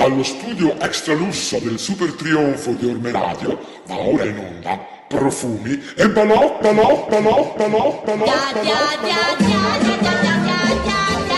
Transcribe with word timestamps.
Dallo 0.00 0.22
studio 0.22 0.80
extra 0.80 1.12
lusso 1.12 1.58
del 1.58 1.78
super 1.78 2.14
trionfo 2.14 2.72
di 2.72 2.86
Orme 2.86 3.10
Radio 3.10 3.58
va 3.84 3.98
ora 3.98 4.24
in 4.24 4.38
onda 4.38 4.78
profumi 5.06 5.78
e 5.94 6.08
balò, 6.08 6.58
balò, 6.58 7.06
balò, 7.06 7.54
balò, 7.54 8.02
balò, 8.02 8.24
Ya, 8.24 8.32
ya, 8.54 8.62
ya, 8.62 8.72
ya, 9.04 9.36
ya, 9.36 9.60
ya, 9.84 10.00
ya, 10.00 10.22
ya, 10.22 10.40
ya, 10.46 11.00
ya, 11.18 11.29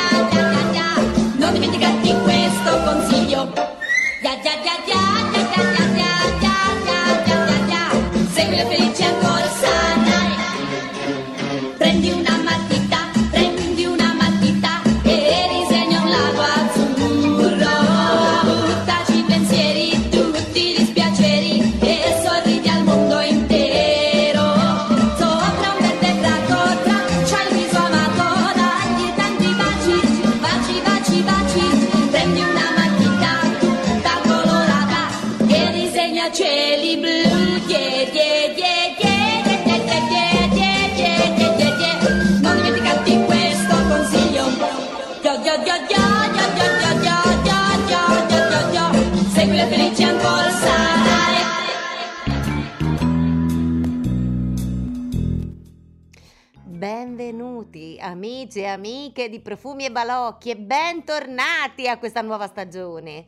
amici 58.12 58.60
e 58.60 58.66
amiche 58.66 59.28
di 59.28 59.40
Profumi 59.40 59.86
e 59.86 59.90
Balocchi 59.90 60.50
e 60.50 60.56
bentornati 60.56 61.88
a 61.88 61.98
questa 61.98 62.20
nuova 62.20 62.46
stagione. 62.46 63.26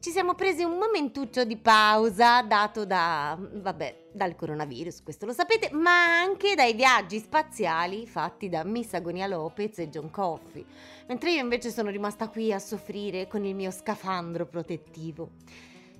Ci 0.00 0.10
siamo 0.10 0.34
presi 0.34 0.64
un 0.64 0.78
momentuccio 0.78 1.44
di 1.44 1.56
pausa 1.56 2.42
dato 2.42 2.84
da, 2.84 3.38
vabbè, 3.38 4.08
dal 4.12 4.34
coronavirus, 4.34 5.02
questo 5.04 5.26
lo 5.26 5.32
sapete, 5.32 5.70
ma 5.72 6.18
anche 6.18 6.56
dai 6.56 6.72
viaggi 6.72 7.20
spaziali 7.20 8.06
fatti 8.06 8.48
da 8.48 8.64
Miss 8.64 8.94
Agonia 8.94 9.28
Lopez 9.28 9.78
e 9.78 9.88
John 9.88 10.10
Coffey, 10.10 10.64
mentre 11.06 11.32
io 11.32 11.40
invece 11.40 11.70
sono 11.70 11.90
rimasta 11.90 12.28
qui 12.28 12.52
a 12.52 12.58
soffrire 12.58 13.28
con 13.28 13.44
il 13.44 13.54
mio 13.54 13.70
scafandro 13.70 14.46
protettivo. 14.46 15.30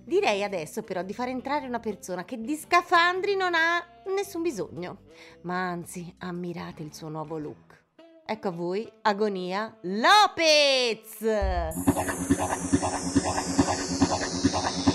Direi 0.04 0.42
adesso 0.42 0.82
però 0.82 1.04
di 1.04 1.14
far 1.14 1.28
entrare 1.28 1.66
una 1.66 1.78
persona 1.78 2.24
che 2.24 2.40
di 2.40 2.56
scafandri 2.56 3.36
non 3.36 3.54
ha 3.54 3.86
nessun 4.16 4.42
bisogno, 4.42 5.02
ma 5.42 5.68
anzi 5.68 6.12
ammirate 6.18 6.82
il 6.82 6.92
suo 6.92 7.08
nuovo 7.08 7.38
look. 7.38 7.81
Ecco 8.24 8.48
a 8.48 8.50
voi 8.52 8.90
Agonia 9.02 9.76
Lopez! 9.82 11.18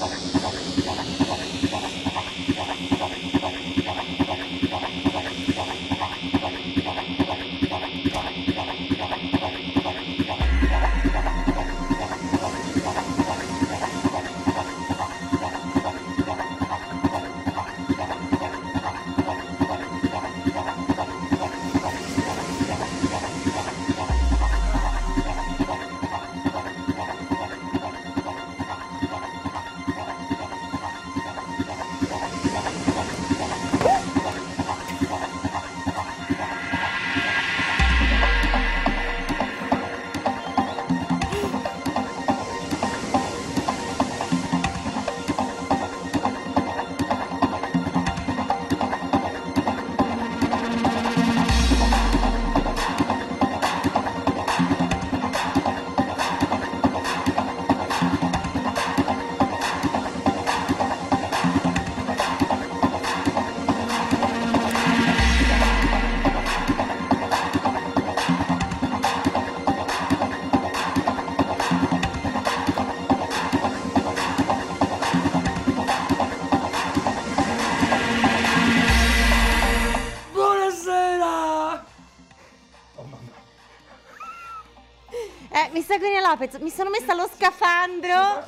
Lopez, 86.30 86.56
mi 86.60 86.70
sono 86.70 86.90
messa 86.90 87.14
lo 87.14 87.30
scafandro. 87.34 88.44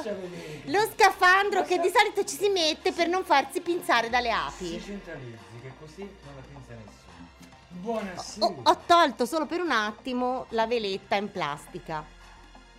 Lo 0.65 0.79
scafandro 0.93 1.63
che 1.63 1.79
di 1.79 1.89
solito 1.93 2.25
ci 2.25 2.35
si 2.35 2.49
mette 2.49 2.91
per 2.91 3.07
non 3.07 3.23
farsi 3.23 3.61
pinzare 3.61 4.09
dalle 4.09 4.29
Si 4.29 4.65
api. 4.65 4.81
centralizzi 4.81 5.59
che 5.61 5.71
così 5.79 6.01
non 6.01 6.35
la 6.35 6.41
pensa 6.41 6.73
nessuno. 6.73 7.27
Buonasera. 7.69 8.45
Ho, 8.45 8.59
ho 8.63 8.77
tolto 8.85 9.25
solo 9.25 9.45
per 9.45 9.61
un 9.61 9.71
attimo 9.71 10.45
la 10.49 10.67
veletta 10.67 11.15
in 11.15 11.31
plastica. 11.31 12.03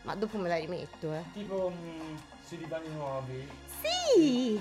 Ma 0.03 0.15
dopo 0.15 0.37
me 0.39 0.49
la 0.49 0.57
rimetto, 0.57 1.13
eh. 1.13 1.23
Tipo 1.33 1.73
mm, 1.75 2.17
sui 2.47 2.59
divani 2.59 2.89
nuovi. 2.89 3.49
Sì! 3.83 4.61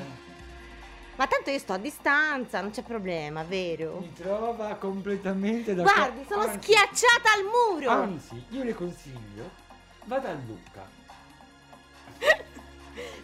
Ma 1.16 1.28
tanto 1.28 1.50
io 1.50 1.60
sto 1.60 1.74
a 1.74 1.78
distanza, 1.78 2.62
non 2.62 2.72
c'è 2.72 2.82
problema, 2.82 3.44
vero? 3.44 3.98
Mi 4.00 4.14
trova 4.14 4.76
completamente 4.76 5.76
d'accordo. 5.76 6.00
Guardi, 6.00 6.26
sono 6.30 6.44
Anzi- 6.44 6.60
schiacciata 6.62 7.34
al 7.36 7.44
muro! 7.44 7.90
Anzi, 7.90 8.42
io 8.52 8.64
le 8.64 8.74
consiglio, 8.74 9.50
vada 10.10 10.30
a 10.30 10.34
Lucca. 10.34 10.84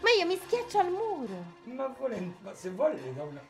Ma 0.01 0.09
io 0.19 0.25
mi 0.27 0.37
schiaccio 0.37 0.77
al 0.77 0.91
muro! 0.91 1.43
Ma, 1.63 1.87
vuole- 1.87 2.35
ma 2.41 2.53
se 2.53 2.69
vuole 2.69 3.01
le 3.01 3.13
do 3.13 3.23
una... 3.23 3.41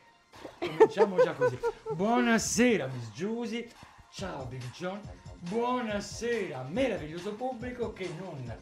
Cominciamo 0.57 1.21
già 1.21 1.33
così. 1.33 1.59
Buonasera 1.91 2.87
Miss 2.87 3.11
Giusy. 3.11 3.69
Ciao 4.09 4.45
Big 4.45 4.63
John. 4.71 5.01
Buonasera 5.39 6.63
meraviglioso 6.63 7.33
pubblico 7.33 7.91
che 7.91 8.09
non 8.17 8.57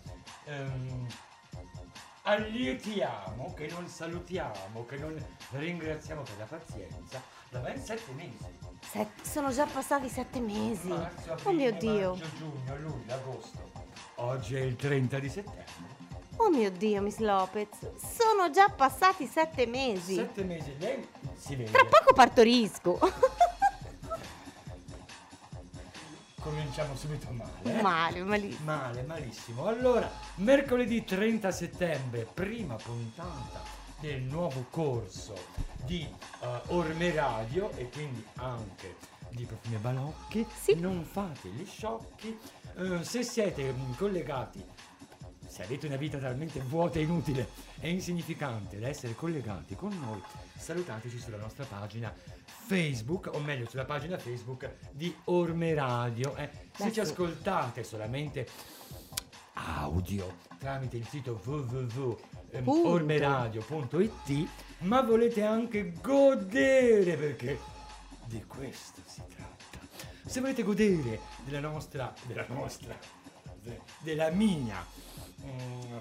ehm, 0.46 1.08
allietiamo, 2.24 3.54
che 3.54 3.68
non 3.68 3.88
salutiamo, 3.88 4.86
che 4.88 4.98
non 4.98 5.24
ringraziamo 5.52 6.24
per 6.24 6.38
la 6.40 6.46
pazienza 6.46 7.22
da 7.50 7.60
ben 7.60 7.80
sette 7.80 8.12
mesi. 8.14 8.58
Sette- 8.82 9.24
sono 9.24 9.52
già 9.52 9.66
passati 9.68 10.10
sette 10.10 10.40
mesi. 10.40 10.88
Marzo, 10.88 11.30
Oh 11.30 11.34
aprile, 11.34 11.54
mio 11.54 11.80
Dio! 11.80 12.10
Maggio, 12.16 12.26
giugno, 12.38 12.78
luglio, 12.80 13.14
agosto. 13.14 13.73
Oggi 14.16 14.56
è 14.56 14.62
il 14.62 14.76
30 14.76 15.20
di 15.20 15.30
settembre. 15.30 15.66
Oh 16.38 16.50
mio 16.50 16.72
Dio, 16.72 17.02
Miss 17.02 17.18
Lopez! 17.18 17.68
Sono 17.96 18.50
già 18.52 18.70
passati 18.70 19.26
sette 19.28 19.66
mesi! 19.66 20.16
Sette 20.16 20.44
mesi, 20.44 20.76
lei 20.80 21.08
si 21.36 21.56
vede. 21.56 21.72
Tra 21.72 21.86
poco 21.86 22.14
partorisco! 22.14 23.00
Cominciamo 26.40 26.96
subito 26.96 27.28
male. 27.32 27.52
eh? 27.80 27.82
Male, 27.82 28.24
malissimo. 28.24 28.66
Male, 28.66 29.02
malissimo. 29.04 29.66
Allora, 29.66 30.12
mercoledì 30.36 31.04
30 31.06 31.52
settembre, 31.52 32.28
prima 32.34 32.76
puntata 32.76 33.62
del 34.02 34.22
nuovo 34.24 34.66
corso 34.70 35.34
di 35.86 36.02
eh, 36.42 36.62
Orme 36.68 37.14
Radio 37.14 37.72
e 37.78 37.90
quindi 37.90 38.26
anche 38.36 38.96
di 39.30 39.46
Profumi 39.46 39.76
e 39.76 39.78
Balocchi. 39.78 40.46
Sì. 40.60 40.76
Non 40.76 41.06
fate 41.06 41.48
gli 41.48 41.66
sciocchi. 41.66 42.38
Eh, 42.76 43.04
se 43.04 43.24
siete 43.24 43.74
collegati, 43.98 44.64
se 45.46 45.64
avete 45.64 45.88
una 45.88 45.96
vita 45.96 46.18
talmente 46.18 46.60
vuota 46.62 47.00
e 47.00 47.04
inutile 47.04 47.48
e 47.80 47.90
insignificante 47.90 48.80
da 48.80 48.88
essere 48.88 49.14
collegati 49.16 49.76
con 49.76 49.98
noi, 50.00 50.22
salutateci 50.58 51.20
sulla 51.20 51.38
nostra 51.38 51.66
pagina 51.66 52.14
Facebook, 52.46 53.30
o 53.34 53.40
meglio 53.40 53.68
sulla 53.70 53.86
pagina 53.86 54.18
Facebook 54.18 54.70
di 54.92 55.14
Orme 55.26 55.74
Radio. 55.74 56.36
eh. 56.36 56.50
Se 56.76 56.92
ci 56.92 57.00
ascoltate 57.00 57.84
solamente 57.84 58.48
audio 59.54 60.38
tramite 60.58 60.98
il 60.98 61.08
sito 61.08 61.40
www 61.44 62.18
ehm, 62.52 62.64
Punto. 62.64 62.90
ormeradio.it, 62.90 64.50
ma 64.80 65.02
volete 65.02 65.44
anche 65.44 65.94
godere 66.02 67.16
perché 67.16 67.60
di 68.26 68.44
questo 68.46 69.02
si 69.06 69.22
tratta. 69.28 69.43
Se 70.34 70.40
volete 70.40 70.64
godere 70.64 71.20
della 71.44 71.60
nostra, 71.60 72.12
della 72.24 72.44
nostra, 72.48 72.98
de- 73.62 73.82
della 74.00 74.32
mia 74.32 74.84
mm, 75.46 75.98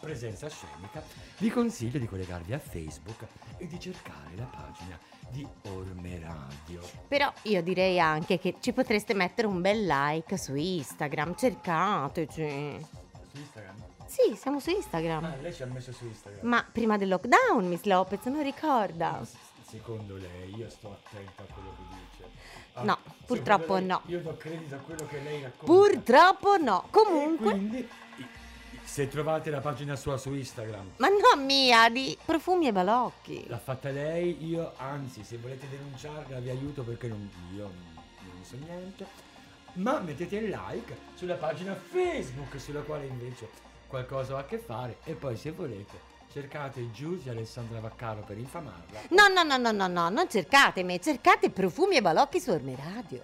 presenza 0.00 0.48
scenica, 0.48 1.00
vi 1.38 1.50
consiglio 1.50 2.00
di 2.00 2.08
collegarvi 2.08 2.52
a 2.52 2.58
Facebook 2.58 3.24
e 3.58 3.68
di 3.68 3.78
cercare 3.78 4.34
la 4.34 4.46
pagina 4.46 4.98
di 5.30 5.46
Orme 5.68 6.18
Radio. 6.18 6.80
Però 7.06 7.32
io 7.42 7.62
direi 7.62 8.00
anche 8.00 8.40
che 8.40 8.56
ci 8.58 8.72
potreste 8.72 9.14
mettere 9.14 9.46
un 9.46 9.60
bel 9.60 9.86
like 9.86 10.36
su 10.36 10.56
Instagram, 10.56 11.36
cercateci. 11.36 12.84
Su 13.30 13.38
Instagram? 13.38 13.76
Sì, 14.06 14.34
siamo 14.34 14.58
su 14.58 14.70
Instagram. 14.70 15.22
Ah, 15.26 15.36
lei 15.36 15.54
ci 15.54 15.62
ha 15.62 15.66
messo 15.66 15.92
su 15.92 16.04
Instagram. 16.06 16.44
Ma 16.44 16.66
prima 16.72 16.98
del 16.98 17.06
lockdown, 17.06 17.68
Miss 17.68 17.84
Lopez, 17.84 18.24
non 18.24 18.42
ricorda? 18.42 19.24
Secondo 19.62 20.16
lei, 20.16 20.56
io 20.56 20.68
sto 20.68 20.90
attento 20.90 21.42
a 21.42 21.52
quello 21.52 21.70
che 21.76 21.82
dice. 21.94 22.30
Ah, 22.74 22.82
No, 22.82 22.98
purtroppo 23.26 23.74
lei, 23.74 23.86
no. 23.86 24.02
Io 24.06 24.20
do 24.20 24.36
credito 24.36 24.74
a 24.74 24.78
quello 24.78 25.06
che 25.06 25.20
lei 25.20 25.42
racconta. 25.42 25.64
Purtroppo 25.64 26.56
no. 26.58 26.86
Comunque, 26.90 27.50
quindi, 27.50 27.88
se 28.82 29.08
trovate 29.08 29.50
la 29.50 29.60
pagina 29.60 29.96
sua 29.96 30.16
su 30.16 30.32
Instagram, 30.34 30.92
ma 30.96 31.08
no 31.08 31.42
mia, 31.42 31.88
di 31.88 32.16
profumi 32.24 32.66
e 32.66 32.72
balocchi. 32.72 33.44
l'ha 33.48 33.58
fatta 33.58 33.90
lei, 33.90 34.44
io 34.44 34.72
anzi, 34.76 35.24
se 35.24 35.36
volete 35.38 35.68
denunciarla 35.68 36.38
vi 36.40 36.50
aiuto 36.50 36.82
perché 36.82 37.08
non, 37.08 37.30
io 37.54 37.70
non 38.32 38.44
so 38.44 38.56
niente. 38.56 39.06
Ma 39.74 39.98
mettete 40.00 40.36
il 40.36 40.48
like 40.50 40.96
sulla 41.14 41.34
pagina 41.34 41.74
Facebook 41.74 42.60
sulla 42.60 42.80
quale 42.82 43.06
invece 43.06 43.48
qualcosa 43.88 44.36
ha 44.36 44.40
a 44.40 44.44
che 44.44 44.58
fare 44.58 44.98
e 45.04 45.14
poi 45.14 45.36
se 45.36 45.50
volete 45.50 46.12
cercate 46.34 46.90
Giusy 46.90 47.28
Alessandra 47.28 47.78
Vaccaro 47.78 48.22
per 48.22 48.36
infamarla. 48.36 49.02
No, 49.10 49.28
no, 49.28 49.44
no, 49.44 49.56
no, 49.56 49.70
no, 49.70 49.86
no, 49.86 50.08
non 50.08 50.28
cercate 50.28 50.82
me, 50.82 50.98
cercate 50.98 51.48
profumi 51.50 51.94
e 51.94 52.02
balocchi 52.02 52.40
su 52.40 52.50
Orme 52.50 52.74
Radio. 52.74 53.22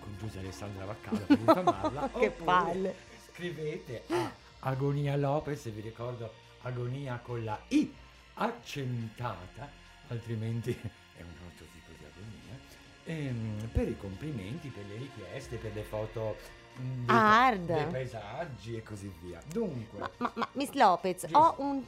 con 0.00 0.16
Giusy 0.18 0.38
Alessandra 0.38 0.84
Vaccaro 0.84 1.16
per 1.18 1.38
infamarla. 1.38 2.10
Che 2.18 2.30
palle. 2.30 2.94
Scrivete 3.32 4.02
a 4.08 4.32
Agonia 4.60 5.16
Lopez, 5.16 5.66
e 5.66 5.70
vi 5.70 5.80
ricordo 5.82 6.32
Agonia 6.62 7.20
con 7.22 7.44
la 7.44 7.56
I 7.68 7.94
accentata, 8.34 9.70
altrimenti 10.08 10.72
è 10.72 11.20
un 11.22 11.34
altro 11.46 11.66
tipo 11.72 11.92
di 11.96 12.04
agonia. 12.04 12.58
Ehm, 13.04 13.68
per 13.72 13.88
i 13.88 13.96
complimenti, 13.96 14.68
per 14.70 14.84
le 14.88 14.96
richieste, 14.96 15.56
per 15.56 15.72
le 15.72 15.82
foto 15.82 16.36
mm, 16.80 17.06
dei, 17.06 17.64
dei 17.66 17.86
paesaggi 17.86 18.76
e 18.76 18.82
così 18.82 19.12
via. 19.20 19.40
Dunque, 19.46 20.00
Ma, 20.00 20.10
ma, 20.16 20.32
ma 20.34 20.48
Miss 20.54 20.72
Lopez, 20.72 21.20
Giusto. 21.20 21.38
ho 21.38 21.54
un 21.58 21.84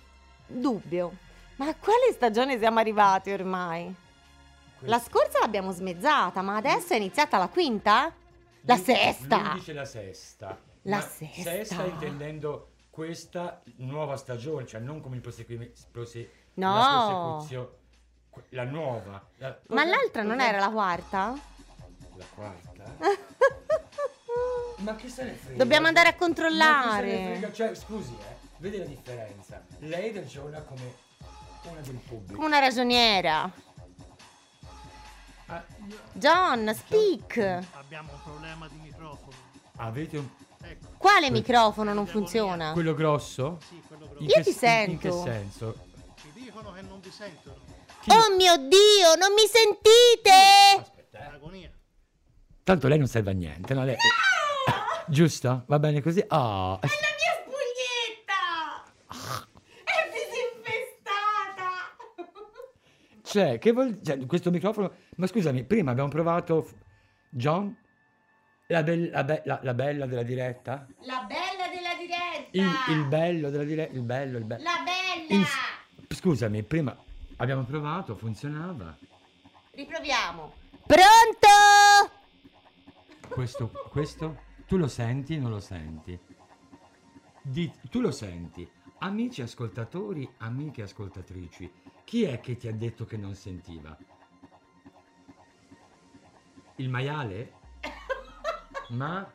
dubbio. 0.47 1.13
Ma 1.57 1.69
a 1.69 1.75
quale 1.75 2.13
stagione 2.13 2.59
siamo 2.59 2.79
arrivati 2.79 3.31
ormai? 3.31 3.95
La 4.81 4.99
scorsa 4.99 5.39
l'abbiamo 5.41 5.73
smezzata, 5.73 6.43
ma 6.43 6.57
adesso 6.57 6.93
è 6.93 6.97
iniziata 6.97 7.39
la 7.39 7.49
quinta? 7.49 8.13
La 8.63 8.77
sesta! 8.77 9.39
Lui 9.39 9.55
dice 9.55 9.73
la 9.73 9.85
sesta. 9.85 10.59
La 10.83 11.01
sesta. 11.01 11.43
Sesta 11.51 11.85
intendendo 11.85 12.73
questa 12.91 13.63
nuova 13.77 14.17
stagione, 14.17 14.67
cioè 14.67 14.81
non 14.81 15.01
come 15.01 15.17
il 15.17 15.23
proseguimento. 15.23 15.81
Prose- 15.91 16.31
No. 16.55 17.47
La 18.51 18.65
nuova. 18.65 19.23
La- 19.39 19.59
Ma 19.69 19.85
l'altra 19.85 20.23
non 20.23 20.41
era 20.41 20.59
la 20.59 20.69
quarta? 20.71 21.35
La 22.17 22.25
quarta? 22.35 22.85
Ma 24.79 24.95
che 24.95 25.09
se 25.09 25.25
ne 25.25 25.33
frega? 25.33 25.57
Dobbiamo 25.57 25.87
andare 25.87 26.09
a 26.09 26.17
Ma 26.19 26.27
chi 26.27 26.35
se 26.35 26.43
ne 26.43 26.49
controllare. 26.49 27.09
frega? 27.39 27.53
Cioè, 27.53 27.75
scusi, 27.75 28.15
eh, 28.21 28.36
vedi 28.59 28.79
la 28.79 28.85
differenza. 28.85 29.63
Lei 29.79 30.13
ragiona 30.13 30.61
come 30.63 30.95
una 31.65 31.81
del 31.81 31.97
pubblico. 31.97 32.45
Una 32.45 32.59
ragioniera. 32.59 33.51
Ah, 35.49 35.65
John, 36.13 36.75
speak. 36.75 37.37
Abbiamo 37.73 38.13
un 38.13 38.23
problema 38.23 38.67
di 38.69 38.77
microfono. 38.79 39.33
avete 39.77 40.19
un... 40.19 40.29
Ecco, 40.63 40.89
Quale 40.97 41.31
microfono 41.31 41.93
non 41.93 42.07
funziona? 42.07 42.73
quello 42.73 42.95
grosso? 42.95 43.59
sì, 43.69 43.81
quello 43.87 44.07
grosso. 44.09 44.25
Io 44.25 44.33
che 44.35 44.43
ti 44.43 44.53
s- 44.53 44.63
in- 44.63 44.99
che 44.99 45.11
sento. 45.13 45.23
senso? 45.23 45.79
Ci 46.17 46.33
dicono 46.33 46.73
che 46.73 46.83
non 46.83 46.99
vi 47.01 47.11
sentono. 47.11 47.57
Chi- 48.01 48.11
Oh 48.11 48.35
mio 48.37 48.57
Dio, 48.57 49.15
non 49.19 49.33
mi 49.35 49.47
sentite? 49.47 50.81
Aspetta, 50.81 51.19
eh. 51.31 51.35
Agonia. 51.35 51.71
Tanto 52.65 52.89
lei 52.89 52.99
non 52.99 53.07
serve 53.07 53.31
a 53.31 53.35
niente, 53.35 53.75
no? 53.75 53.85
Lei... 53.85 53.95
Giusto? 55.07 55.63
Va 55.67 55.79
bene 55.79 56.03
così? 56.03 56.19
Ah, 56.27 56.79
È 56.81 56.87
la 56.87 57.15
mia 57.15 57.35
spugnetta! 57.45 58.83
È 59.85 60.11
disinfestata! 60.11 61.95
Cioè, 63.37 63.59
che 63.59 63.73
vuol 63.73 64.01
cioè, 64.03 64.25
questo 64.27 64.51
microfono... 64.51 64.93
Ma 65.17 65.27
scusami, 65.27 65.65
prima 65.65 65.91
abbiamo 65.91 66.09
provato... 66.09 66.69
John? 67.29 67.77
La, 68.69 68.83
bel- 68.83 69.11
la 69.11 69.25
be- 69.25 69.43
la- 69.45 69.61
la 69.63 69.75
bella 69.75 70.07
della 70.07 70.23
diretta? 70.23 70.87
La 71.01 71.27
bella 71.29 71.69
della 71.71 71.95
diretta! 71.99 72.49
Il, 72.53 72.97
il 72.97 73.05
bello 73.07 73.51
della 73.51 73.65
diretta? 73.65 73.93
Il 73.95 74.03
bello, 74.03 74.39
il 74.39 74.45
bello... 74.45 74.63
La 74.63 74.83
bella! 74.83 75.35
In- 75.41 75.45
Scusami, 76.09 76.63
prima 76.63 76.97
abbiamo 77.37 77.65
provato, 77.65 78.17
funzionava. 78.17 78.97
Riproviamo. 79.73 80.55
Pronto? 80.87 82.15
Questo, 83.29 83.71
questo, 83.91 84.41
tu 84.67 84.79
lo 84.79 84.89
senti, 84.89 85.39
non 85.39 85.51
lo 85.51 85.61
senti? 85.61 86.19
Di- 87.43 87.71
tu 87.91 88.01
lo 88.01 88.11
senti. 88.11 88.67
Amici 89.01 89.43
ascoltatori, 89.43 90.27
amiche 90.39 90.83
ascoltatrici, 90.83 91.71
chi 92.07 92.23
è 92.23 92.39
che 92.39 92.57
ti 92.57 92.69
ha 92.69 92.73
detto 92.73 93.05
che 93.05 93.17
non 93.17 93.35
sentiva? 93.35 93.97
Il 96.77 96.89
maiale? 96.89 97.55
Ma? 98.91 99.29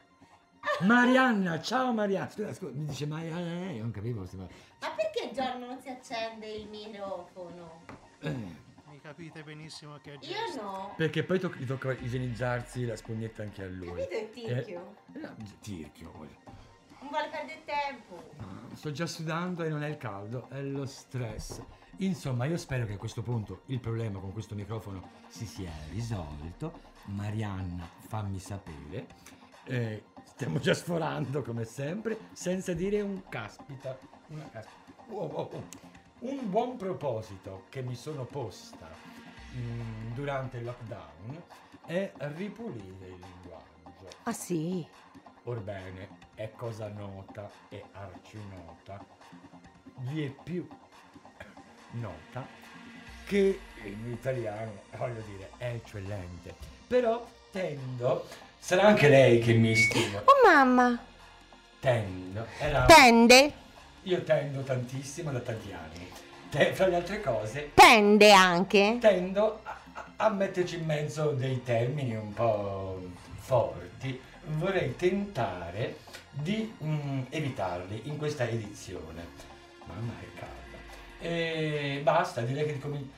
Marianna, 0.79 1.59
ciao 1.61 1.91
Marianna. 1.91 2.29
Scusa, 2.29 2.53
scusa, 2.53 2.71
mi 2.73 2.85
dice 2.85 3.05
maiale, 3.05 3.73
io 3.73 3.81
non 3.81 3.91
capivo. 3.91 4.21
Ma 4.35 4.47
perché 4.95 5.31
Giorno 5.33 5.65
non 5.65 5.81
si 5.81 5.89
accende 5.89 6.49
il 6.49 6.69
microfono? 6.69 7.81
Eh, 8.19 8.29
Mi 8.29 9.01
capite 9.01 9.43
benissimo 9.43 9.97
che 10.01 10.13
è 10.13 10.13
Io 10.13 10.19
gesto. 10.21 10.61
no. 10.61 10.93
perché 10.95 11.23
poi 11.25 11.39
to- 11.39 11.53
gli 11.53 11.65
tocca 11.65 11.91
igienizzarsi 11.91 12.85
la 12.85 12.95
spugnetta 12.95 13.41
anche 13.43 13.63
a 13.63 13.67
lui. 13.67 13.87
Capito 13.87 14.15
il 14.17 14.29
tirchio? 14.29 14.95
Eh, 15.13 15.19
no, 15.19 15.35
tirchio. 15.59 16.11
Non 16.13 17.09
vuole 17.09 17.27
perdere 17.29 17.63
tempo. 17.65 18.31
Ah, 18.37 18.75
Sto 18.75 18.91
già 18.93 19.07
sudando 19.07 19.63
e 19.63 19.67
non 19.69 19.83
è 19.83 19.89
il 19.89 19.97
caldo, 19.97 20.47
è 20.49 20.61
lo 20.61 20.85
stress. 20.85 21.61
Insomma, 21.97 22.45
io 22.45 22.57
spero 22.57 22.85
che 22.85 22.93
a 22.93 22.97
questo 22.97 23.21
punto 23.21 23.61
il 23.67 23.79
problema 23.79 24.19
con 24.19 24.31
questo 24.31 24.55
microfono 24.55 25.09
si 25.27 25.45
sia 25.45 25.71
risolto. 25.91 26.89
Marianna, 27.05 27.87
fammi 28.07 28.39
sapere. 28.39 29.07
Eh, 29.65 30.03
stiamo 30.23 30.59
già 30.59 30.73
sforando 30.73 31.41
come 31.41 31.65
sempre, 31.65 32.17
senza 32.33 32.73
dire 32.73 33.01
un 33.01 33.23
caspita. 33.29 33.97
Una 34.27 34.49
caspita. 34.49 35.03
Oh, 35.09 35.25
oh, 35.25 35.49
oh. 35.53 35.89
Un 36.19 36.49
buon 36.49 36.77
proposito 36.77 37.65
che 37.69 37.81
mi 37.81 37.95
sono 37.95 38.25
posta 38.25 38.87
mm, 39.55 40.13
durante 40.13 40.57
il 40.57 40.65
lockdown 40.65 41.43
è 41.85 42.11
ripulire 42.35 43.07
il 43.07 43.19
linguaggio. 43.19 44.07
Ah 44.23 44.33
sì? 44.33 44.85
Orbene, 45.43 46.17
è 46.35 46.51
cosa 46.55 46.87
nota 46.89 47.49
e 47.69 47.83
arcinota, 47.93 49.03
vi 49.97 50.25
è 50.25 50.29
più 50.29 50.67
nota 51.91 52.45
che 53.25 53.59
in 53.83 54.11
italiano, 54.11 54.81
voglio 54.97 55.21
dire, 55.27 55.49
è 55.57 55.67
eccellente. 55.73 56.53
Però 56.87 57.25
tendo, 57.51 58.27
sarà 58.59 58.83
anche 58.83 59.07
lei 59.09 59.39
che 59.39 59.53
mi 59.53 59.75
stimola, 59.75 60.23
Oh 60.25 60.47
mamma. 60.47 60.99
tendo, 61.79 62.45
era, 62.59 62.85
Tende? 62.85 63.53
io 64.03 64.23
tendo 64.23 64.61
tantissimo 64.61 65.31
da 65.31 65.39
tanti 65.39 65.71
anni. 65.71 66.09
Te- 66.49 66.73
fra 66.73 66.87
le 66.87 66.95
altre 66.97 67.21
cose, 67.21 67.71
Tende 67.73 68.31
anche? 68.33 68.97
tendo 68.99 69.61
a, 69.63 69.79
a- 70.17 70.29
metterci 70.29 70.75
in 70.75 70.85
mezzo 70.85 71.31
dei 71.31 71.63
termini 71.63 72.13
un 72.15 72.33
po' 72.33 73.01
forti. 73.39 74.19
Vorrei 74.43 74.95
tentare 74.97 75.97
di 76.29 76.73
mm, 76.83 77.21
evitarli 77.29 78.01
in 78.05 78.17
questa 78.17 78.47
edizione. 78.47 79.25
Mamma 79.85 80.11
che 80.19 80.27
calda. 80.37 80.60
E 81.21 82.01
basta, 82.03 82.41
direi 82.41 82.65
che 82.65 82.79
comin- 82.79 83.09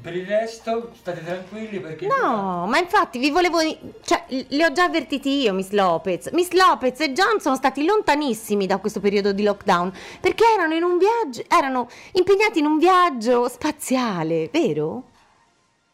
per 0.00 0.16
il 0.16 0.26
resto 0.26 0.92
state 0.94 1.22
tranquilli 1.22 1.80
perché... 1.80 2.06
No, 2.06 2.66
ma 2.66 2.78
infatti 2.78 3.18
vi 3.18 3.30
volevo. 3.30 3.58
Cioè, 4.02 4.24
li 4.28 4.62
ho 4.62 4.72
già 4.72 4.84
avvertiti 4.84 5.42
io, 5.42 5.52
Miss 5.52 5.70
Lopez. 5.70 6.30
Miss 6.30 6.50
Lopez 6.50 7.00
e 7.00 7.12
John 7.12 7.40
sono 7.40 7.56
stati 7.56 7.84
lontanissimi 7.84 8.66
da 8.66 8.78
questo 8.78 9.00
periodo 9.00 9.32
di 9.32 9.42
lockdown 9.42 9.92
perché 10.20 10.44
erano 10.54 10.74
in 10.74 10.82
un 10.82 10.96
viaggio. 10.96 11.44
erano 11.48 11.88
impegnati 12.12 12.60
in 12.60 12.66
un 12.66 12.78
viaggio 12.78 13.48
spaziale, 13.48 14.48
vero? 14.50 15.04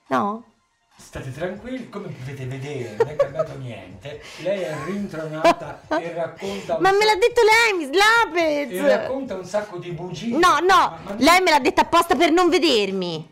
No? 0.08 0.44
State 1.16 1.32
tranquilli, 1.32 1.88
come 1.88 2.08
potete 2.08 2.44
vedere, 2.44 2.96
non 2.98 3.08
è 3.08 3.16
cambiato 3.16 3.56
niente. 3.56 4.20
Lei 4.42 4.60
è 4.60 4.74
rintronata 4.84 5.80
e 5.98 6.12
racconta 6.12 6.78
Ma 6.78 6.92
me 6.92 7.04
l'ha 7.06 7.14
detto 7.16 7.40
lei, 7.42 7.78
Miss 7.78 7.88
e 7.88 8.68
Lopez! 8.76 8.80
racconta 8.86 9.34
un 9.34 9.44
sacco 9.46 9.78
di 9.78 9.92
bugie. 9.92 10.28
No, 10.36 10.38
Ma- 10.38 10.58
no, 10.60 10.98
ma- 11.04 11.14
lei 11.16 11.40
me 11.40 11.50
l'ha 11.50 11.60
detta 11.60 11.82
apposta 11.82 12.14
per 12.16 12.30
non 12.32 12.50
vedermi. 12.50 13.28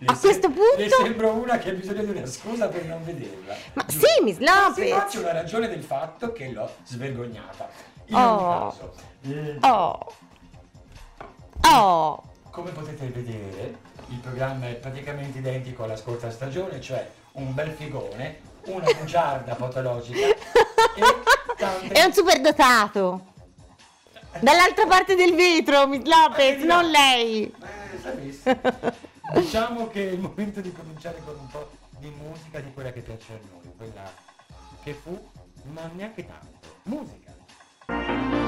le 0.00 0.06
a 0.06 0.16
questo 0.16 0.48
punto- 0.48 0.76
Le 0.76 0.88
sembra 0.88 1.30
una 1.32 1.58
che 1.58 1.70
ha 1.70 1.72
bisogno 1.72 2.04
di 2.04 2.10
una 2.16 2.26
scusa 2.26 2.68
per 2.68 2.84
non 2.84 3.04
vederla. 3.04 3.56
Ma 3.72 3.84
Giusto. 3.84 4.06
sì, 4.06 4.22
Miss 4.22 4.38
Ma 4.38 4.68
Lopez. 4.68 4.90
faccia 4.92 5.18
una 5.18 5.32
ragione 5.32 5.68
del 5.68 5.82
fatto 5.82 6.32
che 6.32 6.50
l'ho 6.52 6.70
svergognata. 6.84 7.68
In 8.06 8.14
Oh. 8.14 8.20
ogni 8.20 8.70
caso, 8.70 8.92
eh, 9.22 9.58
Oh. 9.60 10.12
Oh. 11.62 12.22
Come 12.58 12.72
potete 12.72 13.06
vedere, 13.06 13.78
il 14.08 14.18
programma 14.18 14.66
è 14.68 14.74
praticamente 14.74 15.38
identico 15.38 15.84
alla 15.84 15.96
scorsa 15.96 16.28
stagione, 16.28 16.80
cioè 16.80 17.08
un 17.32 17.54
bel 17.54 17.70
figone, 17.70 18.40
una 18.64 18.90
bugiarda 18.98 19.54
patologica 19.54 20.26
e 20.26 20.36
tante... 21.56 21.94
È 21.94 22.02
un 22.02 22.12
superdotato. 22.12 23.26
Dall'altra 24.40 24.86
parte 24.86 25.14
del 25.14 25.36
vetro, 25.36 25.86
Miss 25.86 26.02
Lopez, 26.02 26.62
non 26.64 26.90
lei. 26.90 27.54
Eh, 28.42 28.56
diciamo 29.34 29.86
che 29.86 30.08
è 30.08 30.12
il 30.12 30.18
momento 30.18 30.60
di 30.60 30.72
cominciare 30.72 31.20
con 31.24 31.36
un 31.38 31.46
po' 31.46 31.70
di 31.98 32.10
musica 32.10 32.58
di 32.58 32.72
quella 32.72 32.90
che 32.90 33.00
piace 33.02 33.34
a 33.34 33.38
noi, 33.52 33.72
quella 33.76 34.10
che 34.82 34.94
fu, 34.94 35.16
ma 35.62 35.88
neanche 35.94 36.26
tanto. 36.26 36.68
Musica. 36.82 38.47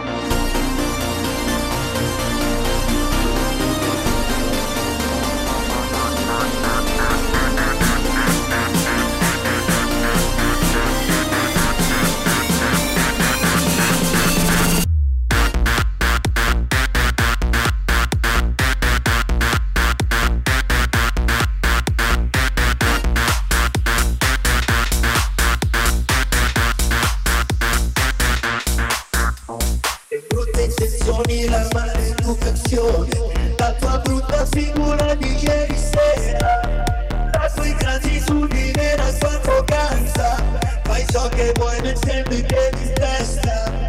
Maleducazione, 32.70 33.54
la 33.58 33.72
tua 33.72 33.98
brutta 33.98 34.46
figura 34.46 35.14
di 35.14 35.36
ieri 35.42 35.76
sera, 35.76 36.84
la 37.32 37.50
tua 37.54 37.66
ingratitudine, 37.66 38.96
la 38.96 39.12
tua 39.12 39.40
arroganza, 39.40 40.36
fai 40.84 41.04
ciò 41.10 41.28
che 41.28 41.52
vuoi 41.56 41.80
nel 41.80 41.98
tempo 41.98 42.30
che 42.30 42.70
di 42.76 42.92
testa, 42.92 43.88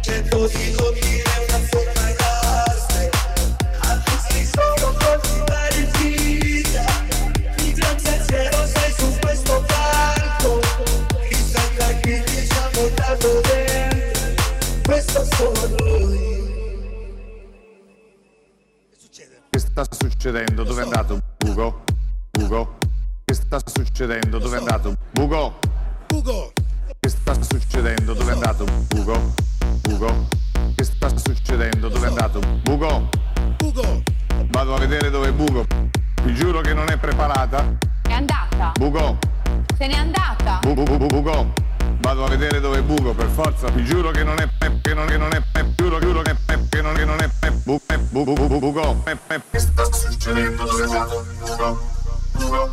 cerco 0.00 0.46
di 0.48 0.74
coprire 0.76 1.30
una 1.48 1.60
forma 1.70 2.12
d'arte, 2.18 3.10
a 3.80 4.02
tutti 4.04 4.48
solo 4.52 4.96
coltivare 4.98 5.88
vita, 5.98 6.84
di 7.56 7.72
gran 7.72 7.96
pensiero 8.02 8.66
sei 8.66 8.92
su 8.96 9.18
questo 9.20 9.64
palco, 9.66 10.60
chissà 11.28 11.60
che 12.00 12.22
ti 12.24 12.48
ci 12.48 12.56
ha 12.58 12.68
portato 12.72 13.40
dentro 13.42 13.66
questo 14.84 15.24
sono 15.36 15.76
noi. 15.78 16.27
Sta 19.84 19.96
succedendo? 20.08 20.64
Dove 20.64 20.80
è 20.82 20.84
andato? 20.84 21.20
Ugo? 21.46 21.84
Ugo? 22.40 22.78
Che 23.24 23.34
sta 23.34 23.58
succedendo? 23.64 24.38
Dove 24.38 24.56
è 24.56 24.58
andato? 24.58 24.96
Ugo? 25.20 25.58
Ugo, 26.12 26.52
Che 26.98 27.08
sta 27.08 27.34
succedendo? 27.40 28.12
Dove 28.12 28.32
è 28.32 28.34
andato? 28.34 28.64
Ugo? 28.96 29.34
Ugo? 29.88 30.26
Che 30.74 30.82
sta 30.84 31.08
succedendo? 31.16 31.88
Dove 31.88 32.06
è 32.06 32.08
andato? 32.08 32.40
Ugo? 32.68 33.08
Ugo, 33.62 34.02
Vado 34.48 34.74
a 34.74 34.78
vedere 34.78 35.10
dove 35.10 35.28
è 35.28 35.32
Bugo. 35.32 35.64
Vi 36.24 36.34
giuro 36.34 36.60
che 36.60 36.74
non 36.74 36.88
è 36.90 36.96
preparata. 36.96 37.76
È 38.02 38.12
andata, 38.12 38.72
Bugo? 38.76 39.16
se 39.76 39.86
n'è 39.86 39.94
andata. 39.94 40.58
Bu- 40.62 40.74
bu- 40.74 40.82
bu- 40.84 40.96
bu- 40.96 41.06
Bugo? 41.06 41.52
Vado 42.08 42.24
a 42.24 42.28
vedere 42.28 42.58
dove 42.60 42.78
è 42.78 42.82
Bugo, 42.82 43.12
per 43.12 43.28
forza. 43.28 43.68
Vi 43.68 43.84
giuro 43.84 44.10
che 44.10 44.24
non 44.24 44.38
è 44.40 44.48
che 44.80 44.94
non, 44.94 45.06
che 45.06 45.18
non 45.18 45.30
è 45.30 45.42
giuro, 45.76 45.98
giuro 45.98 46.22
che, 46.22 46.34
che 46.70 46.80
non, 46.80 46.94
che 46.94 47.04
non 47.04 47.20
è 47.20 47.50
bu- 47.50 47.78
bu- 47.84 48.24
bu- 48.24 48.34
bu- 48.34 48.46
bu- 48.46 48.58
Bugo. 48.58 49.02
Che 49.50 49.58
sta 49.58 49.84
succedendo? 49.92 50.64
Dove 50.64 50.84
è 50.84 50.86
andato? 50.86 51.26
Bugo? 51.38 51.78
Bugo? 52.32 52.70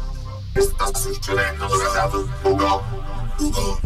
Che 0.53 0.61
sta 0.61 0.89
succedendo? 0.95 1.65
Dove 1.67 1.83
è 1.83 1.87
andato? 1.87 2.29
Bugo? 2.43 2.83
Bugo? 3.35 3.79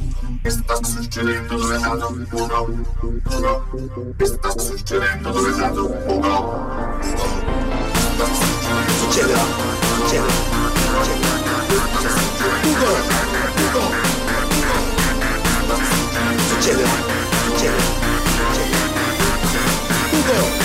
Che 0.44 0.50
sta 0.52 0.84
succedendo? 0.84 1.56
Dove 1.58 1.74
è 1.74 1.82
andato? 1.82 2.12
Bugo? 2.30 2.76
Bugo? 3.24 4.14
Che 4.18 4.26
sta 4.26 4.60
succedendo? 4.60 5.32
Dove 5.32 5.50
è 5.50 5.54
andato? 5.54 5.88
Bugo? 6.06 6.58
succederà, 9.00 9.42
succederà, 9.98 10.30
succederà. 10.30 10.48
Ugo, 12.62 13.49
Ugo, 16.60 16.74
succederà, 16.74 16.90
succederà, 17.46 17.84
succederà. 18.52 18.80
Ugo, 20.12 20.59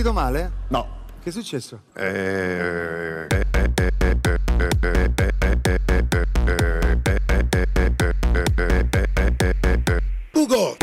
sentito 0.00 0.12
male? 0.12 0.50
No. 0.68 0.98
Che 1.22 1.28
è 1.28 1.32
successo? 1.32 1.82
Eh, 1.94 3.26
Ugo, 10.32 10.76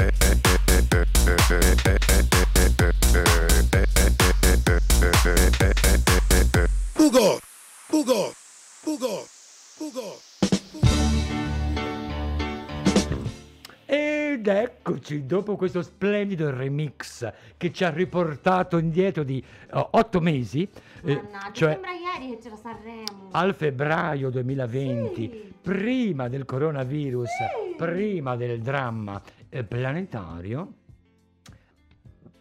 eccoci, 15.07 15.25
dopo 15.25 15.55
questo 15.55 15.81
splendido 15.81 16.49
remix 16.49 17.31
che 17.55 17.71
ci 17.71 17.83
ha 17.85 17.89
riportato 17.89 18.77
indietro 18.77 19.23
di 19.23 19.43
oh, 19.71 19.87
otto 19.91 20.19
mesi, 20.19 20.67
eh, 21.03 21.15
Mannaggia, 21.15 21.51
cioè 21.53 21.71
sembra 21.73 21.91
ieri 21.91 22.31
che 22.35 22.37
c'era 22.41 22.55
Sanremo. 22.57 23.29
al 23.31 23.55
febbraio 23.55 24.29
2020, 24.29 25.15
Sì. 25.15 25.53
prima 25.61 26.27
del 26.27 26.43
coronavirus, 26.45 27.29
prima 27.77 28.35
del 28.35 28.59
dramma 28.59 29.21
eh, 29.49 29.63
planetario, 29.63 30.73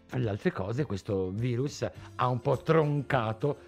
tra 0.09 0.19
le 0.19 0.29
altre 0.29 0.51
cose 0.53 0.85
questo 0.85 1.31
virus 1.31 1.89
ha 2.17 2.27
un 2.29 2.41
po' 2.41 2.57
troncato 2.59 3.59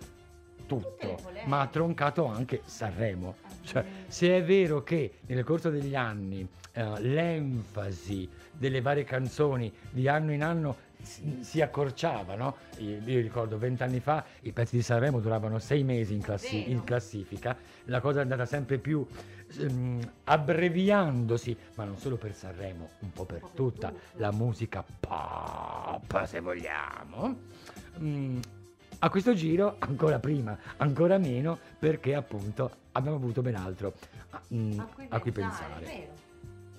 tutto, 0.67 1.17
ma 1.47 1.61
ha 1.61 1.67
troncato 1.69 2.27
anche 2.27 2.61
Sanremo. 2.65 3.37
Ah, 3.43 3.47
Cioè, 3.63 3.85
sì. 4.07 4.27
se 4.27 4.37
è 4.37 4.45
vero 4.45 4.83
che 4.83 5.15
nel 5.27 5.45
corso 5.45 5.71
degli 5.71 5.95
anni 5.95 6.47
eh, 6.73 7.01
l'enfasi 7.01 8.29
delle 8.59 8.81
varie 8.81 9.05
canzoni 9.05 9.73
di 9.91 10.09
anno 10.09 10.33
in 10.33 10.43
anno 10.43 10.87
si, 11.01 11.39
si 11.43 11.61
accorciava, 11.61 12.35
no? 12.35 12.57
Io, 12.79 12.99
io 13.05 13.21
ricordo 13.21 13.57
vent'anni 13.57 14.01
fa 14.01 14.25
i 14.41 14.53
pezzi 14.53 14.77
di 14.77 14.83
Sanremo 14.83 15.21
duravano 15.21 15.59
sei 15.59 15.85
mesi 15.85 16.13
in, 16.13 16.21
classi- 16.21 16.71
in 16.71 16.83
classifica, 16.85 17.57
la 17.85 18.01
cosa 18.01 18.19
è 18.19 18.23
andata 18.23 18.45
sempre 18.45 18.79
più 18.79 19.07
ehm, 19.59 20.13
abbreviandosi, 20.25 21.57
ma 21.77 21.85
non 21.85 21.99
solo 21.99 22.17
per 22.17 22.35
Sanremo, 22.35 22.91
un 23.01 23.13
po' 23.13 23.25
per 23.25 23.43
tutta 23.55 23.93
la 24.17 24.33
musica 24.33 24.85
pop, 25.01 26.25
se 26.25 26.41
vogliamo. 26.41 27.37
Mm, 28.01 28.39
a 29.01 29.11
questo 29.11 29.33
giro 29.35 29.77
ancora 29.79 30.19
prima, 30.19 30.59
ancora 30.79 31.19
meno, 31.19 31.59
perché 31.79 32.17
appunto 32.17 32.71
abbiamo 32.93 33.17
avuto 33.17 33.41
ben 33.43 33.55
altro 33.55 33.95
a, 34.31 34.43
mm, 34.53 34.81
a 35.11 35.21
cui 35.21 35.31
pensare. 35.31 35.85
vero. 35.85 36.28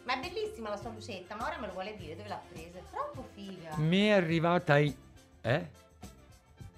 Ma 0.09 0.15
è 0.15 0.27
bellissima 0.27 0.69
la 0.69 0.75
sua 0.75 0.89
lucetta, 0.89 1.35
ma 1.35 1.45
ora 1.45 1.59
me 1.59 1.67
lo 1.67 1.73
vuole 1.73 1.95
dire 1.95 2.15
dove 2.15 2.29
l'ha 2.29 2.41
presa? 2.51 2.79
È 2.79 2.81
troppo 2.89 3.27
figa. 3.35 3.77
Mi 3.77 4.07
è 4.07 4.13
arrivata 4.13 4.79
i... 4.79 4.91
Eh? 5.41 5.67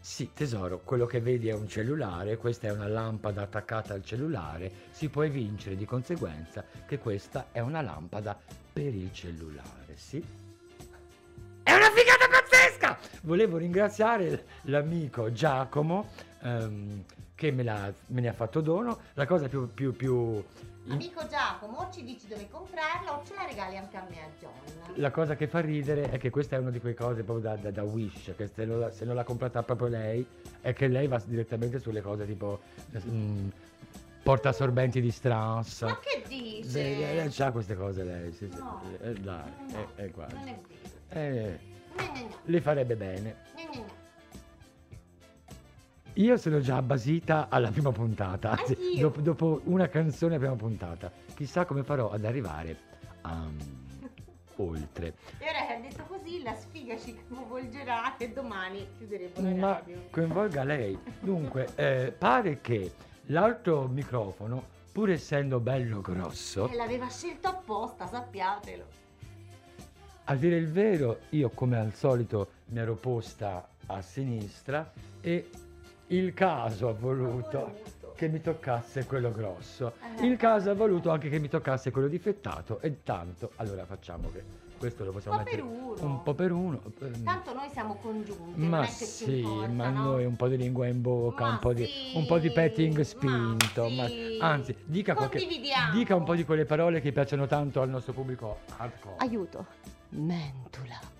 Sì, 0.01 0.31
tesoro, 0.33 0.81
quello 0.83 1.05
che 1.05 1.21
vedi 1.21 1.47
è 1.47 1.53
un 1.53 1.65
cellulare, 1.65 2.35
questa 2.35 2.67
è 2.67 2.71
una 2.73 2.87
lampada 2.87 3.43
attaccata 3.43 3.93
al 3.93 4.03
cellulare, 4.03 4.69
si 4.89 5.07
può 5.07 5.23
evincere 5.23 5.77
di 5.77 5.85
conseguenza 5.85 6.65
che 6.85 6.99
questa 6.99 7.47
è 7.53 7.61
una 7.61 7.79
lampada 7.79 8.37
per 8.73 8.93
il 8.93 9.13
cellulare, 9.13 9.95
sì? 9.95 10.21
È 11.63 11.73
una 11.73 11.89
figata 11.89 12.27
pazzesca! 12.29 12.97
Volevo 13.21 13.55
ringraziare 13.55 14.45
l'amico 14.63 15.31
Giacomo 15.31 16.09
ehm, 16.41 17.05
che 17.33 17.51
me, 17.51 17.63
me 18.07 18.19
ne 18.19 18.27
ha 18.27 18.33
fatto 18.33 18.59
dono. 18.59 18.99
La 19.13 19.25
cosa 19.25 19.47
più, 19.47 19.73
più, 19.73 19.95
più 19.95 20.43
Amico 20.89 21.25
Giacomo, 21.27 21.77
o 21.77 21.89
ci 21.91 22.03
dici 22.03 22.27
dove 22.27 22.47
comprarla 22.49 23.15
o 23.17 23.23
ce 23.23 23.35
la 23.35 23.45
regali 23.45 23.77
anche 23.77 23.97
a 23.97 24.05
me 24.09 24.17
a 24.19 24.27
John. 24.39 24.51
La 24.95 25.11
cosa 25.11 25.35
che 25.35 25.47
fa 25.47 25.59
ridere 25.59 26.09
è 26.09 26.17
che 26.17 26.29
questa 26.31 26.55
è 26.55 26.59
una 26.59 26.71
di 26.71 26.79
quelle 26.79 26.95
cose 26.95 27.23
proprio 27.23 27.49
da, 27.49 27.55
da- 27.55 27.71
da 27.71 27.83
Wish, 27.83 28.33
che 28.35 28.47
se 28.47 28.65
non, 28.65 28.79
la- 28.79 28.91
se 28.91 29.05
non 29.05 29.15
l'ha 29.15 29.23
comprata 29.23 29.61
proprio 29.63 29.87
lei, 29.87 30.25
è 30.59 30.73
che 30.73 30.87
lei 30.87 31.07
va 31.07 31.21
direttamente 31.23 31.79
sulle 31.79 32.01
cose 32.01 32.25
tipo 32.25 32.61
mm, 33.07 33.47
porta 34.23 34.51
sorbenti 34.51 34.99
di 35.01 35.11
Strauss. 35.11 35.83
Ma 35.83 35.99
che 35.99 36.23
dice? 36.27 36.81
lei- 36.81 37.15
lei 37.15 37.29
c'ha 37.29 37.51
queste 37.51 37.75
cose 37.75 38.03
lei, 38.03 38.31
sì, 38.33 38.49
sì. 38.51 38.57
No. 38.57 38.79
Eh, 39.01 39.13
dai, 39.13 39.51
No, 39.71 39.77
eh, 39.77 40.03
eh, 40.03 40.07
guarda. 40.09 40.35
Non 40.35 40.47
è 40.47 40.59
vero. 40.67 40.99
Eh, 41.09 41.59
No, 41.95 42.03
no, 42.05 42.19
no. 42.21 42.35
le 42.45 42.61
farebbe 42.61 42.95
bene. 42.95 43.35
No, 43.55 43.63
no, 43.73 43.79
no. 43.81 43.99
Io 46.15 46.35
sono 46.37 46.59
già 46.59 46.81
basita 46.81 47.47
alla 47.49 47.69
prima 47.71 47.91
puntata, 47.91 48.51
anzi, 48.51 48.73
Anch'io. 48.73 49.01
dopo, 49.01 49.21
dopo 49.21 49.61
una 49.65 49.87
canzone 49.87 50.37
prima 50.37 50.55
puntata. 50.55 51.11
Chissà 51.35 51.65
come 51.65 51.83
farò 51.83 52.11
ad 52.11 52.25
arrivare 52.25 52.77
a 53.21 53.47
oltre. 54.57 55.13
E 55.37 55.45
ora 55.49 55.65
che 55.67 55.73
ha 55.73 55.79
detto 55.79 56.03
così, 56.03 56.43
la 56.43 56.53
sfiga 56.53 56.97
ci 56.97 57.17
coinvolgerà 57.27 58.17
e 58.17 58.29
domani 58.29 58.85
chiuderemo 58.97 59.31
la 59.35 59.55
Ma 59.55 59.71
radio. 59.73 60.07
coinvolga 60.11 60.63
lei. 60.65 60.97
Dunque, 61.19 61.69
eh, 61.75 62.13
pare 62.15 62.59
che 62.61 62.91
l'altro 63.27 63.87
microfono, 63.87 64.61
pur 64.91 65.09
essendo 65.11 65.59
bello 65.61 66.01
grosso, 66.01 66.67
E 66.67 66.75
l'aveva 66.75 67.07
scelto 67.07 67.47
apposta, 67.47 68.05
sappiatelo. 68.05 68.83
a 70.25 70.35
dire 70.35 70.57
il 70.57 70.69
vero, 70.69 71.19
io 71.29 71.49
come 71.51 71.77
al 71.79 71.93
solito 71.93 72.51
mi 72.67 72.79
ero 72.79 72.95
posta 72.95 73.67
a 73.87 74.01
sinistra 74.01 74.91
e 75.21 75.49
il 76.15 76.33
caso 76.33 76.87
ha 76.89 76.93
voluto 76.93 77.59
voluto. 77.59 78.13
che 78.15 78.27
mi 78.27 78.41
toccasse 78.41 79.05
quello 79.05 79.31
grosso. 79.31 79.93
Eh. 80.19 80.25
Il 80.25 80.37
caso 80.37 80.69
ha 80.69 80.73
voluto 80.73 81.09
anche 81.09 81.29
che 81.29 81.39
mi 81.39 81.47
toccasse 81.47 81.91
quello 81.91 82.07
difettato 82.07 82.79
e 82.81 83.01
tanto, 83.03 83.51
allora 83.57 83.85
facciamo 83.85 84.29
che 84.31 84.43
questo 84.77 85.03
lo 85.05 85.11
possiamo 85.11 85.37
Un 85.37 85.43
po' 85.43 85.49
per 85.51 85.61
mettere 85.63 85.83
uno. 85.83 85.95
un 86.11 86.23
po' 86.23 86.33
per 86.33 86.51
uno. 86.51 86.81
ehm, 87.01 87.23
Tanto 87.23 87.53
noi 87.53 87.69
siamo 87.69 87.95
congiunti, 88.01 88.59
non 88.59 88.69
Ma 88.69 88.81
è 88.81 88.87
che 88.87 88.91
ci 88.93 89.05
sì, 89.05 89.39
importa, 89.39 89.67
ma 89.71 89.89
no? 89.89 90.03
noi 90.03 90.25
un 90.25 90.35
po' 90.35 90.47
di 90.47 90.57
lingua 90.57 90.87
in 90.87 91.01
bocca, 91.01 91.43
Ma 91.45 91.49
un, 91.51 91.59
po 91.59 91.73
di, 91.73 91.85
sì, 91.85 92.17
un 92.17 92.25
po' 92.25 92.39
di 92.39 92.51
petting 92.51 92.97
ma 92.97 93.03
spinto, 93.03 93.89
ma- 93.89 94.07
sì. 94.07 94.37
anzi, 94.41 94.75
dica, 94.85 95.13
qualche, 95.13 95.39
dica 95.93 96.15
un 96.15 96.23
po' 96.23 96.33
di 96.35 96.43
quelle 96.45 96.65
parole 96.65 96.99
che 96.99 97.11
piacciono 97.11 97.45
tanto 97.45 97.79
al 97.81 97.89
nostro 97.89 98.13
pubblico 98.13 98.59
hardcore. 98.77 99.15
Aiuto. 99.19 99.65
Mentula. 100.09 101.10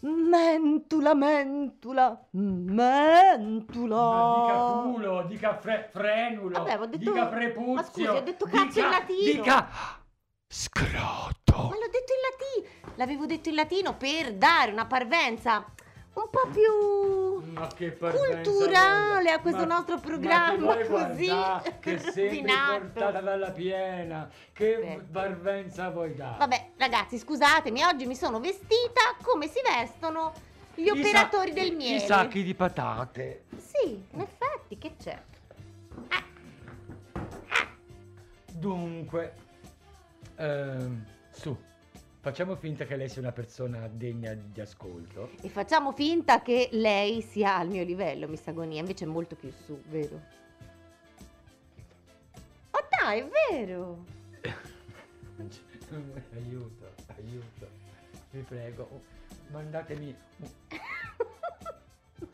Mentula, 0.00 1.12
mentula, 1.14 2.26
mentula. 2.30 3.96
Ma 3.96 4.36
dica 4.44 4.90
culo, 4.90 5.22
dica 5.26 5.58
fre- 5.58 5.88
frenulo, 5.90 6.50
Vabbè, 6.58 6.70
avevo 6.70 6.86
detto- 6.86 7.10
dica 7.12 7.26
prepuzio. 7.26 7.72
Ma 7.74 7.82
scusi, 7.82 8.06
ho 8.06 8.20
detto 8.22 8.44
cazzo 8.46 8.60
in 8.62 8.68
dica- 8.68 8.88
latino. 8.90 9.42
Dica 9.42 9.68
scroto. 10.48 11.56
Ma 11.56 11.74
l'ho 11.74 11.90
detto 11.90 12.12
in 12.12 12.62
latino. 12.62 12.94
L'avevo 12.96 13.26
detto 13.26 13.48
in 13.48 13.54
latino 13.56 13.96
per 13.96 14.34
dare 14.34 14.70
una 14.72 14.86
parvenza 14.86 15.64
un 16.22 16.30
po' 16.30 16.48
più 16.50 17.54
culturale 18.12 19.30
a 19.30 19.40
questo 19.40 19.66
ma- 19.66 19.74
nostro 19.74 19.98
programma 19.98 20.76
così 20.86 21.30
che 21.80 21.98
sempre 22.10 22.22
raffinato. 22.24 22.78
portata 22.80 23.20
dalla 23.20 23.50
piena. 23.50 24.28
Che 24.52 24.76
Beh. 24.76 25.00
parvenza 25.12 25.90
vuoi 25.90 26.14
dare? 26.14 26.38
Vabbè, 26.38 26.70
ragazzi, 26.76 27.18
scusatemi, 27.18 27.82
oggi 27.84 28.06
mi 28.06 28.14
sono 28.16 28.40
vestita 28.40 29.00
come 29.22 29.46
si 29.48 29.60
vestono 29.64 30.32
gli 30.74 30.86
I 30.86 30.90
operatori 30.90 31.48
sa- 31.48 31.54
del 31.60 31.74
miele. 31.76 31.96
I 32.04 32.06
sacchi 32.06 32.42
di 32.42 32.54
patate. 32.54 33.44
Sì, 33.56 34.04
in 34.12 34.20
effetti, 34.20 34.78
che 34.78 34.94
c'è? 35.00 35.20
Dunque, 38.52 39.34
ehm, 40.36 41.04
su, 41.30 41.56
facciamo 42.20 42.56
finta 42.56 42.84
che 42.84 42.96
lei 42.96 43.08
sia 43.08 43.20
una 43.20 43.32
persona 43.32 43.88
degna 43.88 44.34
di 44.34 44.60
ascolto. 44.60 45.30
E 45.40 45.48
facciamo 45.48 45.92
finta 45.92 46.42
che 46.42 46.68
lei 46.72 47.22
sia 47.22 47.56
al 47.56 47.68
mio 47.68 47.84
livello, 47.84 48.28
Miss 48.28 48.46
Agonia, 48.46 48.80
invece 48.80 49.04
è 49.04 49.08
molto 49.08 49.36
più 49.36 49.50
su, 49.50 49.80
vero? 49.88 50.20
Oh 52.70 52.86
dai, 53.00 53.20
è 53.20 53.28
vero! 53.50 54.04
aiuto, 56.34 56.92
aiuto, 57.16 57.68
vi 58.30 58.40
prego, 58.40 58.88
mandatemi... 59.50 60.14
un- 60.38 60.50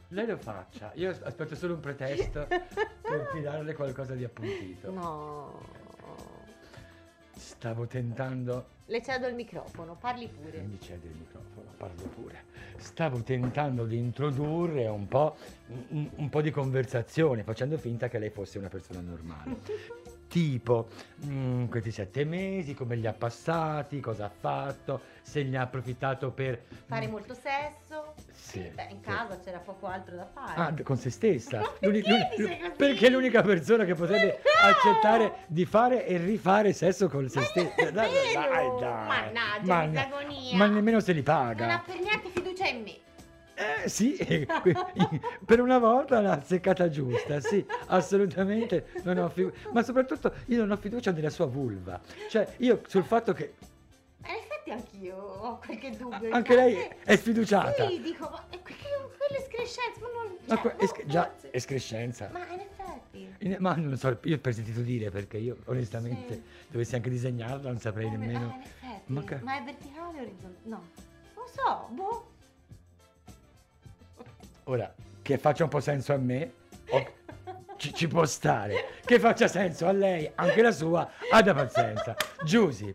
Lei 0.09 0.27
lo 0.27 0.37
faccia, 0.37 0.93
io 0.95 1.11
aspetto 1.11 1.57
solo 1.57 1.75
un 1.75 1.81
pretesto 1.81 2.47
per 2.47 3.29
tirarle 3.33 3.75
qualcosa 3.75 4.15
di 4.15 4.23
appuntito. 4.23 4.91
No. 4.93 5.61
Stavo 7.37 7.87
tentando 7.87 8.74
Le 8.87 9.03
cedo 9.03 9.27
il 9.29 9.35
microfono, 9.35 9.97
parli 9.97 10.29
pure. 10.29 10.61
Mi 10.61 10.79
cede 10.79 11.09
il 11.09 11.15
microfono, 11.17 11.73
parlo 11.77 12.03
pure. 12.15 12.45
Stavo 12.77 13.23
tentando 13.23 13.87
di 13.87 13.97
introdurre 13.97 14.87
un 14.89 15.09
po', 15.09 15.37
un, 15.89 16.11
un 16.17 16.29
po' 16.29 16.43
di 16.43 16.51
conversazione, 16.51 17.45
facendo 17.45 17.79
finta 17.79 18.09
che 18.09 18.19
lei 18.19 18.31
fosse 18.31 18.59
una 18.59 18.69
persona 18.69 19.01
normale. 19.01 20.13
Tipo, 20.35 20.89
mm, 21.27 21.67
questi 21.67 21.93
sette 21.93 22.25
mesi, 22.25 22.75
come 22.75 22.97
li 22.97 23.07
ha 23.07 23.13
passati, 23.13 24.01
cosa 24.01 24.25
ha 24.25 24.29
fatto, 24.29 25.01
se 25.23 25.45
ne 25.45 25.57
ha 25.57 25.63
approfittato 25.63 26.33
per... 26.33 26.61
Fare 26.87 27.07
molto 27.07 27.35
sesso? 27.35 28.15
Sì, 28.33 28.59
Beh, 28.75 28.89
in 28.91 28.97
sì. 29.01 29.09
casa 29.09 29.39
c'era 29.39 29.59
poco 29.59 29.87
altro 29.87 30.17
da 30.17 30.27
fare. 30.27 30.61
Ah, 30.61 30.75
con 30.83 30.97
se 30.97 31.11
stessa. 31.11 31.61
L'uni- 31.79 32.03
perché 32.03 32.35
l'uni- 32.43 32.73
perché 32.77 33.07
è 33.07 33.11
l'unica 33.11 33.43
persona 33.43 33.85
che 33.85 33.95
potrebbe 33.95 34.41
no! 34.43 34.69
accettare 34.71 35.45
di 35.47 35.65
fare 35.67 36.05
e 36.05 36.17
rifare 36.17 36.73
sesso 36.73 37.09
con 37.09 37.29
se 37.29 37.41
stessa. 37.43 37.73
non 37.85 37.93
Dai, 37.93 38.11
dai, 38.35 38.81
dai. 38.81 39.07
Mannaggia, 39.07 39.63
Ma- 39.73 39.85
misagonia. 39.87 40.57
ma 40.57 40.67
nemmeno 40.67 40.99
se 40.99 41.13
li 41.13 41.23
Non 41.25 41.37
paga. 41.37 41.75
ha 41.75 41.79
per 41.87 42.01
niente 42.01 42.29
fiducia 42.31 42.67
in 42.67 42.83
me. 42.83 42.97
Eh 43.57 43.89
sì, 43.89 44.17
per 45.45 45.61
una 45.61 45.79
volta 45.79 46.21
l'ha 46.21 46.41
seccata 46.43 46.89
giusta, 46.89 47.39
sì, 47.41 47.65
assolutamente 47.87 48.89
non 49.05 49.17
ho 49.19 49.29
fiducia, 49.29 49.69
ma 49.71 49.83
soprattutto 49.85 50.33
io 50.47 50.59
non 50.59 50.73
ho 50.73 50.77
fiducia 50.77 51.13
nella 51.13 51.31
sua 51.31 51.47
vulva, 51.47 52.01
cioè 52.29 52.53
io 52.59 52.83
sul 52.89 53.05
fatto 53.05 53.33
che 53.33 53.55
Ma 54.23 54.29
in 54.31 54.35
effetti 54.37 54.71
anch'io 54.73 55.17
ho 55.17 55.59
qualche 55.65 55.97
dubbio. 55.97 56.33
anche 56.33 56.55
lei 56.57 56.89
è 57.05 57.15
sfiduciata, 57.17 57.89
Sì, 57.89 58.01
dico, 58.01 58.29
ma 58.29 58.45
è 58.51 58.61
que- 58.61 58.75
quella 58.75 59.41
escrescenza, 59.41 60.01
ma 60.01 60.09
non... 60.09 60.37
ma 60.47 60.55
cioè, 60.57 60.61
que- 60.61 60.75
no, 60.75 60.81
es- 61.03 61.07
già 61.13 61.33
escrescenza, 61.53 62.31
Ma 62.33 62.41
in 62.49 62.59
effetti... 62.61 63.35
In- 63.39 63.57
ma 63.61 63.75
non 63.77 63.91
lo 63.91 63.97
so, 63.97 64.19
io 64.25 64.39
per 64.39 64.53
sentito 64.55 64.81
dire 64.81 65.11
perché 65.11 65.37
io 65.37 65.59
onestamente 65.67 66.35
Sì. 66.35 66.43
dovessi 66.73 66.97
anche 66.97 67.09
disegnarla 67.11 67.69
non 67.71 67.79
saprei 67.79 68.07
Eh, 68.07 68.09
ah, 68.09 68.17
nemmeno, 68.17 68.45
in 68.47 68.61
effetti. 68.63 69.13
Ma 69.13 69.21
Ma, 69.21 69.27
che- 69.27 69.37
è 69.37 69.65
verticale 69.65 70.19
o 70.19 70.23
orizzontale? 70.23 70.59
No. 70.65 70.83
Non 71.37 71.45
so, 71.53 71.89
boh. 71.93 72.33
Ora 74.65 74.93
che 75.23 75.39
faccia 75.39 75.65
un 75.65 75.71
po' 75.71 75.81
senso 75.81 76.13
a 76.13 76.17
me, 76.17 76.53
o- 76.91 77.13
ci, 77.77 77.93
ci 77.95 78.09
può 78.09 78.25
stare, 78.25 78.85
che 79.05 79.19
faccia 79.19 79.49
senso 79.49 79.87
a 79.87 79.93
lei, 79.93 80.31
anche 80.35 80.63
la 80.63 80.73
sua, 80.73 81.09
abbia 81.31 81.55
pazienza, 81.55 82.15
Giusy. 82.45 82.95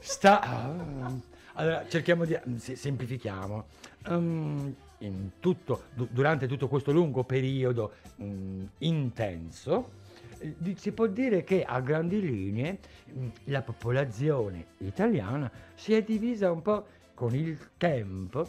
Sta. 0.00 0.40
ah, 0.40 1.12
allora, 1.54 1.86
cerchiamo 1.88 2.24
di. 2.24 2.38
se- 2.56 2.76
semplifichiamo. 2.76 3.66
Um, 4.08 4.74
in 4.98 5.30
tutto, 5.40 5.84
du- 5.94 6.08
durante 6.10 6.46
tutto 6.46 6.68
questo 6.68 6.92
lungo 6.92 7.24
periodo 7.24 7.92
mm, 8.22 8.64
intenso, 8.78 9.90
eh, 10.38 10.54
si 10.76 10.92
può 10.92 11.06
dire 11.06 11.42
che 11.44 11.64
a 11.64 11.80
grandi 11.80 12.20
linee 12.20 12.78
mm, 13.10 13.28
la 13.44 13.62
popolazione 13.62 14.66
italiana 14.78 15.50
si 15.74 15.94
è 15.94 16.02
divisa 16.02 16.50
un 16.50 16.62
po' 16.62 16.86
con 17.14 17.34
il 17.34 17.58
tempo 17.76 18.48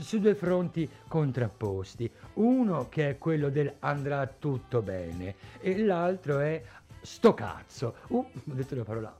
su 0.00 0.18
due 0.18 0.34
fronti 0.34 0.88
contrapposti. 1.06 2.10
Uno 2.34 2.88
che 2.88 3.10
è 3.10 3.18
quello 3.18 3.50
del 3.50 3.74
andrà 3.80 4.26
tutto 4.26 4.82
bene 4.82 5.34
e 5.60 5.78
l'altro 5.78 6.38
è 6.40 6.62
sto 7.00 7.34
cazzo. 7.34 7.96
Uh, 8.08 8.16
ho 8.18 8.30
detto 8.44 8.74
una 8.74 8.84
parola. 8.84 9.16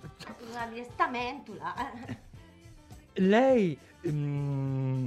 Una 0.51 0.67
di 0.73 0.85
stamentula. 0.93 1.75
Lei 3.15 3.79
mm, 4.09 5.07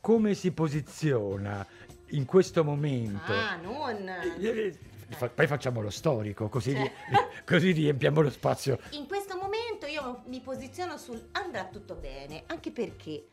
come 0.00 0.34
si 0.34 0.52
posiziona 0.52 1.66
in 2.08 2.24
questo 2.24 2.64
momento? 2.64 3.32
Ah, 3.32 3.56
non... 3.56 4.08
Eh, 4.08 4.76
fa- 5.10 5.28
Poi 5.28 5.46
facciamo 5.46 5.80
lo 5.80 5.90
storico, 5.90 6.48
così, 6.48 6.72
Cioè. 6.72 6.92
così 7.44 7.72
riempiamo 7.72 8.20
lo 8.20 8.30
spazio. 8.30 8.78
In 8.90 9.06
questo 9.06 9.36
momento 9.36 9.86
io 9.86 10.22
mi 10.26 10.40
posiziono 10.40 10.96
sul 10.96 11.28
andrà 11.32 11.66
tutto 11.66 11.94
bene, 11.94 12.44
anche 12.46 12.70
perché 12.70 13.26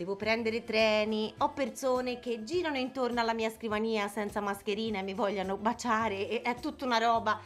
devo 0.00 0.16
prendere 0.16 0.64
treni, 0.64 1.30
ho 1.40 1.52
persone 1.52 2.20
che 2.20 2.42
girano 2.42 2.78
intorno 2.78 3.20
alla 3.20 3.34
mia 3.34 3.50
scrivania 3.50 4.08
senza 4.08 4.40
mascherina 4.40 5.00
e 5.00 5.02
mi 5.02 5.12
vogliono 5.12 5.58
baciare, 5.58 6.40
è 6.40 6.54
tutta 6.54 6.86
una 6.86 6.96
roba. 6.96 7.38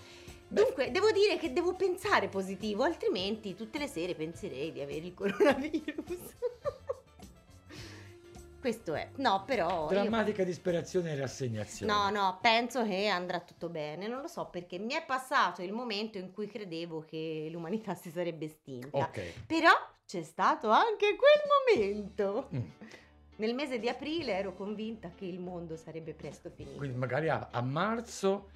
Dunque, 0.46 0.92
devo 0.92 1.10
dire 1.10 1.36
che 1.36 1.52
devo 1.52 1.74
pensare 1.74 2.28
positivo, 2.28 2.84
altrimenti 2.84 3.56
tutte 3.56 3.80
le 3.80 3.88
sere 3.88 4.14
penserei 4.14 4.70
di 4.70 4.80
avere 4.80 5.04
il 5.04 5.14
coronavirus. 5.14 6.36
Questo 8.60 8.94
è. 8.94 9.10
No, 9.16 9.42
però... 9.44 9.90
io- 9.90 10.00
Drammatica 10.00 10.44
disperazione 10.44 11.10
e 11.10 11.16
rassegnazione. 11.16 11.92
No, 11.92 12.08
no, 12.10 12.38
penso 12.40 12.84
che 12.84 13.08
andrà 13.08 13.40
tutto 13.40 13.68
bene. 13.68 14.06
Non 14.06 14.20
lo 14.20 14.28
so 14.28 14.46
perché 14.46 14.78
mi 14.78 14.94
è 14.94 15.04
passato 15.04 15.60
il 15.60 15.72
momento 15.72 16.18
in 16.18 16.32
cui 16.32 16.46
credevo 16.46 17.04
che 17.04 17.48
l'umanità 17.50 17.94
si 17.96 18.10
sarebbe 18.10 18.44
estinta. 18.44 18.96
Ok. 18.96 19.44
Però 19.44 19.72
c'è 20.06 20.22
stato 20.22 20.70
anche 20.70 21.16
quel 21.16 21.86
momento. 21.88 22.48
Mm. 22.54 22.60
Nel 23.36 23.54
mese 23.54 23.80
di 23.80 23.88
aprile 23.88 24.32
ero 24.36 24.54
convinta 24.54 25.10
che 25.14 25.24
il 25.24 25.40
mondo 25.40 25.76
sarebbe 25.76 26.12
presto 26.14 26.50
finito. 26.50 26.76
Quindi 26.76 26.96
magari 26.96 27.28
a, 27.28 27.48
a 27.50 27.60
marzo 27.62 28.50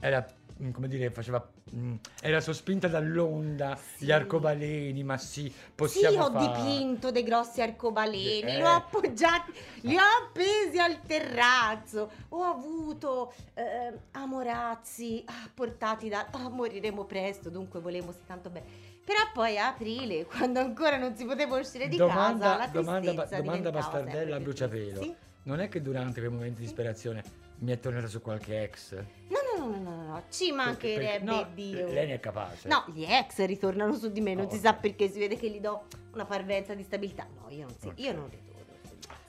era, 0.00 0.26
mm, 0.62 0.70
come 0.70 0.88
dire, 0.88 1.10
faceva, 1.10 1.46
mm, 1.74 1.96
era 2.22 2.40
sospinta 2.40 2.88
dall'onda 2.88 3.76
Sì. 3.76 4.06
gli 4.06 4.10
arcobaleni, 4.10 5.02
ma 5.04 5.18
sì, 5.18 5.42
Sì, 5.50 5.52
possiamo 5.74 6.24
ho 6.24 6.30
fare. 6.30 6.46
dipinto 6.46 7.10
dei 7.10 7.24
grossi 7.24 7.60
arcobaleni, 7.60 8.40
Eh. 8.40 8.56
li 8.56 8.62
ho 8.62 8.68
appoggiati, 8.68 9.52
li 9.82 9.96
ho 9.96 10.00
appesi 10.26 10.78
al 10.78 11.02
terrazzo, 11.02 12.10
ho 12.30 12.42
avuto 12.42 13.34
eh, 13.52 13.92
amorazzi 14.12 15.22
ah, 15.26 15.50
portati 15.52 16.08
da 16.08 16.28
ah, 16.30 16.48
moriremo 16.48 17.04
presto, 17.04 17.50
dunque 17.50 17.80
volevo 17.80 18.12
sì 18.12 18.20
tanto 18.26 18.48
bene. 18.48 18.90
Però 19.04 19.18
poi 19.32 19.58
a 19.58 19.68
aprile, 19.68 20.24
quando 20.30 20.60
ancora 20.60 20.96
non 20.96 21.16
si 21.16 21.24
poteva 21.24 21.58
uscire 21.58 21.88
di 21.88 21.96
Domanda, 21.96 22.56
casa, 22.56 22.56
la 22.58 22.66
domanda, 22.68 23.12
domanda 23.24 23.70
bastardella 23.70 24.36
a 24.36 24.40
bruciapelo. 24.40 24.98
triste. 25.00 25.16
Non 25.44 25.58
è 25.60 25.68
che 25.68 25.82
durante 25.82 26.20
quei 26.20 26.30
momenti 26.32 26.60
di 26.60 26.66
disperazione 26.66 27.22
mi 27.58 27.72
è 27.72 27.80
tornata 27.80 28.06
su 28.06 28.20
qualche 28.22 28.62
ex? 28.62 28.94
No, 28.94 29.38
no, 29.56 29.66
no, 29.66 29.76
no, 29.80 29.90
no, 29.90 30.06
no, 30.06 30.22
ci 30.30 30.52
mancherebbe 30.52 31.24
no, 31.24 31.48
Dio. 31.52 31.86
lei 31.90 32.06
ne 32.06 32.14
è 32.14 32.20
capace. 32.20 32.68
No, 32.68 32.84
gli 32.94 33.02
ex 33.02 33.44
ritornano 33.44 33.92
su 33.94 34.10
di 34.12 34.20
me, 34.20 34.34
non 34.34 34.46
Oh, 34.46 34.50
si 34.50 34.56
ok. 34.56 34.62
sa 34.62 34.74
perché, 34.74 35.10
si 35.10 35.18
vede 35.18 35.36
che 35.36 35.50
gli 35.50 35.58
do 35.58 35.86
una 36.12 36.24
parvenza 36.24 36.74
di 36.74 36.84
stabilità. 36.84 37.26
No, 37.40 37.50
io 37.50 37.66
non, 37.66 37.76
si- 37.76 37.88
Ok. 37.88 37.98
io 37.98 38.12
non 38.12 38.30
ritorno. 38.30 38.50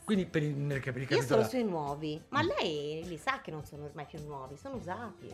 Quindi 0.05 0.25
per 0.25 0.41
per 0.43 0.93
ricap- 0.93 1.11
Io 1.19 1.23
sono 1.25 1.43
sui 1.47 1.63
nuovi, 1.63 2.21
ma 2.29 2.41
lei 2.43 3.03
li 3.07 3.17
sa 3.17 3.41
che 3.41 3.49
non 3.51 3.63
sono 3.65 3.85
ormai 3.85 4.05
più 4.05 4.19
nuovi, 4.23 4.55
sono 4.57 4.75
usati. 4.75 5.31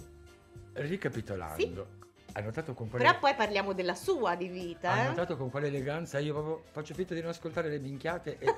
ricapitolando, 0.73 1.88
hai 2.34 2.44
notato 2.44 2.74
con 2.74 2.89
quale... 2.89 3.04
Però 3.06 3.18
poi 3.20 3.34
parliamo 3.36 3.74
della 3.74 3.96
sua 3.96 4.36
di 4.36 4.46
Hai 4.46 4.52
vita, 4.52 5.04
eh? 5.04 5.08
notato 5.08 5.36
con 5.38 5.50
quale 5.50 5.68
eleganza 5.68 6.20
io 6.20 6.34
proprio 6.34 6.63
faccio 6.72 6.94
finta 6.94 7.13
di 7.13 7.22
non 7.22 7.30
ascoltare 7.32 7.70
le 7.70 7.80
minchiate 7.80 8.38
e 8.39 8.56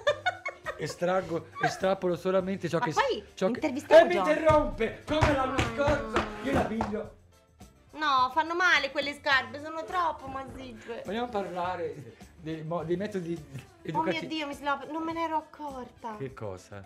estraggo, 0.78 1.48
estrapolo 1.62 2.16
solamente 2.16 2.68
ciò 2.70 2.80
Ma 2.80 2.86
che... 2.86 2.92
poi 2.94 3.24
ciò 3.34 3.48
che... 3.48 3.54
intervistiamo 3.54 4.02
E 4.04 4.08
mi 4.08 4.14
John. 4.16 4.28
interrompe! 4.30 5.04
Come 5.06 5.34
l'anno 5.34 5.58
scorso! 5.60 6.24
Io 6.44 6.52
la 6.52 6.62
piglio. 6.66 7.16
No, 7.94 8.32
fanno 8.34 8.56
male 8.56 8.90
quelle 8.92 9.14
scarpe, 9.14 9.62
sono 9.64 9.84
troppo 9.84 10.28
massicce. 10.28 11.04
Vogliamo 11.06 11.28
parlare 11.30 12.16
dei, 12.38 12.64
mo- 12.64 12.84
dei 12.84 12.96
metodi 12.96 13.34
Oh 13.34 13.60
educativi? 13.84 14.28
mio 14.28 14.36
Dio, 14.38 14.48
mi 14.48 14.54
si 14.56 14.64
lava- 14.64 14.86
non 14.86 15.04
me 15.04 15.14
ne 15.14 15.24
ero 15.24 15.38
accorta. 15.38 16.16
Che 16.18 16.34
cosa? 16.34 16.82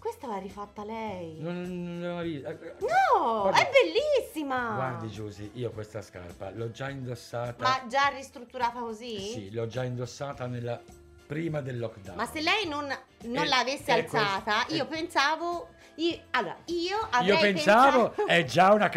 Questa 0.00 0.26
l'ha 0.26 0.38
rifatta 0.38 0.82
lei. 0.82 1.36
Non, 1.40 1.98
non 2.00 2.16
l'ho 2.16 2.22
vista. 2.22 2.50
No, 2.50 3.42
Guardi- 3.42 3.60
è 3.60 3.70
bellissima. 3.70 4.74
Guardi 4.74 5.10
Giusy, 5.10 5.50
io 5.54 5.70
questa 5.70 6.00
scarpa 6.02 6.50
l'ho 6.50 6.70
già 6.70 6.88
indossata. 6.88 7.62
Ma 7.62 7.86
già 7.86 8.08
ristrutturata 8.08 8.80
così? 8.80 9.18
Sì, 9.18 9.52
l'ho 9.52 9.66
già 9.66 9.84
indossata 9.84 10.46
nella 10.46 10.80
prima 11.26 11.60
del 11.60 11.78
lockdown. 11.78 12.16
Ma 12.16 12.26
se 12.26 12.40
lei 12.40 12.66
non, 12.66 12.86
non 13.24 13.44
E- 13.44 13.48
l'avesse 13.48 13.96
e 13.96 14.04
questo- 14.06 14.16
alzata, 14.16 14.64
io 14.74 14.84
e- 14.84 14.86
pensavo. 14.86 15.68
Io, 15.96 16.18
allora, 16.30 16.56
io 16.66 16.96
avrei 17.10 17.28
Io 17.34 17.38
pensavo 17.38 18.08
pensato- 18.08 18.26
è 18.26 18.44
già 18.44 18.72
una. 18.72 18.88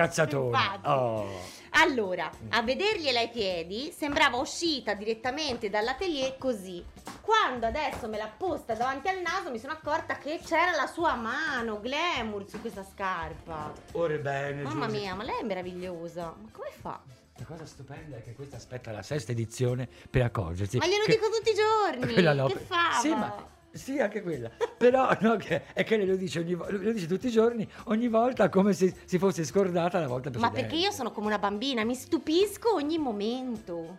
Infatti. 0.48 0.88
Oh. 0.88 1.62
Allora, 1.76 2.30
a 2.50 2.62
vedergliela 2.62 3.20
ai 3.20 3.30
piedi 3.30 3.92
sembrava 3.92 4.38
uscita 4.38 4.94
direttamente 4.94 5.70
dall'atelier 5.70 6.38
così. 6.38 6.84
Quando 7.22 7.66
adesso 7.66 8.08
me 8.08 8.18
l'ha 8.18 8.32
posta 8.36 8.74
davanti 8.74 9.08
al 9.08 9.22
naso 9.22 9.50
mi 9.50 9.58
sono 9.60 9.74
accorta 9.74 10.18
che 10.18 10.40
c'era 10.46 10.72
la 10.76 10.88
sua 10.88 11.16
mano 11.16 11.80
glamour 11.80 12.48
su 12.48 12.62
questa 12.62 12.84
scarpa. 12.84 13.72
Ora 13.94 14.16
bene, 14.18 14.62
Mamma 14.62 14.86
Giusy. 14.88 15.00
mia, 15.00 15.16
ma 15.16 15.24
lei 15.24 15.40
è 15.40 15.44
meravigliosa. 15.44 16.36
Ma 16.40 16.50
come 16.52 16.70
fa? 16.80 17.02
La 17.38 17.46
cosa 17.46 17.66
stupenda 17.66 18.18
è 18.18 18.24
che 18.24 18.34
questa 18.34 18.58
aspetta 18.58 18.92
la 18.92 19.02
sesta 19.02 19.32
edizione 19.32 19.90
per 20.10 20.22
accorgersi. 20.22 20.78
Ma 20.78 20.86
glielo 20.86 21.06
che- 21.06 21.14
dico 21.14 21.28
tutti 21.30 21.50
i 21.50 21.56
giorni. 21.56 22.14
quella 22.14 22.46
che 22.46 22.56
fa? 22.60 22.92
Sì, 23.02 23.10
ma 23.10 23.52
sì, 23.74 24.00
anche 24.00 24.22
quella. 24.22 24.50
Però 24.78 25.10
no, 25.22 25.36
che- 25.38 25.64
è 25.74 25.84
che 25.84 25.98
lei 25.98 26.06
lo 26.06 26.16
dice, 26.16 26.40
ogni, 26.40 26.54
lo 26.56 26.92
dice 26.92 27.08
tutti 27.08 27.28
i 27.28 27.32
giorni, 27.32 27.68
ogni 27.86 28.08
volta 28.08 28.48
come 28.50 28.74
se 28.74 28.94
si 29.06 29.18
fosse 29.18 29.44
scordata 29.44 30.00
la 30.00 30.08
volta 30.08 30.30
Ma 30.30 30.38
precedente. 30.50 30.62
perché 30.62 30.76
io 30.86 30.92
sono 30.92 31.12
come 31.12 31.28
una 31.28 31.40
bambina, 31.40 31.84
mi 31.84 31.96
stupisco 31.96 32.74
ogni 32.76 32.98
momento. 32.98 33.98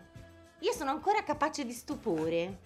Io 0.59 0.71
sono 0.71 0.89
ancora 0.91 1.21
capace 1.23 1.65
di 1.65 1.73
stupore. 1.73 2.57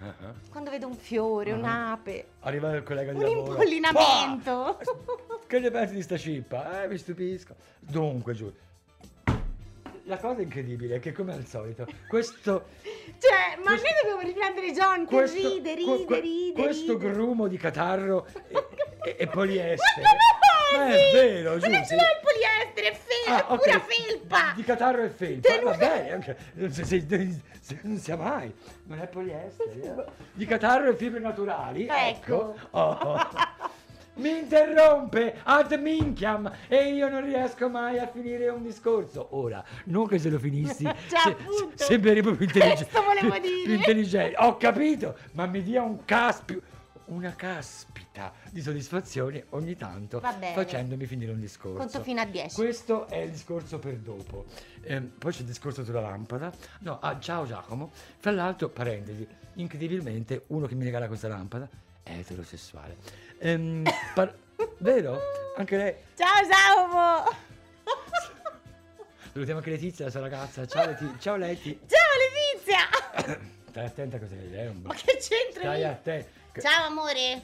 Ah. 0.00 0.32
Quando 0.50 0.70
vedo 0.70 0.86
un 0.86 0.94
fiore, 0.94 1.50
Ah. 1.52 1.56
un'ape, 1.56 2.26
Arriva 2.40 2.72
il 2.74 2.82
collega 2.82 3.12
di 3.12 3.18
un 3.18 3.24
lavoro. 3.24 3.50
impollinamento. 3.50 4.78
Pah! 4.78 5.38
Che 5.46 5.58
ne 5.58 5.70
pensi 5.70 5.94
di 5.94 6.02
sta 6.02 6.16
cippa? 6.16 6.82
Eh, 6.82 6.88
mi 6.88 6.96
stupisco. 6.98 7.54
Dunque, 7.80 8.34
giù. 8.34 8.52
La 10.08 10.16
cosa 10.16 10.40
incredibile 10.40 10.96
è 10.96 11.00
che, 11.00 11.12
come 11.12 11.34
al 11.34 11.44
solito, 11.44 11.86
questo. 12.08 12.64
Cioè, 13.18 13.56
ma 13.62 13.70
Questo- 13.70 13.86
noi 13.88 13.94
dobbiamo 14.02 14.20
riprendere 14.20 14.72
John 14.72 15.06
che 15.06 15.14
questo, 15.16 15.48
ride, 15.48 15.74
ride, 15.74 16.04
que- 16.04 16.20
ride. 16.20 16.62
questo 16.62 16.92
ride. 16.98 17.10
grumo 17.12 17.46
di 17.48 17.56
catarro 17.56 18.26
e, 18.48 18.64
e- 19.04 19.16
e 19.18 19.26
poliestere. 19.26 20.02
Ma 20.02 20.78
Ma 20.78 20.86
è 20.94 21.10
vero, 21.12 21.52
Ma 21.52 21.58
giù. 21.58 21.70
non 21.70 21.84
ce 21.84 21.94
l'ho 21.94 22.02
il 22.02 22.20
poliestere, 22.22 22.90
è 22.90 22.94
fe- 22.94 23.30
Ah, 23.30 23.48
è 23.48 23.52
ok. 23.52 23.62
pura 23.62 23.80
felpa. 23.80 24.52
Di 24.54 24.62
catarro 24.64 25.02
e 25.02 25.08
felpa. 25.08 25.48
Tenuta- 25.48 25.70
Va 25.70 25.76
bene, 25.76 26.12
anche- 26.12 26.36
non 26.54 26.70
si- 26.72 26.84
si- 26.84 27.42
si- 27.60 27.78
non 27.82 27.96
sia 27.98 28.16
mai. 28.16 28.54
Non 28.84 29.00
è 29.00 29.06
poliestere. 29.08 29.72
eh. 29.82 30.04
Di 30.32 30.46
catarro 30.46 30.90
e 30.90 30.94
fibre 30.96 31.20
naturali. 31.20 31.86
Ecco. 31.90 32.54
Ecco. 32.54 32.54
Oh. 32.70 33.18
Mi 34.18 34.38
interrompe 34.38 35.36
ad 35.44 35.72
minchiam 35.72 36.50
e 36.68 36.92
io 36.92 37.08
non 37.08 37.24
riesco 37.24 37.68
mai 37.68 37.98
a 37.98 38.06
finire 38.08 38.48
un 38.48 38.62
discorso. 38.62 39.28
Ora, 39.36 39.64
non 39.84 40.06
che 40.06 40.18
se 40.18 40.28
lo 40.28 40.38
finissi, 40.38 40.82
Già, 41.08 41.20
se- 41.22 41.36
se- 41.76 41.84
sembrerei 41.84 42.22
proprio 42.22 42.46
intelligente. 42.46 42.84
Questo 42.90 43.02
volevo 43.04 43.30
più- 43.32 43.40
dire. 43.48 43.62
più 43.64 43.72
intelligente. 43.74 44.34
Ho 44.38 44.56
capito, 44.56 45.16
ma 45.32 45.46
mi 45.46 45.62
dia 45.62 45.82
un 45.82 46.04
caspio, 46.04 46.60
una 47.06 47.32
caspita 47.34 48.32
di 48.50 48.60
soddisfazione 48.60 49.46
ogni 49.50 49.76
tanto 49.76 50.20
facendomi 50.20 51.06
finire 51.06 51.30
un 51.30 51.40
discorso. 51.40 51.78
Conto 51.78 52.02
fino 52.02 52.20
a 52.20 52.24
10. 52.26 52.54
Questo 52.56 53.06
è 53.06 53.18
il 53.18 53.30
discorso 53.30 53.78
per 53.78 53.94
dopo. 53.98 54.46
Ehm, 54.82 55.12
poi 55.16 55.32
c'è 55.32 55.40
il 55.40 55.46
discorso 55.46 55.84
sulla 55.84 56.00
lampada. 56.00 56.52
No, 56.80 56.98
ah, 57.00 57.18
ciao 57.20 57.46
Giacomo. 57.46 57.90
Fra 58.18 58.32
l'altro, 58.32 58.68
parentesi, 58.68 59.24
incredibilmente 59.54 60.42
uno 60.48 60.66
che 60.66 60.74
mi 60.74 60.82
regala 60.84 61.06
questa 61.06 61.28
lampada 61.28 61.68
è 62.02 62.12
eterosessuale. 62.18 62.96
Ehm, 63.40 63.84
par- 64.14 64.34
vero? 64.78 65.20
Anche 65.56 65.76
lei. 65.76 65.94
Ciao 66.16 66.46
Giacomo. 66.46 67.36
Salutiamo 69.32 69.58
anche 69.60 69.70
Letizia, 69.70 70.04
la 70.06 70.10
sua 70.10 70.20
ragazza. 70.20 70.66
Ciao 70.66 70.86
Leti. 70.86 71.14
Ciao 71.20 71.36
Leti. 71.36 71.80
Ciao 71.86 72.00
Letizia. 72.18 73.38
Stai 73.68 73.84
attenta 73.84 74.16
a 74.16 74.20
cosa 74.20 74.34
è. 74.34 74.66
un 74.66 74.80
Ma 74.82 74.94
che 74.94 75.16
c'entra 75.18 75.62
Stai 75.62 75.76
lì? 75.78 75.84
attenta. 75.84 76.60
Ciao 76.60 76.86
amore. 76.86 77.42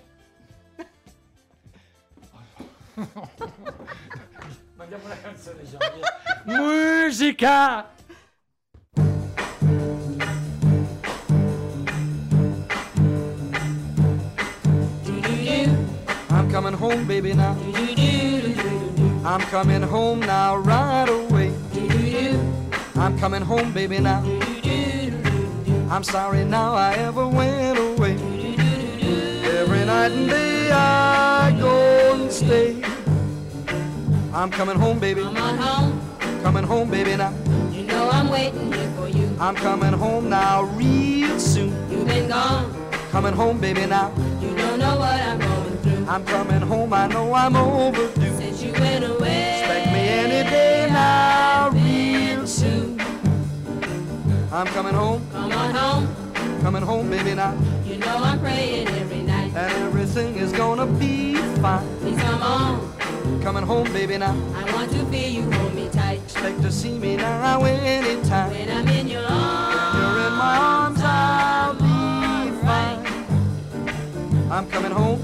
Mandiamo 4.74 5.04
una 5.04 5.20
canzone, 5.20 5.62
Gianni. 5.64 6.00
Musica! 6.44 7.92
Home, 16.84 17.06
baby, 17.06 17.32
now. 17.32 17.56
I'm 19.24 19.40
coming 19.54 19.80
home 19.80 20.20
now, 20.20 20.56
right 20.58 21.08
away. 21.08 21.50
I'm 22.94 23.18
coming 23.18 23.40
home, 23.40 23.72
baby, 23.72 23.98
now. 24.00 24.22
I'm 25.90 26.04
sorry 26.04 26.44
now 26.44 26.74
I 26.74 26.92
ever 27.08 27.26
went 27.26 27.78
away. 27.78 28.14
Every 29.60 29.84
night 29.86 30.12
and 30.12 30.28
day 30.28 30.70
I 30.72 31.56
go 31.58 31.74
and 32.20 32.30
stay. 32.30 32.82
I'm 34.34 34.50
coming 34.50 34.76
home, 34.78 34.98
baby. 34.98 35.22
Come 35.22 35.36
on 35.38 35.56
home, 35.56 36.00
Coming 36.42 36.64
home, 36.64 36.90
baby, 36.90 37.16
now. 37.16 37.32
you 37.72 37.84
know 37.86 38.10
I'm 38.10 38.28
waiting 38.28 38.70
here 38.70 38.90
for 38.98 39.08
you. 39.08 39.26
I'm 39.40 39.54
coming 39.54 39.94
home 39.94 40.28
now, 40.28 40.64
real 40.64 41.38
soon. 41.40 41.70
You've 41.90 42.06
been 42.06 42.28
gone, 42.28 42.66
Coming 43.10 43.32
home, 43.32 43.58
baby, 43.58 43.86
now. 43.86 44.12
you 44.42 44.54
don't 44.54 44.78
know 44.78 44.98
what 44.98 45.18
I'm 45.20 45.38
going. 45.38 45.53
I'm 46.06 46.24
coming 46.26 46.60
home, 46.60 46.92
I 46.92 47.06
know 47.08 47.32
I'm 47.32 47.56
overdue. 47.56 48.36
Since 48.36 48.62
you 48.62 48.72
went 48.72 49.04
away, 49.04 49.60
Expect 49.60 49.86
me 49.86 50.00
any 50.00 50.50
day 50.50 50.86
now, 50.90 51.70
real 51.70 52.46
soon. 52.46 53.00
I'm 54.52 54.66
coming 54.68 54.94
home, 54.94 55.26
Come 55.32 55.52
on 55.52 55.74
home, 55.74 56.60
coming 56.60 56.82
home, 56.82 57.08
baby, 57.10 57.34
now. 57.34 57.54
you 57.86 57.96
know 57.98 58.16
I'm 58.18 58.38
praying 58.38 58.88
every 58.88 59.22
night. 59.22 59.52
and 59.56 59.72
everything 59.84 60.36
is 60.36 60.52
gonna 60.52 60.86
be 60.86 61.36
fine. 61.62 61.86
Please 62.00 62.20
come 62.20 62.42
on, 62.42 62.92
Coming 63.42 63.64
home, 63.64 63.90
baby, 63.92 64.18
now. 64.18 64.36
I 64.54 64.72
want 64.74 64.90
to 64.92 65.04
feel 65.06 65.30
you 65.30 65.50
hold 65.52 65.74
me 65.74 65.88
tight. 65.90 66.20
Expect 66.24 66.60
to 66.62 66.70
see 66.70 66.98
me 66.98 67.16
now 67.16 67.62
anytime. 67.64 68.50
When 68.50 68.70
I'm 68.70 68.88
in 68.88 69.08
your 69.08 69.24
arms, 69.26 69.94
You're 69.96 70.26
in 70.26 70.32
my 70.34 70.56
arms, 70.58 71.00
I'll 71.02 71.74
be 71.74 72.50
fine. 72.66 73.00
I'm 74.50 74.68
coming 74.70 74.92
home, 74.92 75.18
home. 75.20 75.23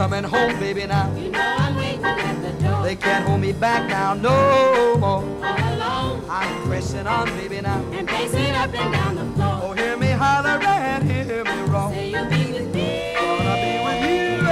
Coming 0.00 0.24
home, 0.24 0.58
baby, 0.58 0.86
now. 0.86 1.14
you 1.14 1.30
know 1.30 1.56
I'm 1.58 1.76
waiting 1.76 2.02
at 2.02 2.40
the 2.40 2.64
door. 2.64 2.82
They 2.82 2.96
can't 2.96 3.22
hold 3.26 3.42
me 3.42 3.52
back 3.52 3.86
now, 3.86 4.14
no 4.14 4.96
more. 4.96 5.22
All 5.44 5.74
alone, 5.74 6.24
I'm 6.26 6.66
pressing 6.66 7.06
on, 7.06 7.26
baby, 7.36 7.60
now. 7.60 7.84
and 7.92 8.08
pacing 8.08 8.54
up 8.54 8.72
and 8.72 8.92
down 8.94 9.14
the 9.16 9.26
floor. 9.34 9.60
Oh, 9.62 9.72
hear 9.72 9.98
me 9.98 10.06
holler 10.06 10.58
and 10.58 11.04
hear 11.04 11.44
me 11.44 11.60
roar. 11.70 11.90
Say 11.92 12.12
you'll 12.12 12.30
be 12.30 12.50
with 12.50 12.74
me. 12.74 13.14
Gonna 13.14 13.56
be 13.60 13.72
with 13.84 14.02
you 14.08 14.48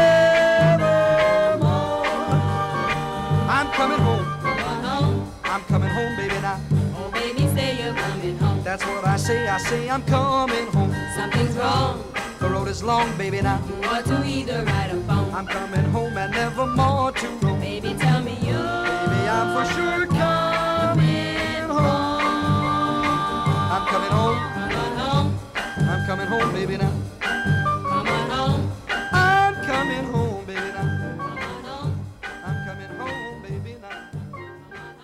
evermore. 0.68 2.04
I'm 3.56 3.68
coming 3.72 4.00
home. 4.00 4.24
Home, 4.84 5.32
I'm 5.44 5.62
coming 5.62 5.88
home, 5.88 6.14
baby, 6.16 6.38
now. 6.42 6.60
oh 6.94 7.10
baby, 7.10 7.46
say 7.54 7.82
you're 7.82 7.94
coming 7.94 8.36
home. 8.36 8.62
That's 8.62 8.84
what 8.84 9.06
I 9.06 9.16
say. 9.16 9.48
I 9.48 9.56
say 9.56 9.88
I'm 9.88 10.02
coming 10.02 10.66
home. 10.66 10.94
Something's 11.16 11.56
wrong. 11.56 12.07
The 12.68 12.74
road 12.74 12.76
is 12.76 12.82
long, 12.82 13.16
baby, 13.16 13.40
now. 13.40 13.62
You 13.66 13.88
ought 13.88 14.04
to 14.04 14.26
either 14.26 14.62
write 14.62 14.90
a 14.90 15.00
phone. 15.06 15.32
I'm 15.32 15.46
coming 15.46 15.84
home 15.90 16.18
and 16.18 16.32
never 16.32 16.66
more 16.66 17.12
to 17.12 17.28
roam. 17.40 17.60
Baby, 17.60 17.94
tell 17.94 18.20
me 18.20 18.32
you. 18.32 18.58
Baby, 19.08 19.24
I'm 19.36 19.56
for 19.56 19.64
sure 19.72 20.06
coming 20.06 21.68
home. 21.70 22.20
I'm 23.72 23.86
coming 23.86 24.10
home. 24.10 24.36
Come 24.52 24.72
on 24.84 24.96
home, 24.98 25.38
I'm 25.78 26.06
coming 26.06 26.26
home, 26.26 26.52
baby, 26.52 26.76
now. 26.76 26.92
come 27.20 28.06
on 28.06 28.30
home, 28.30 28.70
I'm 29.12 29.54
coming 29.64 30.04
home, 30.04 30.44
baby, 30.44 30.60
now. 30.60 30.82
come 31.16 31.64
home, 31.64 32.04
I'm 32.44 32.66
coming 32.66 32.92
home, 32.98 33.42
baby, 33.42 33.76
now. 33.80 34.10
come 34.70 34.76
on 34.76 34.94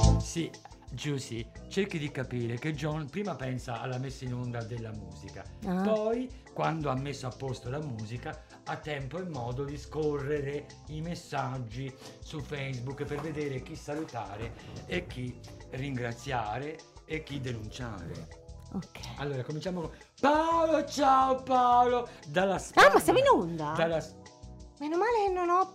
home. 0.00 0.20
Sì, 0.22 0.50
Giusy, 0.96 1.44
cerchi 1.74 1.98
di 1.98 2.12
capire 2.12 2.56
che 2.56 2.72
John 2.72 3.10
prima 3.10 3.34
pensa 3.34 3.80
alla 3.80 3.98
messa 3.98 4.24
in 4.24 4.32
onda 4.32 4.62
della 4.62 4.92
musica, 4.92 5.42
Ah. 5.66 5.80
poi 5.80 6.30
quando 6.52 6.88
ha 6.88 6.94
messo 6.94 7.26
a 7.26 7.30
posto 7.30 7.68
la 7.68 7.80
musica 7.80 8.44
ha 8.66 8.76
tempo 8.76 9.18
e 9.18 9.24
modo 9.24 9.64
di 9.64 9.76
scorrere 9.76 10.66
i 10.90 11.00
messaggi 11.00 11.92
su 12.20 12.38
Facebook 12.38 13.02
per 13.02 13.20
vedere 13.20 13.60
chi 13.62 13.74
salutare 13.74 14.54
e 14.86 15.08
chi 15.08 15.36
ringraziare 15.70 16.78
e 17.06 17.24
chi 17.24 17.40
denunciare. 17.40 18.28
Ok. 18.72 19.00
Allora, 19.16 19.42
cominciamo 19.42 19.80
con 19.80 19.90
Paolo, 20.20 20.84
ciao 20.84 21.42
Paolo, 21.42 22.08
dalla 22.28 22.58
Spagna. 22.58 22.86
Ah, 22.86 22.92
ma 22.92 23.00
siamo 23.00 23.18
in 23.18 23.26
onda? 23.26 23.72
Dalla... 23.76 24.04
Meno 24.78 24.96
male 24.96 25.24
che 25.26 25.32
non 25.32 25.48
ho. 25.48 25.74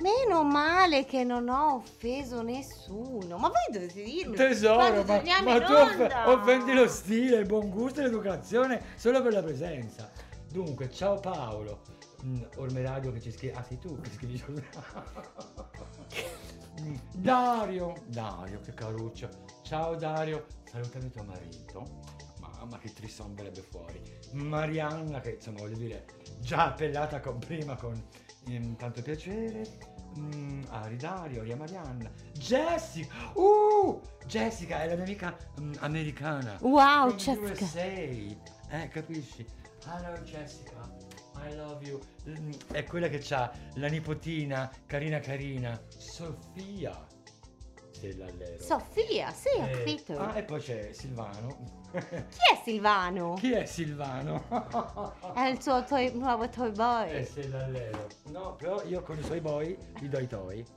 Meno 0.00 0.44
male 0.44 1.04
che 1.04 1.24
non 1.24 1.48
ho 1.48 1.74
offeso 1.74 2.42
nessuno. 2.42 3.36
Ma 3.36 3.48
voi 3.48 3.66
dovete 3.72 4.02
dirmi. 4.02 4.36
Tesoro, 4.36 5.02
ma, 5.04 5.22
ma 5.42 5.60
tu 5.60 5.72
off- 5.72 6.26
offendi 6.26 6.72
lo 6.72 6.86
stile, 6.86 7.38
il 7.38 7.46
buon 7.46 7.68
gusto 7.68 8.00
e 8.00 8.04
l'educazione 8.04 8.80
solo 8.96 9.22
per 9.22 9.32
la 9.32 9.42
presenza. 9.42 10.10
Dunque, 10.50 10.88
ciao 10.90 11.18
Paolo. 11.18 11.80
Mm, 12.24 12.42
Radio 12.84 13.12
che 13.12 13.20
ci 13.20 13.32
scrive. 13.32 13.54
Ah, 13.54 13.62
sei 13.62 13.78
tu 13.78 14.00
che 14.00 14.10
scrivi 14.10 14.42
Mm, 16.80 16.94
Dario, 17.14 17.94
Dario, 18.06 18.60
che 18.60 18.72
caruccio. 18.74 19.28
Ciao 19.62 19.96
Dario, 19.96 20.46
salutami 20.64 21.10
tuo 21.10 21.24
marito. 21.24 22.00
Mamma 22.40 22.78
che 22.78 22.92
trisson 22.92 23.34
verrebbe 23.34 23.62
fuori. 23.62 24.00
Marianna, 24.32 25.20
che 25.20 25.32
insomma 25.32 25.60
voglio 25.60 25.76
dire, 25.76 26.04
già 26.40 26.66
appellata 26.66 27.20
con, 27.20 27.38
prima 27.38 27.76
con 27.76 28.00
ehm, 28.46 28.76
tanto 28.76 29.02
piacere. 29.02 29.96
Mm, 30.18 30.62
Ari 30.70 30.96
Dario, 30.96 31.40
Aria 31.42 31.56
Marianna. 31.56 32.10
Jessica! 32.32 33.14
Uh! 33.34 34.00
Jessica 34.26 34.82
è 34.82 34.88
la 34.88 34.94
mia 34.94 35.04
amica 35.04 35.36
mm, 35.60 35.72
americana. 35.80 36.56
Wow, 36.60 37.14
Jessica. 37.14 37.64
USA. 37.64 37.82
Eh, 37.82 38.88
capisci? 38.90 39.46
Hello 39.86 40.18
Jessica, 40.22 40.90
I 41.36 41.54
love 41.54 41.86
you. 41.86 42.00
Mm, 42.28 42.52
È 42.72 42.84
quella 42.84 43.08
che 43.08 43.22
ha 43.34 43.50
la 43.74 43.88
nipotina 43.88 44.70
carina 44.86 45.18
carina, 45.20 45.80
Sofia. 45.96 47.06
Dell'allero. 48.00 48.62
Sofia, 48.62 49.30
sì, 49.32 49.48
ho 49.58 49.66
Eh, 49.66 49.70
capito. 49.70 50.18
Ah, 50.18 50.36
e 50.36 50.42
poi 50.44 50.60
c'è 50.60 50.92
Silvano. 50.92 51.76
Chi 51.92 52.52
è 52.52 52.60
Silvano? 52.64 53.34
Chi 53.34 53.52
è 53.52 53.64
Silvano? 53.64 54.44
È 55.34 55.46
il 55.48 55.60
suo 55.62 55.82
toy- 55.84 56.12
nuovo 56.14 56.48
toy 56.48 56.70
boy. 56.70 57.08
È 57.10 57.28
Dell'allero. 57.34 58.06
No, 58.30 58.54
però 58.56 58.82
io 58.84 59.02
con 59.02 59.18
i 59.18 59.22
suoi 59.22 59.40
boy 59.40 59.76
gli 59.98 60.06
do 60.08 60.18
i 60.18 60.26
toi. 60.26 60.64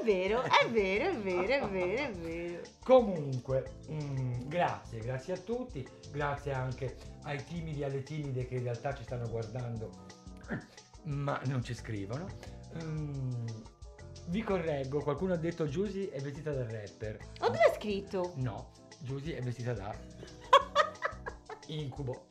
È 0.00 0.04
vero, 0.04 0.42
è 0.42 0.68
vero, 0.70 1.10
è 1.10 1.16
vero, 1.18 1.42
è 1.66 1.68
vero, 1.68 2.02
è 2.02 2.12
vero. 2.12 2.60
Comunque, 2.84 3.72
mm, 3.90 4.42
grazie, 4.46 5.00
grazie 5.00 5.34
a 5.34 5.36
tutti, 5.36 5.86
grazie 6.10 6.52
anche 6.52 6.96
ai 7.24 7.42
timidi 7.44 7.80
e 7.80 7.84
alle 7.84 8.02
timide 8.04 8.46
che 8.46 8.54
in 8.54 8.62
realtà 8.62 8.94
ci 8.94 9.02
stanno 9.02 9.28
guardando, 9.28 9.90
ma 11.04 11.38
non 11.46 11.62
ci 11.62 11.74
scrivono. 11.74 12.26
Mm, 12.82 13.46
vi 14.28 14.42
correggo, 14.42 15.00
qualcuno 15.02 15.32
ha 15.34 15.36
detto 15.36 15.66
Giusy 15.66 16.08
è 16.08 16.20
vestita 16.20 16.52
da 16.52 16.62
rapper. 16.64 17.18
Ma 17.40 17.46
dove 17.48 17.64
è 17.70 17.74
scritto? 17.74 18.32
No, 18.36 18.70
Giusy 19.00 19.32
è 19.32 19.40
vestita 19.40 19.72
da 19.72 19.94
incubo. 21.68 22.24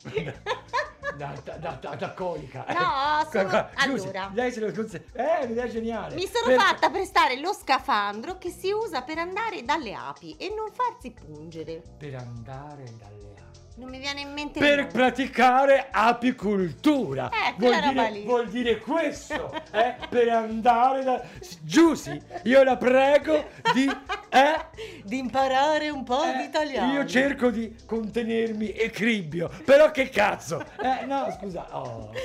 Da, 1.16 1.32
da, 1.42 1.56
da, 1.56 1.72
da- 1.80 1.94
da 1.96 2.12
colica. 2.14 2.64
No, 2.68 3.26
sono- 3.30 3.48
Qua- 3.48 3.70
qua, 3.74 3.84
Giusy, 3.86 4.02
allora. 4.08 4.30
lei 4.34 4.52
se 4.52 4.60
lo 4.60 4.70
conse- 4.72 5.06
Eh, 5.12 5.44
un'idea 5.44 5.66
geniale. 5.66 6.14
Mi 6.14 6.26
sono 6.26 6.46
Per- 6.46 6.58
fatta 6.60 6.90
prestare 6.90 7.40
lo 7.40 7.52
scafandro 7.52 8.38
che 8.38 8.50
si 8.50 8.70
usa 8.70 9.02
per 9.02 9.18
andare 9.18 9.62
dalle 9.64 9.94
api 9.94 10.36
e 10.36 10.52
non 10.54 10.70
farsi 10.72 11.10
pungere. 11.12 11.82
Per 11.98 12.14
andare 12.14 12.84
dalle 12.98 13.34
api. 13.40 13.47
Non 13.78 13.90
mi 13.90 14.00
viene 14.00 14.22
in 14.22 14.32
mente 14.32 14.58
per 14.58 14.78
nome. 14.78 14.88
praticare 14.88 15.86
apicultura. 15.92 17.30
Eh, 17.30 17.54
vuol, 17.58 17.80
dire, 17.80 18.22
vuol 18.24 18.48
dire 18.48 18.78
questo, 18.78 19.54
eh? 19.70 19.94
per 20.08 20.28
andare 20.30 21.04
da... 21.04 21.24
Giusy, 21.60 22.20
io 22.42 22.64
la 22.64 22.76
prego 22.76 23.46
di... 23.72 23.88
Eh? 24.30 25.02
Di 25.04 25.18
imparare 25.18 25.90
un 25.90 26.02
po' 26.02 26.24
Eh, 26.24 26.38
di 26.38 26.42
italiano. 26.42 26.92
Io 26.92 27.06
cerco 27.06 27.50
di 27.50 27.76
contenermi 27.86 28.72
e 28.72 28.90
cribbio, 28.90 29.48
però 29.64 29.92
che 29.92 30.08
cazzo? 30.08 30.60
Eh, 30.82 31.04
no, 31.06 31.30
scusa. 31.38 31.68
Oh. 31.76 32.10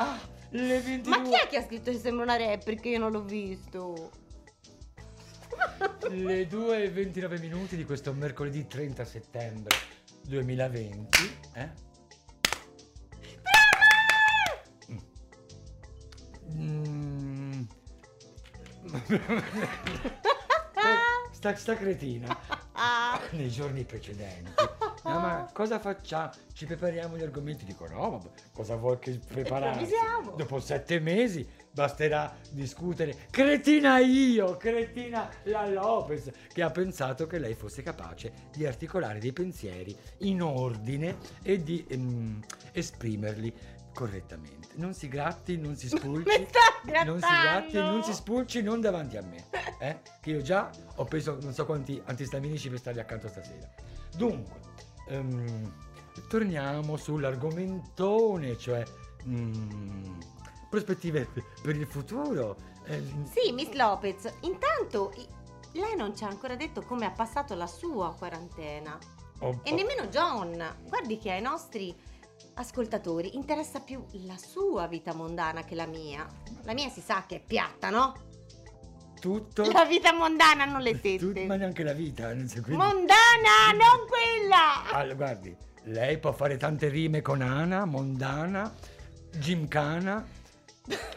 Ah, 0.00 0.16
le 0.50 0.78
22... 0.78 1.10
Ma 1.10 1.22
chi 1.24 1.32
è 1.32 1.48
che 1.48 1.56
ha 1.56 1.62
scritto 1.62 1.90
che 1.90 1.98
sembra 1.98 2.22
una 2.22 2.36
che 2.36 2.88
io 2.88 3.00
non 3.00 3.10
l'ho 3.10 3.22
visto? 3.22 4.12
Le 6.08 6.46
2 6.46 6.82
e 6.84 6.90
29 6.90 7.38
minuti 7.40 7.74
di 7.74 7.84
questo 7.84 8.12
mercoledì 8.12 8.68
30 8.68 9.04
settembre 9.04 9.97
2020. 10.28 11.38
Eh? 11.54 11.68
Mm. 16.52 17.62
sta, 21.32 21.54
sta 21.54 21.76
cretina 21.76 22.34
Ah, 22.72 23.20
nei 23.32 23.50
giorni 23.50 23.84
precedenti 23.84 24.52
"Ah, 25.08 25.18
ma 25.18 25.50
cosa 25.52 25.78
facciamo? 25.78 26.30
Ci 26.52 26.66
prepariamo 26.66 27.16
gli 27.16 27.22
argomenti? 27.22 27.64
Dico 27.64 27.86
no, 27.88 28.10
vabbè, 28.10 28.28
cosa 28.52 28.76
vuoi 28.76 28.98
che? 28.98 29.20
Improvvisiamo. 29.34 30.32
Dopo 30.36 30.60
sette 30.60 31.00
mesi 31.00 31.46
basterà 31.70 32.34
discutere. 32.50 33.26
Cretina 33.30 33.98
io, 33.98 34.56
cretina 34.56 35.28
la 35.44 35.68
Lopez, 35.68 36.30
che 36.52 36.62
ha 36.62 36.70
pensato 36.70 37.26
che 37.26 37.38
lei 37.38 37.54
fosse 37.54 37.82
capace 37.82 38.32
di 38.52 38.66
articolare 38.66 39.18
dei 39.20 39.32
pensieri 39.32 39.96
in 40.18 40.42
ordine 40.42 41.16
e 41.42 41.62
di 41.62 41.84
ehm, 41.88 42.42
esprimerli 42.72 43.52
correttamente. 43.94 44.68
Non 44.74 44.94
si 44.94 45.08
gratti, 45.08 45.56
non 45.56 45.76
si 45.76 45.88
spulci. 45.90 46.46
Non 47.04 47.20
si 47.20 47.26
gratti, 47.42 47.76
non 47.76 48.02
si 48.02 48.12
spulci, 48.12 48.62
non 48.62 48.80
davanti 48.80 49.16
a 49.16 49.22
me. 49.22 49.44
eh? 49.80 49.98
Che 50.20 50.30
io 50.30 50.40
già 50.42 50.70
ho 50.96 51.04
preso 51.04 51.38
non 51.40 51.52
so 51.52 51.64
quanti 51.64 52.00
antistaminici 52.06 52.68
per 52.70 52.78
stargli 52.78 52.98
accanto 53.00 53.28
stasera. 53.28 53.68
Dunque, 54.16 54.60
ehm, 55.08 55.72
torniamo 56.28 56.96
sull'argomentone, 56.96 58.56
cioè 58.58 58.84
mm, 59.26 60.20
prospettive 60.70 61.28
per 61.62 61.76
il 61.76 61.86
futuro. 61.86 62.56
Eh, 62.84 63.02
Sì, 63.30 63.52
Miss 63.52 63.72
Lopez, 63.72 64.32
intanto 64.40 65.12
lei 65.72 65.94
non 65.96 66.16
ci 66.16 66.24
ha 66.24 66.28
ancora 66.28 66.56
detto 66.56 66.82
come 66.82 67.06
ha 67.06 67.10
passato 67.10 67.54
la 67.54 67.66
sua 67.66 68.14
quarantena. 68.14 68.98
ho- 69.40 69.60
E 69.62 69.72
ho- 69.72 69.74
nemmeno 69.74 70.06
John. 70.06 70.76
Guardi 70.88 71.18
che 71.18 71.30
ai 71.30 71.40
nostri 71.42 71.94
ascoltatori 72.54 73.36
interessa 73.36 73.80
più 73.80 74.04
la 74.26 74.36
sua 74.36 74.86
vita 74.88 75.14
mondana 75.14 75.62
che 75.64 75.74
la 75.74 75.86
mia. 75.86 76.26
La 76.64 76.72
mia 76.72 76.88
si 76.88 77.00
sa 77.00 77.24
che 77.26 77.36
è 77.36 77.40
piatta, 77.44 77.90
no? 77.90 78.14
Tutto, 79.18 79.70
La 79.70 79.84
vita 79.84 80.12
mondana, 80.12 80.64
non 80.64 80.80
le 80.80 80.92
tut- 81.00 81.32
tette. 81.32 81.46
ma 81.46 81.56
neanche 81.56 81.82
la 81.82 81.92
vita. 81.92 82.28
nel 82.28 82.48
senso, 82.48 82.62
quindi- 82.62 82.82
Mondana, 82.82 83.72
non 83.72 84.06
quella! 84.08 84.90
Allora, 84.92 85.14
guardi, 85.14 85.56
lei 85.84 86.18
può 86.18 86.32
fare 86.32 86.56
tante 86.56 86.88
rime 86.88 87.22
con 87.22 87.40
Ana, 87.42 87.84
Mondana, 87.84 88.72
Gimcana, 89.36 90.26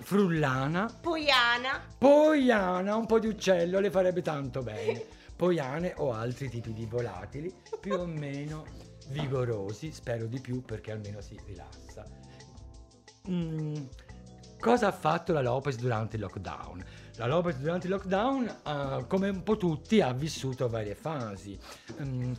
Frullana. 0.02 0.94
Poiana. 1.02 1.82
Poiana, 1.98 2.96
un 2.96 3.06
po' 3.06 3.20
di 3.20 3.28
uccello 3.28 3.80
le 3.80 3.90
farebbe 3.92 4.22
tanto 4.22 4.62
bene. 4.62 5.04
Poiane 5.36 5.94
o 5.98 6.12
altri 6.14 6.50
tipi 6.50 6.74
di 6.74 6.86
volatili, 6.86 7.54
più 7.80 7.94
o 7.94 8.06
meno 8.06 8.66
vigorosi, 9.08 9.92
spero 9.92 10.26
di 10.28 10.40
più 10.40 10.62
perché 10.62 10.92
almeno 10.92 11.20
si 11.22 11.40
rilassa. 11.46 12.06
Mm, 13.30 13.76
cosa 14.60 14.88
ha 14.88 14.92
fatto 14.92 15.32
la 15.34 15.42
Lopez 15.42 15.76
durante 15.78 16.16
il 16.18 16.22
lockdown? 16.24 16.84
La 17.22 17.28
Lopez 17.28 17.58
durante 17.58 17.86
il 17.86 17.94
lockdown, 17.94 18.56
ah, 18.64 19.06
come 19.08 19.30
un 19.30 19.44
po' 19.44 19.56
tutti, 19.56 20.02
ha 20.02 20.12
vissuto 20.12 20.68
varie 20.68 20.96
fasi. 20.96 21.56
Mm, 22.02 22.34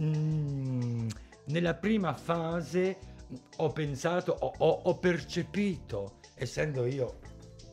mm, 0.00 1.08
nella 1.44 1.74
prima 1.74 2.12
fase 2.14 2.98
ho 3.58 3.68
pensato, 3.70 4.32
ho- 4.32 4.52
ho- 4.58 4.80
ho 4.82 4.98
percepito, 4.98 6.18
essendo 6.34 6.86
io 6.86 7.20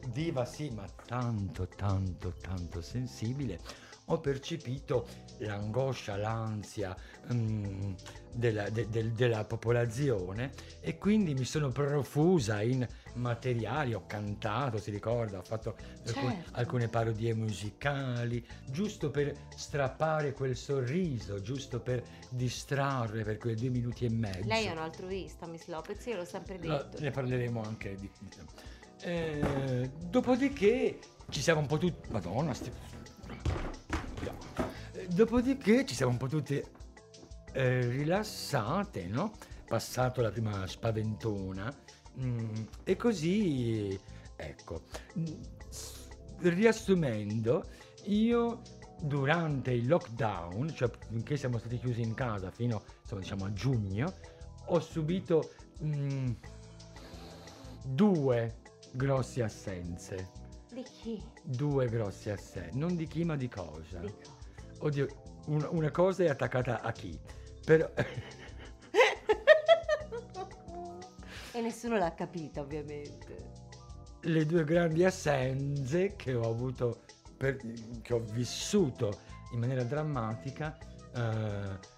diva 0.10 0.46
sì, 0.46 0.70
ma 0.70 0.86
tanto, 1.08 1.68
tanto, 1.76 2.36
tanto 2.40 2.82
sensibile, 2.82 3.60
ho 4.10 4.20
percepito 4.20 5.08
l'angoscia, 5.40 6.18
l'ansia 6.18 6.96
mm, 7.34 7.94
della, 8.36 8.70
de- 8.70 8.88
del- 8.90 9.12
della 9.12 9.44
popolazione 9.44 10.52
e 10.82 11.00
quindi 11.00 11.34
mi 11.34 11.46
sono 11.46 11.70
profusa 11.70 12.62
in 12.62 12.88
materiali, 13.18 13.94
ho 13.94 14.06
cantato, 14.08 14.78
si 14.78 14.92
ricorda, 14.92 15.40
ho 15.40 15.44
fatto 15.44 15.76
Certo. 16.04 16.52
alcune 16.52 16.88
parodie 16.88 17.34
musicali, 17.34 18.46
giusto 18.70 19.10
per 19.12 19.34
strappare 19.56 20.34
quel 20.34 20.56
sorriso, 20.56 21.42
giusto 21.42 21.80
per 21.80 22.04
distrarre 22.30 23.24
per 23.24 23.38
quei 23.38 23.56
due 23.56 23.70
minuti 23.70 24.06
e 24.06 24.10
mezzo. 24.10 24.48
Lei 24.48 24.66
è 24.66 24.72
un 24.72 24.78
altruista, 24.78 25.46
Miss 25.48 25.68
Lopez, 25.68 26.06
io 26.06 26.16
l'ho 26.18 26.26
sempre 26.26 26.58
detto. 26.60 27.00
ne 27.00 27.12
parleremo 27.12 27.62
anche 27.62 27.96
di... 27.96 28.10
Eh, 29.02 29.92
dopodiché 30.10 31.00
ci 31.30 31.42
siamo 31.42 31.60
un 31.60 31.68
po' 31.68 31.78
tutti... 31.78 32.10
Madonna, 32.12 32.54
sti... 32.54 32.72
Eh, 34.94 35.08
Dopodiché 35.10 35.86
ci 35.86 35.96
siamo 35.96 36.12
un 36.12 36.18
po' 36.18 36.28
tutti 36.28 36.62
eh, 37.54 37.88
rilassate, 37.88 39.06
no? 39.08 39.32
Passato 39.68 40.22
la 40.22 40.32
prima 40.32 40.66
spaventona. 40.68 41.74
Mm, 42.20 42.64
e 42.84 42.96
così, 42.96 44.00
ecco, 44.36 44.82
mm, 45.18 45.26
riassumendo, 46.40 47.66
io 48.06 48.62
durante 49.02 49.72
il 49.72 49.88
lockdown, 49.88 50.74
cioè 50.74 50.90
finché 51.10 51.38
siamo 51.38 51.58
stati 51.58 51.78
chiusi 51.78 52.02
in 52.02 52.14
casa 52.14 52.50
fino 52.52 52.84
insomma, 53.02 53.22
diciamo 53.22 53.46
a 53.46 53.54
giugno, 53.54 54.14
ho 54.66 54.80
subito 54.80 55.52
mm, 55.84 56.30
due 57.86 58.56
grossi 58.92 59.42
assenze. 59.42 60.30
Di 60.74 60.84
chi? 60.84 61.24
Due 61.44 61.88
grossi 61.88 62.30
assenze. 62.30 62.78
Non 62.78 62.96
di 62.96 63.08
chi, 63.08 63.24
ma 63.24 63.36
di 63.36 63.48
cosa. 63.48 64.00
Di 64.00 64.14
cosa? 64.14 64.36
Oddio, 64.80 65.08
una, 65.48 65.70
una 65.70 65.92
cosa 65.92 66.24
è 66.24 66.30
attaccata 66.30 66.82
a 66.82 66.92
chi. 66.92 67.18
Però... 67.66 67.90
E 71.58 71.62
nessuno 71.62 71.98
l'ha 71.98 72.14
capito, 72.14 72.62
ovviamente. 72.62 73.56
le 74.22 74.46
due 74.46 74.64
grandi 74.64 75.04
assenze 75.06 76.16
che 76.16 76.36
ho 76.36 76.48
avuto, 76.48 77.02
per- 77.36 77.58
che 78.04 78.14
ho 78.14 78.20
vissuto 78.20 79.18
in 79.54 79.60
maniera 79.60 79.84
drammatica, 79.84 80.78
eh, 81.16 81.96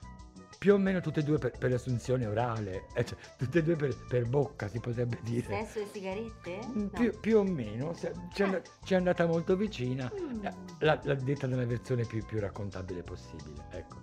più 0.58 0.74
o 0.76 0.78
meno 0.78 1.02
tutte 1.02 1.20
e 1.22 1.24
due 1.24 1.38
per, 1.40 1.58
per 1.58 1.74
assunzione 1.74 2.26
orale, 2.26 2.86
eh, 2.94 3.04
cioè, 3.04 3.18
tutte 3.38 3.60
e 3.60 3.64
due 3.64 3.76
per, 3.76 3.98
per 4.08 4.28
bocca 4.30 4.68
si 4.70 4.80
potrebbe 4.80 5.18
dire. 5.24 5.48
Sesso 5.66 5.80
e 5.80 5.88
sigarette? 5.92 6.60
Mm, 6.68 6.82
No. 6.84 6.90
Più, 6.92 7.20
più 7.20 7.38
o 7.40 7.44
meno, 7.44 7.94
ci 7.96 8.06
è, 8.06 8.46
and- 8.46 8.62
ci 8.86 8.94
è 8.94 8.98
andata 8.98 9.26
molto 9.26 9.56
vicina, 9.58 10.10
Mm. 10.14 10.46
eh, 10.46 10.54
l'ha, 10.80 11.00
l'ha 11.04 11.16
detta 11.16 11.48
nella 11.48 11.66
versione 11.66 12.06
più, 12.06 12.24
più 12.26 12.40
raccontabile 12.40 13.02
possibile, 13.04 13.66
ecco. 13.72 13.98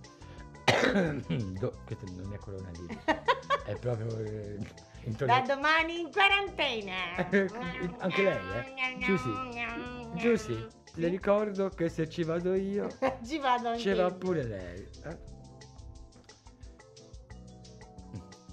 Do- 1.61 1.79
questo 1.87 2.05
non 2.15 2.33
è 2.33 2.37
coronavirus, 2.39 2.97
è 3.67 3.75
proprio 3.79 4.19
eh, 4.19 4.59
Da 5.07 5.41
domani 5.43 6.01
in 6.01 6.11
quarantena. 6.11 6.95
Anche 7.99 8.23
lei, 8.23 8.39
eh? 8.59 8.99
Giusy. 8.99 9.31
Giusy, 10.15 10.67
le 10.95 11.09
ricordo 11.09 11.69
che 11.69 11.89
se 11.89 12.09
ci 12.09 12.25
vado 12.25 12.55
io, 12.55 12.89
Ci 13.25 13.39
vado 13.39 13.69
anche 13.69 13.81
ci 13.81 13.93
va 13.93 14.11
pure 14.11 14.43
lei. 14.45 14.89
eh? 15.05 15.35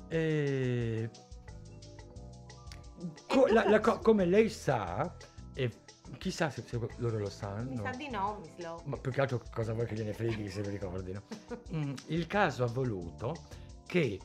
E... 0.10 1.10
co- 3.28 3.48
la- 3.48 3.68
la 3.68 3.80
co- 3.80 4.00
come 4.00 4.26
lei 4.26 4.48
sa, 4.50 5.12
e 5.56 5.72
chissà 6.20 6.52
se, 6.52 6.63
se 6.68 6.80
loro 6.98 7.18
lo 7.18 7.30
sanno, 7.30 7.82
Mi 7.82 7.92
sa 7.92 7.98
di 7.98 8.10
no, 8.10 8.38
Miss 8.42 8.63
Lopez. 8.63 8.86
ma 8.86 8.98
più 8.98 9.12
che 9.12 9.22
altro 9.22 9.42
cosa 9.52 9.74
vuoi 9.74 9.88
che 9.88 9.96
gliene 9.96 10.13
freghi 10.13 10.50
se 10.50 10.62
lo 10.63 10.70
ricordino. 10.70 11.22
Mm, 11.74 11.94
il 12.08 12.28
caso 12.28 12.63
ha 12.63 12.68
voluto 12.68 13.34
che 13.88 14.20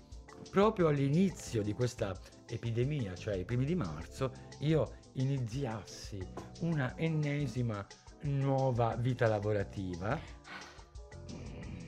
proprio 0.51 0.89
all'inizio 0.89 1.63
di 1.63 1.73
questa 1.75 2.15
epidemia, 2.47 3.15
cioè 3.15 3.37
i 3.37 3.45
primi 3.45 3.65
di 3.65 3.75
marzo, 3.75 4.33
io 4.61 4.95
iniziassi 5.15 6.19
una 6.61 6.97
ennesima 6.97 7.85
nuova 8.23 8.97
vita 8.97 9.27
lavorativa, 9.27 10.19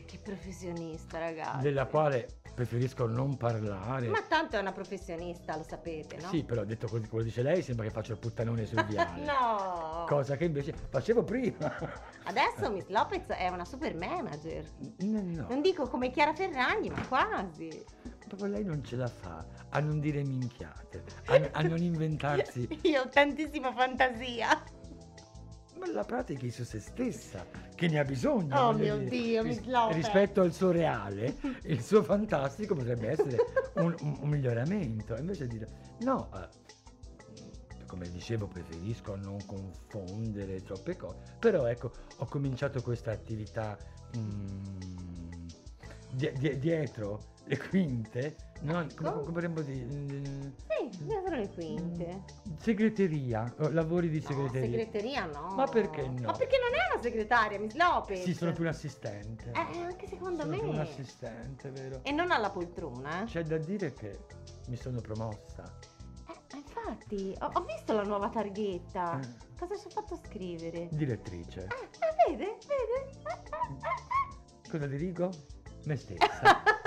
Che 0.06 0.18
professionista, 0.22 1.18
ragazzi. 1.18 1.62
della 1.62 1.86
quale 1.86 2.40
preferisco 2.54 3.06
non 3.06 3.36
parlare. 3.36 4.08
Ma 4.08 4.22
tanto 4.22 4.56
è 4.56 4.60
una 4.60 4.72
professionista, 4.72 5.56
lo 5.56 5.62
sapete, 5.62 6.16
no? 6.16 6.28
Sì, 6.28 6.44
però 6.44 6.64
detto 6.64 6.88
così 6.88 7.08
come 7.08 7.22
dice 7.22 7.42
lei, 7.42 7.62
sembra 7.62 7.86
che 7.86 7.92
faccio 7.92 8.12
il 8.12 8.18
puttanone 8.18 8.66
sul 8.66 8.84
viale. 8.84 9.22
no. 9.24 10.04
Cosa 10.06 10.36
che 10.36 10.44
invece 10.44 10.72
facevo 10.72 11.24
prima. 11.24 11.74
Adesso 12.24 12.70
Miss 12.70 12.88
Lopez 12.88 13.26
è 13.28 13.48
una 13.48 13.64
super 13.64 13.94
manager. 13.94 14.64
No, 14.98 15.22
no. 15.22 15.46
Non 15.48 15.62
dico 15.62 15.88
come 15.88 16.11
Chiara 16.11 16.34
Ferragni, 16.34 16.90
ma 16.90 17.06
quasi. 17.06 17.82
Proprio 18.31 18.49
lei 18.49 18.62
non 18.64 18.85
ce 18.85 18.95
la 18.95 19.09
fa 19.09 19.45
a 19.70 19.81
non 19.81 19.99
dire 19.99 20.22
minchiate, 20.22 21.03
a, 21.26 21.49
a 21.51 21.62
non 21.62 21.83
inventarsi. 21.83 22.68
Io 22.83 23.03
ho 23.03 23.09
tantissima 23.09 23.72
fantasia. 23.72 24.62
Ma 25.76 25.91
la 25.91 26.05
pratichi 26.05 26.49
su 26.53 26.62
se 26.62 26.78
stessa, 26.78 27.45
che 27.74 27.89
ne 27.89 27.99
ha 27.99 28.05
bisogno. 28.05 28.57
Oh 28.57 28.72
mio 28.72 28.99
dire. 28.99 29.09
Dio, 29.11 29.43
Ris- 29.43 29.57
Miss 29.59 29.66
Lopez. 29.66 29.97
Rispetto 29.97 30.43
al 30.43 30.53
suo 30.53 30.70
reale, 30.70 31.39
il 31.64 31.83
suo 31.83 32.05
fantastico 32.05 32.76
potrebbe 32.76 33.09
essere 33.09 33.37
un, 33.74 33.97
un- 34.01 34.18
un 34.20 34.28
miglioramento. 34.28 35.16
Invece 35.16 35.49
dire, 35.49 35.66
no, 36.03 36.31
eh, 36.33 37.85
come 37.87 38.09
dicevo, 38.12 38.47
preferisco 38.47 39.16
non 39.16 39.45
confondere 39.45 40.62
troppe 40.62 40.95
cose. 40.97 41.18
Però 41.41 41.66
ecco, 41.66 41.91
ho 42.18 42.26
cominciato 42.26 42.81
questa 42.81 43.11
attività 43.11 43.76
mm, 44.16 45.49
die- 46.12 46.33
die- 46.39 46.59
dietro 46.61 47.30
le 47.45 47.59
quinte, 47.68 48.36
no? 48.61 48.72
come, 48.74 48.84
Ecco. 48.84 49.11
come 49.20 49.32
potremmo 49.32 49.61
dire? 49.62 49.84
mm, 49.84 50.51
Sì, 50.68 51.05
dove 51.05 51.22
sono 51.24 51.36
le 51.36 51.49
quinte? 51.51 52.22
Segreteria, 52.59 53.53
oh, 53.59 53.68
lavori 53.70 54.09
di 54.09 54.20
No, 54.20 54.26
segreteria. 54.28 54.68
segreteria 54.78 55.24
no. 55.26 55.55
Ma 55.57 55.66
perché 55.66 56.03
no? 56.07 56.26
Ma 56.26 56.32
perché 56.32 56.57
non 56.59 56.74
è 56.78 56.93
una 56.93 57.03
segretaria, 57.03 57.59
Miss 57.59 57.74
Lopez? 57.74 58.22
Sì, 58.22 58.34
sono 58.34 58.53
più 58.53 58.62
un 58.62 58.68
assistente. 58.70 59.51
Eh, 59.51 59.78
anche 59.80 60.07
secondo 60.07 60.43
sono 60.43 60.53
me. 60.55 60.59
più 60.62 60.68
un 60.68 60.78
assistente, 60.78 61.70
vero? 61.70 62.01
E 62.03 62.12
non 62.12 62.30
alla 62.30 62.51
poltrona? 62.51 63.24
C'è 63.26 63.43
da 63.43 63.57
dire 63.59 63.93
che 63.95 64.18
mi 64.68 64.76
sono 64.76 65.01
promossa. 65.01 65.64
Eh, 66.28 66.57
infatti, 66.57 67.34
ho, 67.41 67.51
ho 67.53 67.64
visto 67.64 67.93
la 67.95 68.03
nuova 68.05 68.28
targhetta. 68.28 69.18
Eh. 69.20 69.49
Cosa 69.59 69.76
ci 69.76 69.86
ha 69.88 69.91
fatto 69.91 70.18
scrivere? 70.24 70.88
Direttrice. 70.93 71.64
Eh, 71.64 72.28
vede, 72.30 72.57
vede? 72.66 73.11
Eh, 73.26 74.70
Cosa 74.70 74.86
dirigo? 74.86 75.30
Me 75.86 75.97
stessa. 75.97 76.62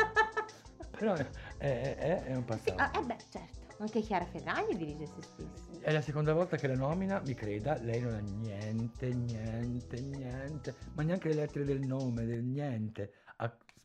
Però 0.98 1.14
è, 1.16 1.26
è- 1.58 2.24
è- 2.24 2.36
un 2.36 2.40
Sì, 2.42 2.46
passaggio. 2.46 2.82
ah, 2.82 2.92
eh 3.00 3.04
beh, 3.04 3.18
certo. 3.30 3.62
Anche 3.80 4.02
Chiara 4.02 4.26
Ferragni 4.26 4.78
dirige 4.78 5.08
se 5.08 5.22
stessa. 5.22 5.80
È 5.82 5.92
la 5.92 6.02
seconda 6.02 6.34
volta 6.34 6.58
che 6.58 6.68
la 6.68 6.76
nomina, 6.76 7.20
mi 7.26 7.34
creda, 7.34 7.78
lei 7.82 8.00
non 8.00 8.14
ha 8.14 8.20
niente, 8.20 9.10
niente, 9.10 10.00
niente, 10.00 10.76
ma 10.94 11.04
neanche 11.04 11.30
le 11.30 11.34
lettere 11.34 11.66
del 11.66 11.82
nome, 11.82 12.24
del 12.26 12.44
niente, 12.44 13.12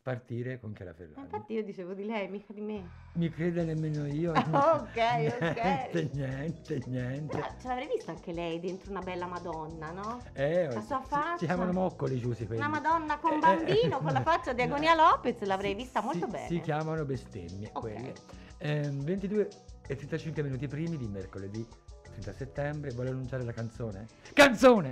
spartire 0.09 0.59
con 0.61 0.71
Chiara 0.71 0.93
Ferragni. 0.93 1.21
infatti 1.21 1.53
io 1.53 1.63
dicevo 1.63 1.93
di 1.93 2.05
lei, 2.05 2.29
mica 2.29 2.53
di 2.53 2.61
me. 2.61 2.89
Mi 3.13 3.29
creda 3.29 3.63
nemmeno 3.63 4.05
io. 4.07 4.31
Ok, 4.79 4.95
Niente, 4.95 5.99
ok. 5.99 6.13
niente, 6.13 6.81
niente. 6.87 7.37
Però 7.37 7.47
ce 7.59 7.67
l'avrei 7.67 7.87
vista 7.87 8.11
anche 8.11 8.31
lei 8.31 8.59
dentro 8.59 8.91
una 8.91 9.01
bella 9.01 9.25
Madonna, 9.27 9.91
no? 9.91 10.21
Eh, 10.33 10.65
La 10.71 10.81
sua 10.81 11.01
si- 11.03 11.09
faccia. 11.09 11.37
Si 11.39 11.45
chiamano 11.45 11.73
moccoli 11.73 12.17
giusti 12.19 12.45
quelli. 12.45 12.61
Una 12.61 12.69
Madonna 12.69 13.15
Eh, 13.17 13.19
con 13.19 13.33
eh, 13.33 13.39
bambino, 13.39 13.99
con 13.99 14.13
la 14.13 14.21
faccia 14.21 14.53
di 14.53 14.61
Agonia 14.61 14.95
Lopez, 14.95 15.41
l'avrei 15.43 15.75
vista 15.75 16.01
molto 16.01 16.25
si, 16.25 16.31
bene. 16.31 16.47
Si 16.47 16.59
chiamano 16.61 17.03
bestemmie 17.05 17.69
Ok. 17.73 17.79
quelle. 17.79 18.13
Ehm, 18.59 19.03
22 19.03 19.47
e 19.87 19.95
35 19.95 20.43
minuti 20.43 20.67
primi 20.67 20.95
di 20.97 21.07
mercoledì 21.07 21.65
30 22.03 22.33
settembre. 22.33 22.91
Vuole 22.91 23.09
annunciare 23.09 23.43
la 23.43 23.51
canzone? 23.53 24.07
Canzone! 24.33 24.91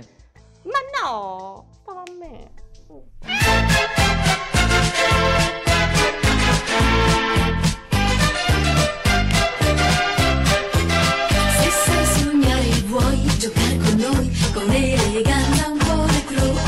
Ma 0.64 0.78
no! 1.02 1.66
Stava 1.72 2.00
a 2.00 2.12
me. 2.18 2.50
Se 3.20 3.47
giocare 14.08 14.08
con 14.08 14.14
noi 14.14 14.30
Con 14.52 14.70
eleganza 14.70 15.68
un 15.68 15.78
po' 15.78 16.06
retro 16.06 16.58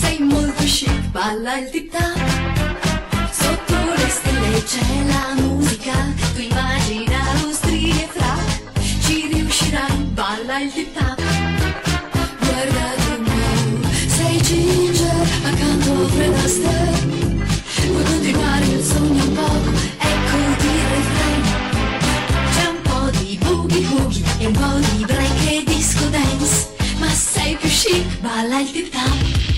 Sei 0.00 0.18
molto 0.20 0.64
chic, 0.64 1.10
balla 1.10 1.58
il 1.58 1.70
tip 1.70 1.90
tap 1.90 3.30
Sotto 3.30 3.74
le 3.96 4.08
stelle 4.08 4.62
c'è 4.64 5.04
la 5.06 5.42
musica 5.42 5.94
Tu 6.34 6.40
immagina 6.42 7.18
lo 7.42 7.52
strile 7.52 8.08
fra 8.12 8.36
Ci 9.04 9.28
riuscirai, 9.32 9.96
balla 10.12 10.60
il 10.60 10.72
tip 10.72 10.94
tap 10.94 11.20
Guarda 12.38 12.94
come 13.06 13.88
sei 14.06 14.40
ginger 14.42 15.28
accanto 15.44 15.92
a 15.92 16.08
Fred 16.08 16.34
Astaire 16.44 17.46
Puoi 17.88 18.04
continuare 18.04 18.66
il 18.66 18.82
sogno 18.84 19.24
un 19.24 19.32
poco, 19.32 19.87
sei 27.78 28.02
più 28.72 28.88
chic, 28.90 29.57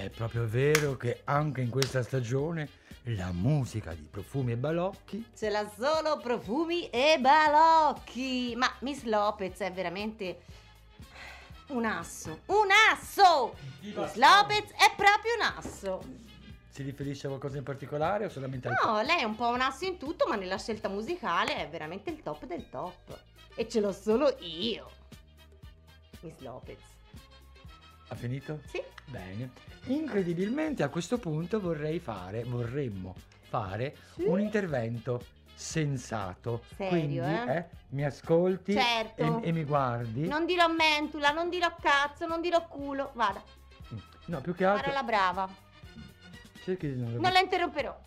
È 0.00 0.08
proprio 0.08 0.46
vero 0.46 0.96
che 0.96 1.20
anche 1.24 1.60
in 1.60 1.68
questa 1.68 2.02
stagione 2.02 2.70
la 3.02 3.32
musica 3.32 3.92
di 3.92 4.00
profumi 4.00 4.52
e 4.52 4.56
balocchi 4.56 5.26
Ce 5.36 5.50
l'ha 5.50 5.70
solo 5.76 6.16
profumi 6.16 6.88
e 6.88 7.18
balocchi. 7.20 8.54
Ma 8.56 8.74
Miss 8.80 9.02
Lopez 9.02 9.58
è 9.58 9.70
veramente 9.70 10.40
un 11.66 11.84
asso. 11.84 12.40
Un 12.46 12.68
asso! 12.90 13.54
Miss 13.82 14.14
Lopez 14.14 14.70
è 14.70 14.90
proprio 14.96 15.34
un 15.38 15.52
asso. 15.58 16.02
si 16.70 16.82
riferisce 16.82 17.26
a 17.26 17.28
qualcosa 17.28 17.58
in 17.58 17.64
particolare 17.64 18.24
o 18.24 18.30
solamente 18.30 18.68
al 18.68 18.76
No, 18.82 19.02
lei 19.02 19.20
è 19.20 19.24
un 19.24 19.36
po' 19.36 19.48
un 19.48 19.60
asso 19.60 19.84
in 19.84 19.98
tutto, 19.98 20.26
ma 20.26 20.36
nella 20.36 20.56
scelta 20.56 20.88
musicale 20.88 21.56
è 21.56 21.68
veramente 21.68 22.08
il 22.08 22.22
top 22.22 22.46
del 22.46 22.70
top. 22.70 23.22
E 23.54 23.68
ce 23.68 23.80
l'ho 23.80 23.92
solo 23.92 24.34
io. 24.40 24.90
Miss 26.20 26.38
Lopez. 26.38 26.80
Ha 28.08 28.14
finito? 28.14 28.60
Sì. 28.64 28.82
Bene. 29.10 29.50
Incredibilmente 29.86 30.82
a 30.82 30.88
questo 30.88 31.18
punto 31.18 31.58
vorrei 31.60 31.98
fare, 31.98 32.44
vorremmo 32.44 33.14
fare 33.40 33.96
un 34.26 34.40
intervento 34.40 35.24
sensato. 35.54 36.62
Serio, 36.76 36.88
Quindi, 36.90 37.18
eh? 37.18 37.64
mi 37.90 38.04
ascolti 38.04 38.72
Certo. 38.72 39.42
e, 39.42 39.48
e 39.48 39.52
mi 39.52 39.64
guardi. 39.64 40.26
Non 40.28 40.46
dirò 40.46 40.68
mentula, 40.68 41.30
non 41.32 41.48
dirò 41.50 41.74
cazzo, 41.80 42.26
non 42.26 42.40
dirò 42.40 42.66
culo. 42.68 43.10
Vada, 43.14 43.42
No, 44.26 44.40
più 44.40 44.54
che 44.54 44.64
altro 44.64 44.92
la 44.92 45.02
brava. 45.02 45.48
cerchi 46.62 46.94
di 46.94 47.00
non 47.00 47.14
Non 47.14 47.32
la 47.32 47.40
interromperò. 47.40 47.98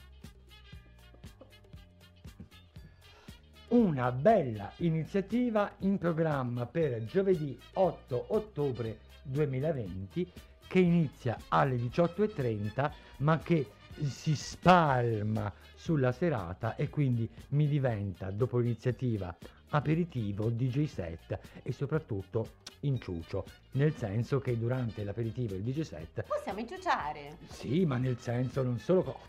una 3.69 4.11
bella 4.11 4.71
iniziativa 4.77 5.71
in 5.79 5.97
programma 5.97 6.67
per 6.67 7.03
giovedì 7.05 7.59
8 7.73 8.25
ottobre 8.29 8.99
2020 9.23 10.31
che 10.67 10.79
inizia 10.79 11.37
alle 11.49 11.75
18.30 11.75 12.91
ma 13.17 13.39
che 13.39 13.69
si 14.07 14.35
spalma 14.35 15.51
sulla 15.75 16.11
serata 16.11 16.75
e 16.75 16.89
quindi 16.89 17.29
mi 17.49 17.67
diventa 17.67 18.31
dopo 18.31 18.57
l'iniziativa 18.57 19.35
aperitivo, 19.69 20.49
DJ 20.49 20.85
set 20.85 21.39
e 21.61 21.71
soprattutto 21.71 22.61
inciucio, 22.81 23.45
nel 23.71 23.95
senso 23.95 24.39
che 24.39 24.57
durante 24.57 25.03
l'aperitivo 25.03 25.53
e 25.53 25.57
il 25.57 25.63
DJ 25.63 25.81
set, 25.81 26.23
Possiamo 26.23 26.59
inciuciare. 26.59 27.37
sì, 27.49 27.85
ma 27.85 27.97
nel 27.97 28.17
senso 28.19 28.61
non 28.63 28.77
solo... 28.79 29.03
co- 29.03 29.19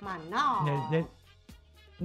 Ma 0.00 0.16
no. 0.28 0.62
nel- 0.64 0.86
nel- 0.90 1.08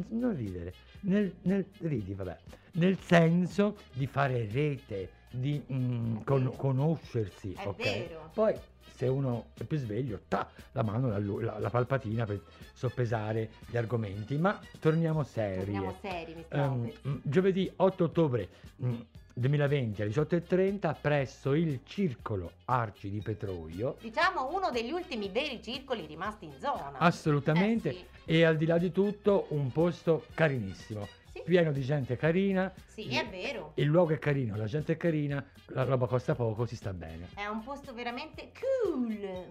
non 0.09 0.35
ridere, 0.35 0.73
nel, 1.01 1.33
nel- 1.43 1.65
ridi, 1.79 2.13
vabbè, 2.13 2.37
nel 2.73 2.97
senso 2.99 3.77
di 3.93 4.05
fare 4.05 4.47
rete, 4.51 5.09
di 5.37 5.61
mm, 5.71 6.17
con- 6.23 6.53
conoscersi, 6.55 7.53
È 7.53 7.67
ok? 7.67 7.75
vero. 7.83 8.29
Poi 8.33 8.55
se 8.95 9.07
uno 9.07 9.47
è 9.57 9.63
più 9.63 9.77
sveglio, 9.77 10.21
ta, 10.27 10.49
la 10.71 10.83
mano, 10.83 11.07
la, 11.07 11.19
la- 11.19 11.59
la 11.59 11.69
palpatina 11.69 12.25
per 12.25 12.41
soppesare 12.73 13.49
gli 13.67 13.77
argomenti, 13.77 14.37
ma 14.37 14.59
torniamo 14.79 15.23
seri. 15.23 15.71
Torniamo 15.71 15.95
seri, 16.01 16.45
mm, 16.55 16.87
giovedì 17.23 17.71
8 17.75 18.03
ottobre 18.05 18.49
mm, 18.83 18.95
2020 19.35 20.01
alle 20.01 20.11
18.30 20.11 20.95
presso 20.99 21.53
il 21.53 21.81
Circolo 21.85 22.53
Arci 22.65 23.11
di 23.11 23.19
Petroio. 23.21 23.97
Diciamo 24.01 24.49
uno 24.51 24.71
degli 24.71 24.91
ultimi 24.91 25.29
veri 25.29 25.61
circoli 25.61 26.07
rimasti 26.07 26.45
in 26.45 26.53
zona. 26.59 26.97
Assolutamente. 26.97 27.89
Eh 27.89 27.93
sì. 27.93 28.05
E 28.25 28.43
al 28.43 28.57
di 28.57 28.65
là 28.65 28.79
di 28.79 28.91
tutto 28.91 29.45
un 29.49 29.71
posto 29.71 30.25
carinissimo. 30.33 31.07
Pieno 31.47 31.71
di 31.71 31.81
gente 31.81 32.17
carina. 32.17 32.71
Sì, 32.85 33.07
è 33.07 33.25
vero. 33.29 33.71
Il 33.75 33.85
luogo 33.85 34.11
è 34.13 34.19
carino, 34.19 34.57
la 34.57 34.65
gente 34.65 34.93
è 34.93 34.97
carina, 34.97 35.43
la 35.67 35.83
roba 35.83 36.05
costa 36.05 36.35
poco, 36.35 36.65
si 36.65 36.75
sta 36.75 36.91
bene. 36.93 37.29
È 37.33 37.45
un 37.45 37.63
posto 37.63 37.93
veramente 37.93 38.51
cool. 38.59 39.45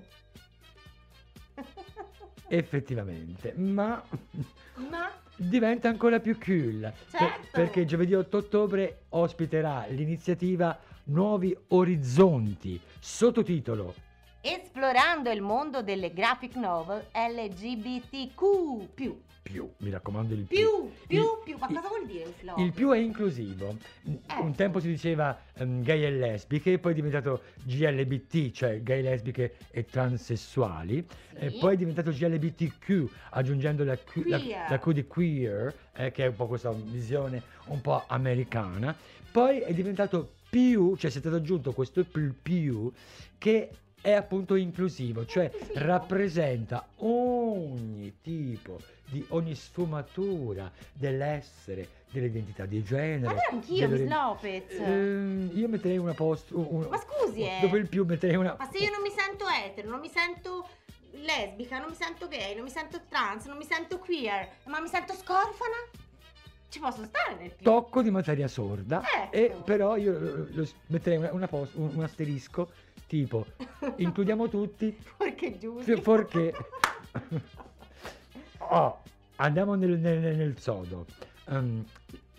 Effettivamente, 2.49 3.55
ma 3.57 4.01
Ma 4.90 5.11
diventa 5.34 5.88
ancora 5.88 6.20
più 6.20 6.38
cool. 6.38 6.80
per- 6.80 7.18
Certo. 7.18 7.49
perché 7.51 7.86
giovedì 7.86 8.14
8 8.14 8.36
ottobre 8.36 9.05
ospiterà 9.09 9.86
l'iniziativa 9.88 10.78
Nuovi 11.05 11.57
Orizzonti, 11.68 12.78
sottotitolo 13.01 13.94
esplorando 14.42 15.28
il 15.30 15.40
mondo 15.42 15.82
delle 15.82 16.12
graphic 16.12 16.55
novel 16.55 17.05
LGBTQ. 17.12 18.36
Più, 19.51 19.70
mi 19.78 19.90
raccomando 19.90 20.34
il 20.34 20.40
più. 20.42 20.57
più, 20.57 20.90
più, 21.07 21.18
Il- 21.20 21.38
più. 21.44 21.57
Ma 21.59 21.68
il- 21.68 21.74
cosa 21.76 21.88
vuol 21.88 22.07
dire 22.07 22.24
Mr. 22.24 22.44
Lopez? 22.47 22.64
Il 22.66 22.72
più 22.72 22.90
è 22.90 22.99
inclusivo. 22.99 23.76
Un 24.03 24.18
Ecco. 24.26 24.51
tempo 24.57 24.80
si 24.80 24.88
diceva 24.88 25.38
ehm, 25.55 25.82
gay 25.84 26.03
e 26.03 26.11
lesbiche, 26.11 26.78
poi 26.80 26.90
è 26.92 26.94
diventato 26.97 27.42
GLBT, 27.62 28.51
cioè 28.51 28.82
gay, 28.82 29.03
lesbiche 29.03 29.55
e 29.70 29.84
transessuali. 29.84 31.07
E 31.34 31.51
Sì. 31.51 31.59
poi 31.59 31.74
è 31.74 31.76
diventato 31.76 32.11
GLBTQ, 32.11 33.09
aggiungendo 33.30 33.84
la 33.84 33.97
Q, 33.97 34.24
la- 34.26 34.40
la 34.68 34.78
Q 34.80 34.90
di 34.90 35.07
queer, 35.07 35.72
eh, 35.94 36.11
che 36.11 36.24
è 36.24 36.26
un 36.28 36.34
po' 36.34 36.47
questa 36.49 36.72
visione 36.72 37.40
un 37.66 37.80
po' 37.80 38.03
americana. 38.09 38.94
Poi 39.30 39.61
è 39.61 39.72
diventato 39.72 40.32
più, 40.51 40.97
cioè 40.97 41.09
è 41.11 41.12
stato 41.18 41.36
aggiunto 41.36 41.72
questo 41.72 42.03
più, 42.05 42.34
più 42.42 42.90
che 43.38 43.70
è 44.07 44.13
appunto 44.13 44.55
inclusivo, 44.55 45.27
cioè 45.27 45.51
rappresenta 45.75 46.87
ogni 46.99 48.19
tipo 48.23 48.79
di 49.09 49.25
ogni 49.31 49.57
sfumatura 49.57 50.71
dell'essere, 50.93 51.89
dell'identità 52.13 52.67
di 52.67 52.85
genere. 52.85 53.35
Ma 53.35 53.41
anch'io, 53.51 53.89
Miss 53.89 54.07
Lopez. 54.09 54.71
Ehm, 54.79 55.51
io 55.55 55.67
metterei 55.69 55.99
una 55.99 56.15
post. 56.15 56.53
un- 56.53 56.87
Ma 56.89 56.99
scusi, 56.99 57.43
eh. 57.43 57.59
Dopo 57.61 57.77
il 57.77 57.89
più 57.89 58.05
metterei 58.05 58.37
una. 58.37 58.55
Ma 58.57 58.69
se 58.71 58.79
io 58.79 58.91
non 58.93 59.03
mi 59.03 59.11
sento 59.11 59.45
etero, 59.49 59.89
non 59.91 59.99
mi 59.99 60.09
sento 60.09 60.69
lesbica, 61.11 61.81
non 61.81 61.89
mi 61.91 61.97
sento 61.97 62.29
gay, 62.29 62.55
non 62.55 62.63
mi 62.63 62.71
sento 62.71 63.01
trans, 63.09 63.47
non 63.47 63.57
mi 63.57 63.65
sento 63.65 63.99
queer, 63.99 64.49
ma 64.67 64.79
mi 64.79 64.87
sento 64.89 65.15
scorfana, 65.15 65.75
ci 66.69 66.79
posso 66.79 67.03
stare 67.03 67.35
nel 67.41 67.51
più. 67.51 67.65
Tocco 67.65 68.03
di 68.03 68.11
materia 68.11 68.47
sorda, 68.47 69.03
Ecco. 69.03 69.33
e 69.35 69.53
però 69.65 69.97
io 69.97 70.17
lo- 70.17 70.47
lo- 70.51 70.69
metterei 70.87 71.19
una, 71.19 71.33
una 71.33 71.49
post- 71.49 71.75
un, 71.75 71.91
un 71.93 72.03
asterisco 72.05 72.71
tipo 73.07 73.47
includiamo 73.97 74.49
tutti 74.49 74.97
Perché 75.16 75.59
giusto. 75.59 76.01
fuorché 76.01 76.55
Oh, 78.68 79.01
andiamo 79.36 79.74
nel, 79.74 79.99
nel- 79.99 80.36
nel 80.36 80.59
sodo. 80.59 81.07
Ehm, 81.49 81.84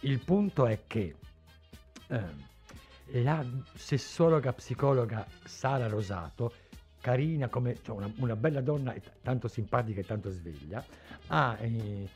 il 0.02 0.20
punto 0.20 0.66
è 0.66 0.80
che 0.88 1.16
ehm, 2.08 2.44
la 3.24 3.46
sessologa 3.76 4.52
psicologa 4.52 5.26
Sara 5.46 5.88
Rosato, 5.88 6.54
carina 7.02 7.48
come 7.48 7.78
cioè 7.82 7.96
una, 7.96 8.12
una 8.18 8.36
bella 8.36 8.62
donna, 8.62 8.94
tanto 9.22 9.48
simpatica 9.48 10.00
e 10.02 10.06
tanto 10.06 10.30
sveglia, 10.30 10.84
ha 11.28 11.58
eh, 11.60 12.08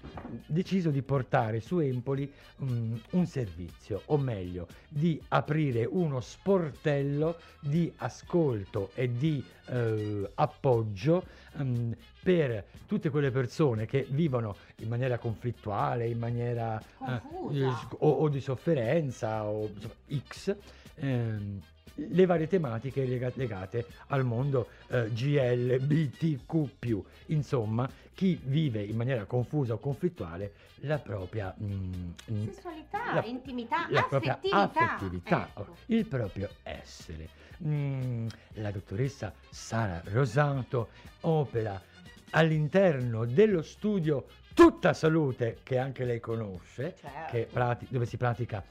deciso 0.46 0.90
di 0.90 1.02
portare 1.02 1.60
su 1.60 1.80
Empoli 1.80 2.32
mm, 2.64 2.96
un 3.12 3.26
servizio, 3.26 4.02
o 4.06 4.18
meglio, 4.18 4.68
di 4.88 5.22
aprire 5.30 5.86
uno 5.86 6.20
sportello 6.20 7.38
di 7.60 7.92
ascolto 7.98 8.92
e 8.94 9.12
di 9.12 9.44
eh, 9.68 10.30
appoggio 10.36 11.26
mm, 11.62 11.92
per 12.24 12.66
tutte 12.86 13.10
quelle 13.10 13.32
persone 13.32 13.86
che 13.86 14.06
vivono 14.10 14.56
in 14.78 14.88
maniera 14.88 15.18
conflittuale, 15.18 16.08
in 16.08 16.20
maniera 16.20 16.80
eh, 16.80 17.20
Confusa. 17.22 17.88
o, 18.00 18.10
o 18.10 18.30
di 18.30 18.40
sofferenza 18.40 19.46
o 19.46 19.70
insomma, 19.74 19.94
X, 20.28 20.56
ehm, 20.96 21.60
le 21.96 22.26
varie 22.26 22.48
tematiche 22.48 23.06
lega- 23.06 23.32
legate 23.36 23.86
al 24.08 24.24
mondo 24.24 24.68
eh, 24.88 25.10
GLBTQ. 25.12 27.02
Insomma, 27.28 27.90
chi 28.14 28.40
vive 28.44 28.82
in 28.84 28.96
maniera 28.96 29.26
confusa 29.26 29.74
o 29.74 29.78
conflittuale 29.78 30.54
la 30.82 30.98
propria 30.98 31.54
mm, 31.62 31.92
mm, 32.32 32.46
Sessualità, 32.46 33.14
la- 33.14 33.26
intimità, 33.26 33.88
la 33.90 34.00
affettività. 34.02 34.58
affettività, 34.58 35.48
Ecco. 35.50 35.76
il 35.88 36.06
proprio 36.06 36.50
essere. 36.64 37.30
Mm, 37.64 38.28
la 38.54 38.72
dottoressa 38.72 39.32
Sara 39.50 40.02
Rosato 40.06 40.90
opera 41.22 41.80
all'interno 42.32 43.26
dello 43.26 43.62
studio 43.62 44.26
Tutta 44.54 44.94
Salute, 44.94 45.60
che 45.64 45.78
anche 45.78 46.04
lei 46.04 46.20
conosce, 46.20 46.96
Certo. 47.00 47.32
che 47.32 47.48
prati- 47.52 47.88
dove 47.90 48.06
si 48.06 48.18
pratica 48.18 48.64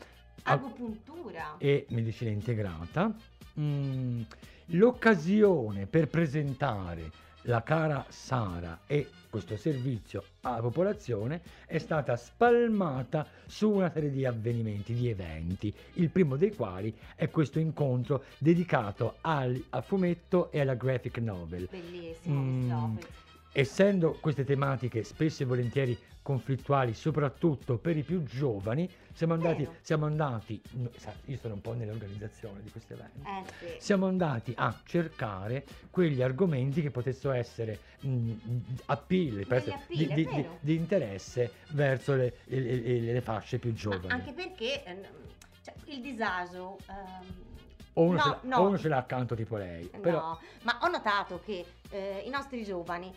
a- 0.44 0.52
Agopuntura. 0.52 1.54
e 1.58 1.86
medicina 1.90 2.30
integrata. 2.30 3.14
Mm, 3.58 4.22
l'occasione 4.66 5.86
per 5.86 6.08
presentare 6.08 7.10
la 7.44 7.62
cara 7.62 8.04
Sara 8.08 8.80
e 8.86 9.08
questo 9.30 9.56
servizio 9.56 10.24
alla 10.42 10.60
popolazione 10.60 11.40
è 11.66 11.78
stata 11.78 12.16
spalmata 12.16 13.26
su 13.46 13.70
una 13.70 13.90
serie 13.90 14.10
di 14.10 14.26
avvenimenti, 14.26 14.92
di 14.92 15.08
eventi, 15.08 15.72
il 15.94 16.10
primo 16.10 16.36
dei 16.36 16.54
quali 16.54 16.94
è 17.14 17.30
questo 17.30 17.58
incontro 17.58 18.24
dedicato 18.38 19.16
al, 19.22 19.62
al 19.70 19.82
fumetto 19.84 20.50
e 20.50 20.60
alla 20.60 20.74
graphic 20.74 21.18
novel. 21.18 21.68
Bellissimo, 21.70 22.38
Mm. 22.88 22.96
Essendo 23.52 24.16
queste 24.20 24.44
tematiche 24.44 25.02
spesso 25.02 25.42
e 25.42 25.46
volentieri 25.46 25.98
conflittuali, 26.22 26.92
soprattutto 26.94 27.78
per 27.78 27.96
i 27.96 28.02
più 28.02 28.22
giovani, 28.24 28.88
siamo 29.14 29.34
andati, 29.34 29.68
siamo 29.80 30.06
andati 30.06 30.60
io 31.24 31.36
sono 31.38 31.54
un 31.54 31.60
po' 31.60 31.72
nell'organizzazione 31.72 32.60
di 32.62 32.70
questi 32.70 32.92
eventi, 32.92 33.20
Eh 33.24 33.44
sì. 33.58 33.74
siamo 33.78 34.06
andati 34.06 34.52
a 34.56 34.74
cercare 34.84 35.64
quegli 35.90 36.22
argomenti 36.22 36.82
che 36.82 36.90
potessero 36.90 37.32
essere 37.32 37.78
mh, 38.00 38.32
appeal, 38.86 39.46
per 39.46 39.62
Degli 39.64 39.72
essere 39.72 39.74
appeal, 39.74 40.14
di, 40.14 40.26
di- 40.28 40.48
di- 40.60 40.74
interesse 40.74 41.52
verso 41.70 42.14
le, 42.14 42.36
le- 42.44 42.60
le- 42.60 43.12
le 43.12 43.20
fasce 43.20 43.58
più 43.58 43.72
giovani. 43.72 44.08
anche 44.08 44.32
perché 44.32 44.84
eh, 44.84 45.00
cioè, 45.62 45.74
il 45.86 46.00
disagio... 46.00 46.78
ehm, 46.88 47.48
o, 47.94 48.02
uno 48.04 48.12
no, 48.16 48.22
ce 48.22 48.28
l'ha, 48.28 48.40
no. 48.44 48.56
o 48.56 48.66
uno 48.68 48.78
ce 48.78 48.88
l'ha 48.88 48.96
accanto 48.98 49.34
tipo 49.34 49.56
lei. 49.56 49.86
Però, 50.00 50.20
No, 50.20 50.38
ma 50.62 50.78
ho 50.82 50.88
notato 50.88 51.40
che 51.44 51.64
eh, 51.90 52.22
i 52.24 52.30
nostri 52.30 52.62
giovani 52.62 53.12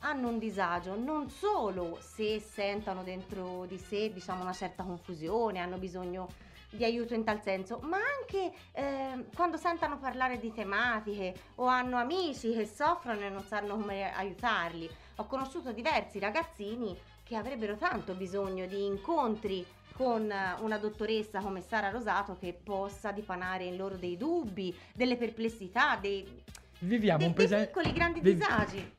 hanno 0.00 0.28
un 0.28 0.38
disagio 0.38 0.96
non 0.96 1.28
solo 1.28 1.98
se 2.00 2.40
sentono 2.40 3.02
dentro 3.02 3.64
di 3.66 3.78
sé 3.78 4.12
diciamo 4.12 4.42
una 4.42 4.52
certa 4.52 4.82
confusione, 4.82 5.58
hanno 5.58 5.76
bisogno 5.76 6.28
di 6.70 6.84
aiuto 6.84 7.14
in 7.14 7.24
tal 7.24 7.40
senso, 7.42 7.78
ma 7.82 7.96
anche 7.96 8.52
eh, 8.72 9.24
quando 9.34 9.56
sentono 9.56 9.98
parlare 9.98 10.38
di 10.38 10.52
tematiche 10.52 11.34
o 11.56 11.66
hanno 11.66 11.96
amici 11.96 12.52
che 12.52 12.66
soffrono 12.66 13.20
e 13.20 13.30
non 13.30 13.42
sanno 13.42 13.76
come 13.76 14.12
aiutarli. 14.12 14.88
Ho 15.16 15.24
conosciuto 15.24 15.72
diversi 15.72 16.18
ragazzini 16.18 16.96
che 17.22 17.36
avrebbero 17.36 17.76
tanto 17.76 18.14
bisogno 18.14 18.66
di 18.66 18.84
incontri 18.84 19.66
con 19.94 20.30
eh, 20.30 20.56
una 20.60 20.78
dottoressa 20.78 21.40
come 21.40 21.62
Sara 21.62 21.90
Rosato 21.90 22.36
che 22.38 22.52
possa 22.52 23.12
dipanare 23.12 23.64
in 23.64 23.76
loro 23.76 23.96
dei 23.96 24.16
dubbi, 24.16 24.76
delle 24.92 25.16
perplessità, 25.16 25.96
dei, 25.96 26.26
viviamo 26.80 27.18
dei, 27.18 27.28
un 27.28 27.34
dei 27.34 27.46
presente... 27.46 27.66
piccoli 27.66 27.92
grandi 27.92 28.20
vi- 28.20 28.34
disagi. 28.34 28.96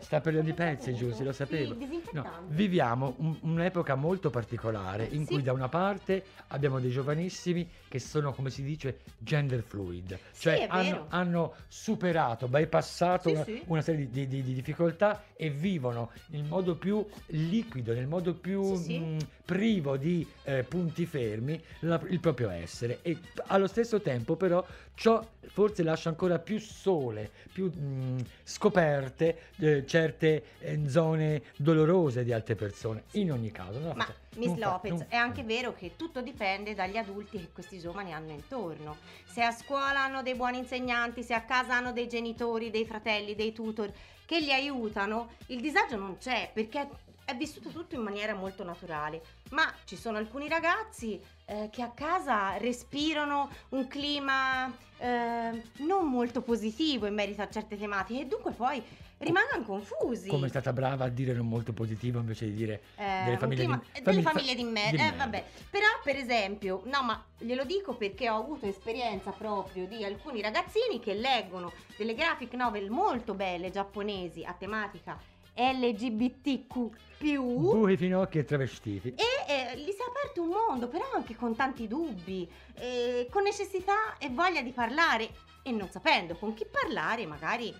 Sta 0.00 0.20
per 0.20 0.40
di 0.42 0.52
pezzi, 0.52 0.94
Giussi, 0.94 1.22
lo 1.24 1.32
sapevo. 1.32 1.74
Disinfettante. 1.74 2.30
viviamo 2.54 3.14
un- 3.18 3.36
un'epoca 3.42 3.94
molto 3.94 4.30
particolare 4.30 5.04
in 5.10 5.26
cui 5.26 5.42
da 5.42 5.52
una 5.52 5.68
parte 5.68 6.24
abbiamo 6.48 6.78
dei 6.80 6.90
giovanissimi 6.90 7.68
che 7.88 7.98
sono, 7.98 8.32
come 8.34 8.50
si 8.50 8.62
dice, 8.62 8.98
gender 9.18 9.62
fluid, 9.62 10.18
cioè 10.38 10.66
è 10.66 10.66
hanno, 10.68 11.06
hanno 11.08 11.54
superato, 11.68 12.46
bypassato 12.48 13.28
Sì, 13.30 13.34
una, 13.34 13.44
sì. 13.44 13.62
una 13.66 13.80
serie 13.80 14.08
di, 14.10 14.26
di- 14.28 14.42
di 14.42 14.52
difficoltà 14.54 15.24
e 15.34 15.50
vivono 15.50 16.10
nel 16.26 16.44
modo 16.44 16.76
più 16.76 17.06
liquido, 17.28 17.92
nel 17.94 18.06
modo 18.06 18.34
più 18.34 18.74
Sì, 18.76 18.82
sì. 18.84 18.98
mh, 18.98 19.16
privo 19.44 19.96
di 19.96 20.26
eh, 20.44 20.64
punti 20.64 21.06
fermi 21.06 21.60
la- 21.80 22.00
il 22.08 22.20
proprio 22.20 22.50
essere 22.50 23.00
e 23.02 23.18
allo 23.46 23.66
stesso 23.66 24.00
tempo 24.00 24.36
però 24.36 24.64
ciò 24.94 25.26
forse 25.46 25.82
lascia 25.82 26.10
ancora 26.10 26.38
più 26.38 26.58
sole, 26.58 27.30
più 27.52 27.66
mh, 27.72 28.24
scoperte 28.44 29.38
eh, 29.58 29.86
certe 29.86 30.42
eh, 30.58 30.88
zone 30.88 31.42
dolorose 31.56 32.24
di 32.24 32.32
altre 32.32 32.54
persone. 32.54 33.04
In 33.12 33.32
ogni 33.32 33.50
caso, 33.50 33.78
non 33.78 33.92
Ma 33.96 34.06
Miss 34.36 34.48
non 34.48 34.58
fa- 34.58 34.68
Lopez, 34.70 34.90
non- 34.92 35.06
è 35.08 35.16
anche 35.16 35.42
vero 35.42 35.74
che 35.74 35.96
tutto 35.96 36.20
dipende 36.20 36.74
dagli 36.74 36.96
adulti 36.96 37.38
che 37.38 37.50
questi 37.52 37.78
giovani 37.78 38.12
hanno 38.12 38.32
intorno. 38.32 38.96
Se 39.24 39.42
a 39.42 39.50
scuola 39.52 40.02
hanno 40.02 40.22
dei 40.22 40.34
buoni 40.34 40.58
insegnanti, 40.58 41.22
se 41.22 41.34
a 41.34 41.42
casa 41.42 41.74
hanno 41.74 41.92
dei 41.92 42.08
genitori, 42.08 42.70
dei 42.70 42.86
fratelli, 42.86 43.34
dei 43.34 43.52
tutor 43.52 43.92
che 44.26 44.40
li 44.40 44.52
aiutano, 44.52 45.30
il 45.46 45.60
disagio 45.60 45.96
non 45.96 46.18
c'è 46.18 46.50
perché 46.52 46.88
è 47.24 47.34
vissuto 47.34 47.70
tutto 47.70 47.94
in 47.94 48.02
maniera 48.02 48.34
molto 48.34 48.62
naturale. 48.64 49.22
Ma 49.50 49.70
ci 49.84 49.96
sono 49.96 50.18
alcuni 50.18 50.48
ragazzi 50.48 51.20
eh, 51.50 51.68
che 51.72 51.82
a 51.82 51.90
casa 51.90 52.56
respirano 52.58 53.48
un 53.70 53.86
clima 53.88 54.66
eh, 54.98 55.62
non 55.78 56.06
molto 56.10 56.42
positivo 56.42 57.06
in 57.06 57.14
merito 57.14 57.40
a 57.40 57.48
certe 57.48 57.78
tematiche 57.78 58.20
e 58.22 58.26
dunque 58.26 58.52
poi 58.52 58.82
rimangono 59.18 59.64
confusi. 59.64 60.28
come 60.28 60.46
è 60.46 60.48
stata 60.48 60.72
brava 60.72 61.06
a 61.06 61.08
dire 61.08 61.32
non 61.32 61.48
molto 61.48 61.72
positivo 61.72 62.20
invece 62.20 62.44
di 62.46 62.54
dire 62.54 62.82
Eh, 62.96 63.22
delle 63.24 63.38
famiglie 63.38 63.64
clima- 63.64 63.82
di, 63.92 64.02
delle 64.02 64.22
famiglie- 64.22 64.22
famiglie 64.22 64.54
di 64.54 64.60
eh, 64.62 64.64
merda. 65.00 65.16
vabbè. 65.16 65.44
Però, 65.70 65.86
per 66.04 66.16
esempio, 66.16 66.82
no, 66.84 67.02
ma 67.02 67.24
glielo 67.38 67.64
dico 67.64 67.94
perché 67.94 68.28
ho 68.28 68.36
avuto 68.38 68.66
esperienza 68.66 69.30
proprio 69.30 69.86
di 69.86 70.04
alcuni 70.04 70.40
ragazzini 70.42 71.00
che 71.00 71.14
leggono 71.14 71.72
delle 71.96 72.14
graphic 72.14 72.52
novel 72.54 72.90
molto 72.90 73.34
belle 73.34 73.70
giapponesi 73.70 74.44
a 74.44 74.52
tematica 74.52 75.18
LGBTQ. 75.58 76.88
Buchi, 77.18 77.96
finocchi 77.96 78.38
e 78.38 78.44
travestiti. 78.44 79.08
E 79.08 79.24
eh, 79.48 79.76
gli 79.76 79.90
si 79.90 79.98
è 79.98 80.04
aperto 80.08 80.42
un 80.42 80.50
mondo, 80.50 80.86
però 80.86 81.04
anche 81.14 81.34
con 81.34 81.56
tanti 81.56 81.88
dubbi, 81.88 82.48
eh, 82.74 83.26
con 83.28 83.42
necessità 83.42 84.16
e 84.18 84.30
voglia 84.30 84.62
di 84.62 84.70
parlare 84.70 85.28
e 85.64 85.72
non 85.72 85.90
sapendo 85.90 86.36
con 86.36 86.54
chi 86.54 86.64
parlare, 86.70 87.26
magari 87.26 87.74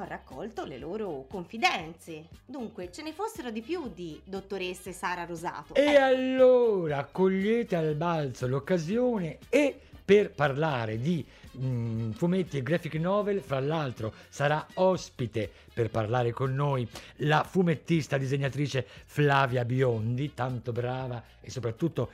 ho 0.00 0.04
raccolto 0.04 0.64
le 0.64 0.78
loro 0.78 1.26
confidenze. 1.28 2.28
Dunque, 2.46 2.90
ce 2.90 3.02
ne 3.02 3.12
fossero 3.12 3.50
di 3.50 3.60
più 3.60 3.90
di 3.92 4.18
dottoresse 4.24 4.92
Sara 4.92 5.24
Rosato. 5.24 5.74
E 5.74 5.82
Eh, 5.82 5.96
allora 5.96 7.04
cogliete 7.04 7.76
al 7.76 7.94
balzo 7.96 8.46
l'occasione 8.46 9.38
e 9.48 9.78
per 10.04 10.30
parlare 10.30 10.98
di 10.98 11.26
mm, 11.60 12.10
fumetti 12.12 12.58
e 12.58 12.62
graphic 12.62 12.94
novel, 12.94 13.40
fra 13.40 13.60
l'altro 13.60 14.12
sarà 14.28 14.66
ospite 14.74 15.50
per 15.72 15.90
parlare 15.90 16.32
con 16.32 16.54
noi 16.54 16.88
la 17.16 17.44
fumettista 17.44 18.16
disegnatrice 18.18 18.86
Flavia 19.04 19.64
Biondi, 19.64 20.34
tanto 20.34 20.72
brava 20.72 21.22
e 21.40 21.50
soprattutto 21.50 22.10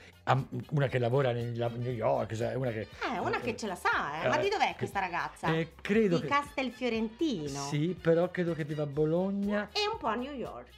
una 0.71 0.87
che 0.89 0.99
lavora 0.99 1.31
a 1.31 1.33
New 1.33 1.93
York, 1.93 2.35
cioè 2.35 2.55
una 2.55 2.71
che... 2.71 2.89
eh, 3.15 3.19
una 3.19 3.41
che 3.41 3.57
ce 3.57 3.67
la 3.67 3.75
sa, 3.75 4.23
eh. 4.23 4.29
Ma 4.29 4.39
Eh, 4.39 4.43
di 4.43 4.49
dov'è 4.49 4.69
che- 4.71 4.77
questa 4.79 5.01
ragazza? 5.01 5.49
Eh, 5.55 5.73
credo 5.81 6.17
di 6.17 6.23
che... 6.23 6.29
Castelfiorentino. 6.29 7.61
Sì, 7.69 7.97
però 8.01 8.31
credo 8.31 8.55
che 8.55 8.65
viva 8.65 8.85
a 8.85 8.87
Bologna. 8.87 9.69
E 9.73 9.81
un 9.91 9.99
po' 9.99 10.07
a 10.09 10.15
New 10.15 10.33
York. 10.33 10.69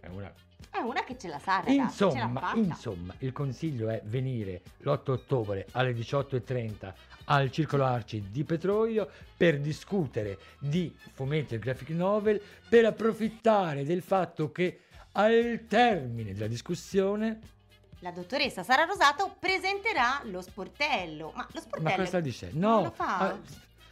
È 0.00 0.06
una 0.08 0.32
È 0.70 0.78
una 0.78 1.02
che 1.02 1.16
ce 1.18 1.28
la 1.28 1.38
sa, 1.38 1.62
ragazzi. 1.64 2.04
Insomma, 2.04 2.52
insomma, 2.54 3.14
il 3.18 3.32
consiglio 3.32 3.88
è 3.88 4.00
venire 4.04 4.60
l'8 4.82 5.10
ottobre 5.10 5.66
alle 5.72 5.92
18.30 5.92 6.92
al 7.30 7.50
Circolo 7.50 7.84
Arci 7.84 8.30
di 8.30 8.44
Petroio 8.44 9.08
per 9.36 9.58
discutere 9.60 10.38
di 10.58 10.94
fumetti 11.12 11.54
e 11.54 11.58
graphic 11.58 11.90
novel, 11.90 12.40
per 12.68 12.84
approfittare 12.86 13.84
del 13.84 14.02
fatto 14.02 14.50
che 14.52 14.80
al 15.12 15.64
termine 15.68 16.32
della 16.32 16.46
discussione, 16.46 17.40
La 18.00 18.10
dottoressa 18.12 18.62
Sara 18.62 18.84
Rosato 18.84 19.34
presenterà 19.38 20.20
lo 20.24 20.40
sportello. 20.40 21.32
Ma 21.34 21.46
lo 21.52 21.60
sportello. 21.60 21.88
ma 21.96 22.04
cosa 22.04 22.20
dice? 22.20 22.50
No, 22.52 22.82
lo 22.84 22.90
fa? 22.92 23.18
al- 23.18 23.40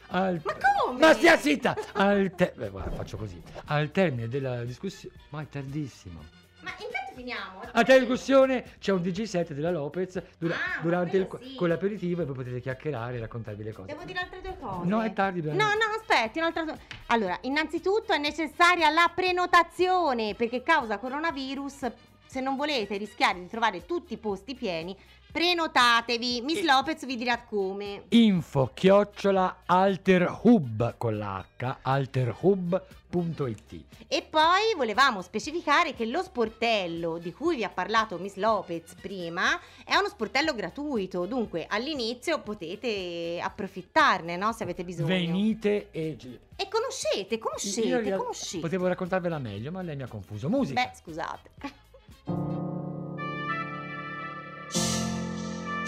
al- 0.08 0.40
Ma 0.44 0.52
come? 0.84 0.98
Ma 1.00 1.12
stia 1.14 1.36
zitta! 1.36 1.76
Al 1.94 2.32
te- 2.34 2.52
beh, 2.56 2.68
guarda, 2.70 2.94
faccio 2.94 3.16
così. 3.16 3.42
Al 3.66 3.90
termine 3.90 4.28
della 4.28 4.64
discussione, 4.64 5.14
ma 5.30 5.42
è 5.42 5.48
tardissimo. 5.48 6.22
Ma 6.66 6.84
intanto 6.84 7.12
finiamo. 7.14 7.62
eh. 7.62 7.68
A 7.72 7.84
tale 7.84 8.00
discussione 8.00 8.64
c'è 8.80 8.90
un 8.92 9.00
DJ 9.02 9.22
set 9.22 9.52
della 9.52 9.70
Lopez 9.70 10.20
dura- 10.36 10.54
Ah, 10.56 10.80
durante 10.82 11.16
il, 11.16 11.28
sì. 11.40 11.54
con 11.54 11.68
l'aperitivo 11.68 12.22
e 12.22 12.24
poi 12.24 12.34
potete 12.34 12.60
chiacchierare 12.60 13.16
e 13.16 13.20
raccontarvi 13.20 13.62
le 13.62 13.72
cose. 13.72 13.86
Devo 13.86 14.02
dire 14.04 14.18
altre 14.18 14.40
due 14.40 14.56
cose. 14.58 14.88
No, 14.88 15.02
è 15.02 15.12
tardi. 15.12 15.40
No, 15.42 15.52
no, 15.54 15.64
aspetti, 15.96 16.38
un'altra 16.38 16.64
cosa. 16.64 16.78
Allora, 17.06 17.38
innanzitutto 17.42 18.12
è 18.12 18.18
necessaria 18.18 18.90
la 18.90 19.10
prenotazione 19.14 20.34
perché 20.34 20.62
causa 20.62 20.98
coronavirus. 20.98 21.90
Se 22.26 22.40
non 22.40 22.56
volete 22.56 22.96
rischiare 22.96 23.38
di 23.38 23.46
trovare 23.46 23.86
tutti 23.86 24.14
i 24.14 24.16
posti 24.18 24.54
pieni, 24.56 24.94
prenotatevi. 25.36 26.40
Miss 26.40 26.62
Lopez 26.62 27.04
vi 27.04 27.14
dirà 27.14 27.42
come. 27.42 28.04
Info 28.08 28.70
chiocciola 28.72 29.64
alterhub 29.66 30.94
con 30.96 31.18
l'H 31.18 31.76
alterhub.it 31.82 33.74
E 34.08 34.22
poi 34.22 34.74
volevamo 34.74 35.20
specificare 35.20 35.92
che 35.92 36.06
lo 36.06 36.22
sportello 36.22 37.18
di 37.18 37.34
cui 37.34 37.56
vi 37.56 37.64
ha 37.64 37.68
parlato 37.68 38.16
Miss 38.16 38.36
Lopez 38.36 38.94
prima 38.98 39.60
è 39.84 39.94
uno 39.96 40.08
sportello 40.08 40.54
gratuito, 40.54 41.26
dunque 41.26 41.66
all'inizio 41.68 42.40
potete 42.40 43.38
approfittarne, 43.38 44.38
no? 44.38 44.52
Se 44.52 44.62
avete 44.62 44.84
bisogno. 44.84 45.08
Venite 45.08 45.90
e... 45.90 46.16
E 46.56 46.68
conoscete, 46.70 47.34
Io 47.34 47.40
conoscete, 47.40 48.00
real- 48.00 48.18
conoscete. 48.18 48.60
Potevo 48.60 48.86
raccontarvela 48.86 49.38
meglio, 49.38 49.70
ma 49.70 49.82
lei 49.82 49.96
mi 49.96 50.02
ha 50.02 50.08
confuso. 50.08 50.48
Musica. 50.48 50.82
Beh, 50.82 50.92
scusate. 50.96 52.64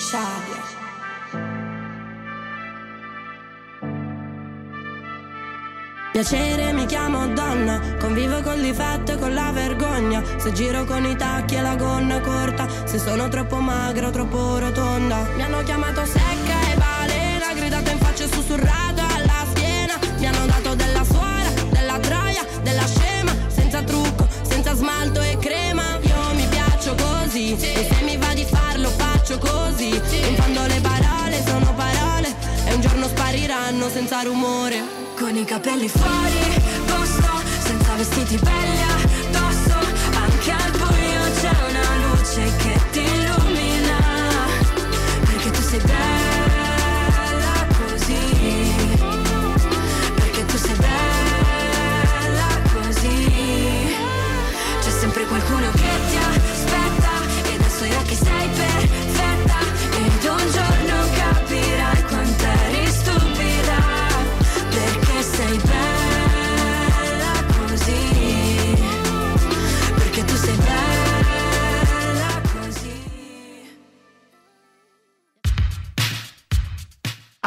Sciabia. 0.09 0.63
Piacere 6.13 6.73
mi 6.73 6.87
chiamo 6.87 7.27
donna, 7.27 7.79
convivo 8.01 8.41
con 8.41 8.63
difetto 8.63 9.13
e 9.13 9.19
con 9.19 9.35
la 9.35 9.51
vergogna. 9.53 10.23
Se 10.39 10.51
giro 10.55 10.87
con 10.87 11.05
i 11.05 11.15
tacchi 11.15 11.57
e 11.57 11.61
la 11.61 11.77
gonna 11.77 12.23
corta, 12.23 12.67
se 12.87 12.99
sono 12.99 13.29
troppo 13.29 13.57
magra 13.57 14.07
o 14.07 14.11
troppo 14.11 14.59
rotonda. 14.59 15.29
Mi 15.37 15.43
hanno 15.43 15.63
chiamato 15.63 16.03
secca 16.07 16.73
e 16.73 16.77
balena, 16.79 17.53
gridato 17.53 17.91
in 17.91 17.99
faccia 17.99 18.25
e 18.25 18.29
sussurrato 18.33 19.03
alla 19.15 19.45
schiena. 19.51 19.99
Mi 20.17 20.27
hanno 20.27 20.47
dato 20.47 20.75
della 20.75 21.05
suora, 21.05 21.51
della 21.69 21.99
troia, 21.99 22.47
della 22.63 22.87
scema, 22.87 23.33
senza 23.49 23.83
trucco, 23.83 24.27
senza 24.41 24.73
smalto 24.73 25.21
e 25.21 25.37
crema. 25.39 25.99
Io 26.01 26.35
mi 26.35 26.47
piaccio 26.47 26.95
così, 26.95 27.53
e 27.53 27.87
se 27.91 28.05
mi 28.05 28.17
va 28.17 28.33
di 28.33 28.47
farlo 28.89 28.91
faccio 28.91 29.39
così. 29.39 29.89
In 29.89 30.37
fondo 30.37 30.67
le 30.67 30.81
parole 30.81 31.43
sono 31.47 31.75
parole, 31.75 32.35
e 32.65 32.75
un 32.75 32.81
giorno 32.81 33.07
spariranno 33.07 33.89
senza 33.89 34.23
rumore. 34.23 35.07
Con 35.19 35.37
i 35.37 35.45
capelli 35.45 35.89
fuori 35.89 36.63
posto, 36.87 37.43
senza 37.65 37.95
vestiti 37.95 38.37
belli 38.37 38.83
addosso. 38.83 39.79
Anche 40.15 40.51
al 40.53 40.71
buio 40.71 41.23
c'è 41.41 41.55
una 41.69 41.97
luce 42.07 42.53
che 42.57 42.81
ti 42.93 43.01
illumina. 43.01 43.99
Perché 45.25 45.51
tu 45.51 45.61
sei 45.61 45.81
bella 45.81 46.08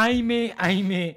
Ahimè, 0.02 0.54
ahimè, 0.58 1.16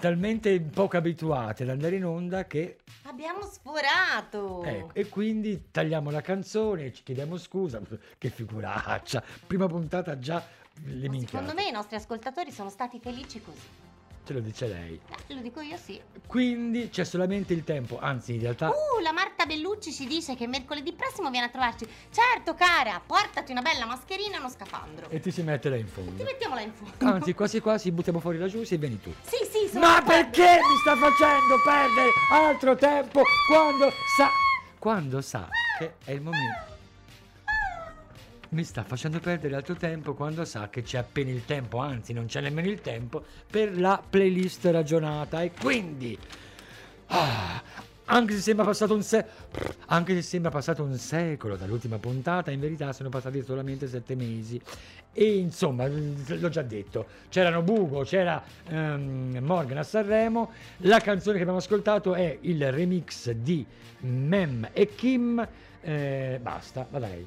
talmente 0.00 0.60
poco 0.60 0.98
abituate 0.98 1.62
ad 1.62 1.70
andare 1.70 1.96
in 1.96 2.04
onda 2.04 2.44
che... 2.44 2.80
Abbiamo 3.04 3.40
sforato. 3.40 4.62
ecco, 4.64 4.92
e 4.92 5.08
quindi 5.08 5.68
tagliamo 5.70 6.10
la 6.10 6.20
canzone, 6.20 6.92
ci 6.92 7.02
chiediamo 7.02 7.38
scusa, 7.38 7.80
che 8.18 8.28
figuraccia. 8.28 9.22
Prima 9.46 9.66
puntata 9.66 10.18
già 10.18 10.44
le 10.84 11.08
minchiate. 11.08 11.38
Secondo 11.38 11.54
me 11.54 11.68
i 11.68 11.72
nostri 11.72 11.96
ascoltatori 11.96 12.52
sono 12.52 12.68
stati 12.68 12.98
felici 12.98 13.40
così. 13.40 13.85
Ce 14.26 14.32
lo 14.32 14.40
dice 14.40 14.66
lei. 14.66 15.00
Eh, 15.28 15.34
Lo 15.34 15.40
dico 15.40 15.60
io 15.60 15.76
sì. 15.76 16.00
Quindi 16.26 16.88
c'è 16.88 17.04
solamente 17.04 17.52
il 17.52 17.62
tempo, 17.62 18.00
anzi 18.00 18.34
in 18.34 18.40
realtà 18.40 18.70
Uh, 18.70 19.00
la 19.00 19.12
Marta 19.12 19.46
Bellucci 19.46 19.92
ci 19.92 20.04
dice 20.06 20.34
che 20.34 20.48
mercoledì 20.48 20.92
prossimo 20.92 21.30
viene 21.30 21.46
a 21.46 21.48
trovarci. 21.48 21.86
Certo, 22.10 22.54
cara, 22.54 23.00
portati 23.06 23.52
una 23.52 23.62
bella 23.62 23.86
mascherina 23.86 24.34
e 24.34 24.38
uno 24.40 24.48
scafandro. 24.50 25.08
e 25.10 25.20
ti 25.20 25.30
si 25.30 25.42
mette 25.42 25.68
là 25.68 25.76
in 25.76 25.84
Ti 25.84 25.90
fondo. 25.92 26.24
mettiamola 26.24 26.60
in 26.60 26.72
fondo. 26.72 27.14
Anzi, 27.14 27.34
quasi 27.34 27.60
quasi 27.60 27.92
buttiamo 27.92 28.18
fuori 28.18 28.38
la 28.38 28.48
Giusy 28.48 28.74
e 28.74 28.78
vieni 28.78 29.00
tu. 29.00 29.14
Sì, 29.22 29.36
sì, 29.48 29.68
sono 29.68 29.86
Ma 29.86 30.02
perché 30.02 30.42
mi 30.42 30.76
sta 30.80 30.96
facendo 30.96 31.60
perdere 31.64 32.10
altro 32.32 32.74
tempo 32.74 33.22
quando 33.48 33.90
sa 34.16 34.28
quando 34.80 35.20
sa 35.20 35.48
che 35.78 35.94
è 36.04 36.10
il 36.10 36.20
momento 36.20 36.74
mi 38.50 38.64
sta 38.64 38.84
facendo 38.84 39.18
perdere 39.18 39.56
altro 39.56 39.74
tempo 39.74 40.14
quando 40.14 40.44
sa 40.44 40.68
che 40.68 40.82
c'è 40.82 40.98
appena 40.98 41.30
il 41.30 41.44
tempo, 41.44 41.78
anzi 41.78 42.12
non 42.12 42.26
c'è 42.26 42.40
nemmeno 42.40 42.68
il 42.68 42.80
tempo 42.80 43.24
per 43.50 43.78
la 43.78 44.02
playlist 44.08 44.66
ragionata 44.66 45.42
e 45.42 45.52
quindi 45.52 46.16
ah, 47.06 47.62
anche 48.06 48.34
se 48.34 48.40
sembra 48.40 48.64
passato 48.64 48.94
un 48.94 49.02
se- 49.02 49.26
anche 49.86 50.14
se 50.14 50.22
sembra 50.22 50.50
passato 50.50 50.82
un 50.84 50.96
secolo 50.96 51.56
dall'ultima 51.56 51.98
puntata, 51.98 52.50
in 52.50 52.60
verità 52.60 52.92
sono 52.92 53.08
passati 53.08 53.42
solamente 53.42 53.88
sette 53.88 54.14
mesi. 54.14 54.60
E 55.12 55.38
insomma, 55.38 55.86
l'ho 55.88 56.48
già 56.50 56.62
detto, 56.62 57.06
c'erano 57.30 57.62
Bugo, 57.62 58.02
c'era 58.02 58.42
ehm, 58.68 59.38
Morgan 59.40 59.78
a 59.78 59.82
Sanremo. 59.82 60.50
La 60.78 61.00
canzone 61.00 61.36
che 61.36 61.40
abbiamo 61.40 61.58
ascoltato 61.58 62.14
è 62.14 62.36
il 62.42 62.70
remix 62.70 63.30
di 63.30 63.64
Mem 64.00 64.68
e 64.72 64.94
Kim. 64.94 65.46
Eh, 65.80 66.38
basta, 66.42 66.86
vada 66.90 67.06
lei. 67.06 67.26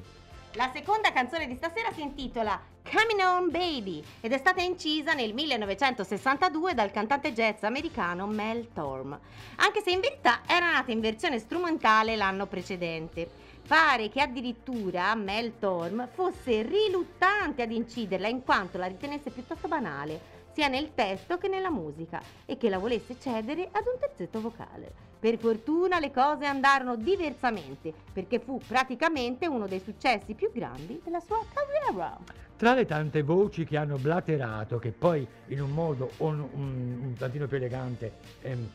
La 0.54 0.68
seconda 0.74 1.12
canzone 1.12 1.46
di 1.46 1.54
stasera 1.54 1.92
si 1.92 2.00
intitola 2.00 2.60
Coming 2.82 3.20
On 3.20 3.50
Baby 3.50 4.02
ed 4.20 4.32
è 4.32 4.38
stata 4.38 4.60
incisa 4.60 5.12
nel 5.12 5.32
1962 5.32 6.74
dal 6.74 6.90
cantante 6.90 7.32
jazz 7.32 7.62
americano 7.62 8.26
Mel 8.26 8.72
Torm, 8.72 9.16
anche 9.56 9.80
se 9.80 9.92
in 9.92 10.00
verità 10.00 10.40
era 10.48 10.72
nata 10.72 10.90
in 10.90 10.98
versione 10.98 11.38
strumentale 11.38 12.16
l'anno 12.16 12.46
precedente. 12.46 13.30
Pare 13.64 14.08
che 14.08 14.20
addirittura 14.20 15.14
Mel 15.14 15.60
Torm 15.60 16.08
fosse 16.12 16.62
riluttante 16.62 17.62
ad 17.62 17.70
inciderla 17.70 18.26
in 18.26 18.42
quanto 18.42 18.76
la 18.76 18.86
ritenesse 18.86 19.30
piuttosto 19.30 19.68
banale, 19.68 20.39
sia 20.52 20.68
nel 20.68 20.94
testo 20.94 21.38
che 21.38 21.48
nella 21.48 21.70
musica, 21.70 22.20
e 22.46 22.56
che 22.56 22.68
la 22.68 22.78
volesse 22.78 23.16
cedere 23.18 23.68
ad 23.70 23.84
un 23.86 23.98
terzetto 23.98 24.40
vocale. 24.40 25.08
Per 25.20 25.38
fortuna 25.38 25.98
le 25.98 26.10
cose 26.10 26.46
andarono 26.46 26.96
diversamente, 26.96 27.92
perché 28.12 28.38
fu 28.38 28.58
praticamente 28.66 29.46
uno 29.46 29.66
dei 29.66 29.80
successi 29.80 30.34
più 30.34 30.50
grandi 30.52 31.00
della 31.04 31.20
sua 31.20 31.44
carriera. 31.52 32.18
Tra 32.56 32.74
le 32.74 32.86
tante 32.86 33.22
voci 33.22 33.64
che 33.64 33.76
hanno 33.76 33.96
blaterato, 33.96 34.78
che 34.78 34.92
poi 34.92 35.26
in 35.46 35.60
un 35.60 35.70
modo 35.70 36.10
un, 36.18 36.40
un, 36.40 37.00
un 37.02 37.14
tantino 37.18 37.46
più 37.46 37.56
elegante, 37.56 38.12
ehm, 38.42 38.70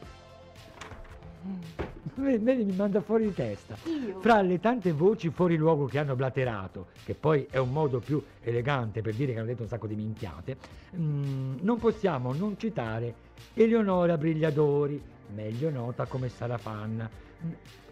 vedi, 1.41 1.95
vedi, 2.16 2.63
mi 2.63 2.76
manda 2.76 3.01
fuori 3.01 3.26
di 3.26 3.34
testa. 3.34 3.76
Io? 3.84 4.20
Fra 4.20 4.41
le 4.41 4.59
tante 4.59 4.91
voci 4.91 5.30
fuori 5.30 5.55
luogo 5.55 5.86
che 5.86 5.99
hanno 5.99 6.16
blaterato, 6.16 6.88
che 7.03 7.13
poi 7.13 7.47
è 7.49 7.57
un 7.57 7.72
modo 7.72 7.99
più 7.99 8.22
elegante 8.41 9.01
per 9.01 9.13
dire 9.13 9.34
che 9.34 9.39
hanno 9.39 9.47
detto 9.47 9.63
un 9.63 9.68
sacco 9.68 9.88
di 9.88 9.95
minchiate, 9.95 10.57
mm, 10.95 11.57
non 11.61 11.78
possiamo 11.80 12.34
non 12.34 12.57
citare 12.57 13.13
Eleonora 13.53 14.18
Brigliadori, 14.18 15.01
meglio 15.34 15.70
nota 15.70 16.05
come 16.05 16.30
Sara 16.30 16.57
Fan, 16.57 17.09
mm, 17.09 17.24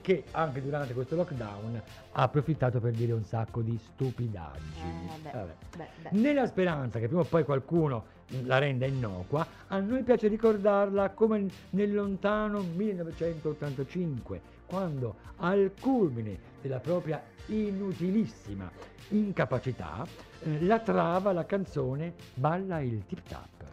che 0.02 0.26
anche 0.32 0.62
durante 0.62 0.94
questo 0.94 1.16
lockdown 1.16 1.82
ha 2.12 2.22
approfittato 2.22 2.80
per 2.80 2.91
dire 2.91 3.14
un 3.14 3.24
sacco 3.24 3.62
di 3.62 3.78
stupidaggini. 3.78 5.10
Eh, 5.10 5.32
beh, 5.32 5.32
beh, 5.78 5.88
beh. 6.02 6.10
Nella 6.12 6.46
speranza 6.46 7.00
che 7.00 7.08
prima 7.08 7.22
o 7.22 7.26
poi 7.26 7.46
qualcuno 7.46 8.06
la 8.44 8.58
renda 8.58 8.86
innocua, 8.86 9.48
a 9.68 9.80
noi 9.80 10.04
piace 10.04 10.28
ricordarla 10.28 11.12
come 11.12 11.48
nel 11.72 11.94
lontano 11.94 12.62
1985, 12.62 14.41
quando 14.66 15.16
al 15.38 15.72
culmine 15.80 16.38
della 16.62 16.80
propria 16.80 17.22
inutilissima 17.48 18.70
incapacità 19.10 20.06
eh, 20.41 20.62
la 20.66 20.80
trava 20.80 21.32
la 21.32 21.46
canzone 21.46 22.14
Balla 22.34 22.80
il 22.80 23.06
tip 23.06 23.22
tap. 23.28 23.64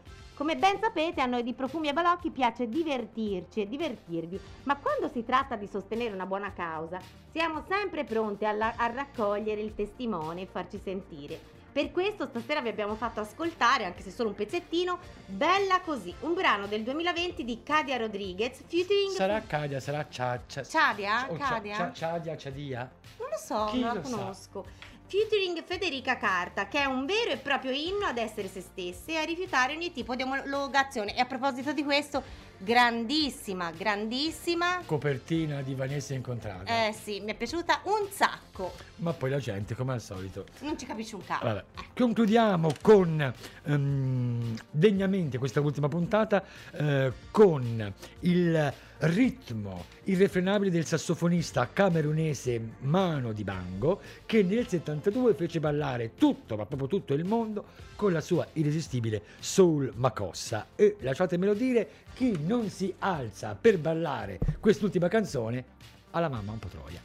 Come 0.40 0.56
ben 0.56 0.78
sapete, 0.80 1.20
a 1.20 1.26
noi 1.26 1.42
di 1.42 1.52
Profumi 1.52 1.88
e 1.88 1.92
Balocchi 1.92 2.30
piace 2.30 2.66
divertirci 2.66 3.60
e 3.60 3.68
divertirvi, 3.68 4.40
ma 4.62 4.74
quando 4.76 5.10
si 5.12 5.22
tratta 5.22 5.54
di 5.54 5.66
sostenere 5.66 6.14
una 6.14 6.24
buona 6.24 6.54
causa, 6.54 6.98
siamo 7.30 7.62
sempre 7.68 8.04
pronti 8.04 8.46
alla- 8.46 8.72
a 8.76 8.86
raccogliere 8.86 9.60
il 9.60 9.74
testimone 9.74 10.40
e 10.40 10.46
farci 10.46 10.80
sentire. 10.82 11.38
Per 11.70 11.92
questo 11.92 12.24
stasera 12.24 12.62
vi 12.62 12.70
abbiamo 12.70 12.94
fatto 12.94 13.20
ascoltare, 13.20 13.84
anche 13.84 14.00
se 14.00 14.10
solo 14.10 14.30
un 14.30 14.34
pezzettino, 14.34 14.98
Bella 15.26 15.82
Così, 15.82 16.14
un 16.20 16.32
brano 16.32 16.66
del 16.66 16.84
2020 16.84 17.44
di 17.44 17.62
Cadia 17.62 17.98
Rodriguez, 17.98 18.62
featuring... 18.66 19.10
Sarà 19.10 19.42
Cadia, 19.42 19.78
sarà 19.78 20.06
Ciaccia. 20.08 20.62
Ciadia? 20.62 21.28
Cadia? 21.36 21.74
Cia- 21.74 21.92
Ciadia, 21.92 22.36
Ciadia? 22.38 22.90
Non 23.18 23.28
lo 23.28 23.36
so, 23.36 23.66
Chi 23.72 23.80
non 23.80 23.88
la 23.88 24.00
lo 24.00 24.06
sa? 24.06 24.62
Featuring 25.10 25.64
Federica 25.64 26.16
Carta, 26.16 26.68
che 26.68 26.82
è 26.82 26.84
un 26.84 27.04
vero 27.04 27.32
e 27.32 27.36
proprio 27.36 27.72
inno 27.72 28.06
ad 28.06 28.16
essere 28.16 28.46
se 28.46 28.60
stesse 28.60 29.10
e 29.10 29.16
a 29.16 29.24
rifiutare 29.24 29.74
ogni 29.74 29.90
tipo 29.90 30.14
di 30.14 30.22
omologazione. 30.22 31.16
E 31.16 31.20
a 31.20 31.24
proposito 31.24 31.72
di 31.72 31.82
questo, 31.82 32.22
grandissima, 32.56 33.72
grandissima. 33.72 34.80
Copertina 34.86 35.62
di 35.62 35.74
Vanessa 35.74 36.14
Incontrata. 36.14 36.86
Eh 36.86 36.92
sì, 36.92 37.18
mi 37.18 37.32
è 37.32 37.34
piaciuta 37.34 37.80
un 37.86 38.06
sacco. 38.08 38.72
Ma 38.98 39.12
poi 39.12 39.30
la 39.30 39.40
gente, 39.40 39.74
come 39.74 39.94
al 39.94 40.00
solito, 40.00 40.46
Non 40.60 40.78
ci 40.78 40.86
capisci 40.86 41.16
un 41.16 41.24
cavolo. 41.24 41.54
Vabbè. 41.54 41.64
Concludiamo 41.92 42.72
con 42.80 43.34
ehm, 43.64 44.54
degnamente 44.70 45.38
questa 45.38 45.60
ultima 45.60 45.88
puntata 45.88 46.44
eh, 46.70 47.12
con 47.32 47.94
il 48.20 48.72
ritmo 49.00 49.84
irrefrenabile 50.04 50.70
del 50.70 50.84
sassofonista 50.84 51.68
camerunese 51.72 52.60
Mano 52.80 53.32
di 53.32 53.44
Bango 53.44 54.00
che 54.26 54.42
nel 54.42 54.68
72 54.68 55.34
fece 55.34 55.60
ballare 55.60 56.14
tutto, 56.16 56.56
ma 56.56 56.66
proprio 56.66 56.88
tutto 56.88 57.14
il 57.14 57.24
mondo 57.24 57.64
con 57.96 58.12
la 58.12 58.20
sua 58.20 58.46
irresistibile 58.54 59.22
soul 59.38 59.92
macossa 59.96 60.68
e 60.76 60.96
lasciatemelo 61.00 61.54
dire 61.54 61.88
chi 62.14 62.38
non 62.44 62.68
si 62.68 62.94
alza 62.98 63.56
per 63.58 63.78
ballare 63.78 64.38
quest'ultima 64.58 65.08
canzone 65.08 65.64
ha 66.10 66.20
la 66.20 66.28
mamma 66.28 66.52
un 66.52 66.58
po' 66.58 66.68
troia. 66.68 67.00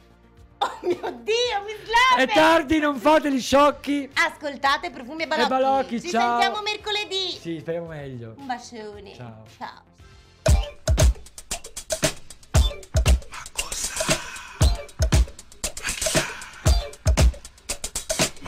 Oh 0.58 0.78
mio 0.82 0.96
Dio, 0.96 1.62
mi 1.64 1.72
slappe! 1.84 2.22
È 2.22 2.34
tardi, 2.34 2.78
non 2.78 2.96
fate 2.96 3.32
gli 3.32 3.40
sciocchi! 3.40 4.10
Ascoltate 4.14 4.90
Profumi 4.90 5.22
e 5.22 5.26
Balocchi. 5.26 5.46
E 5.46 5.48
Balocchi, 5.48 6.00
Ci 6.00 6.10
ciao. 6.10 6.40
sentiamo 6.40 6.62
mercoledì. 6.62 7.30
Sì, 7.38 7.58
speriamo 7.60 7.88
meglio. 7.88 8.34
Un 8.36 8.46
bacione. 8.46 9.14
Ciao. 9.14 9.44
Ciao. 9.56 9.94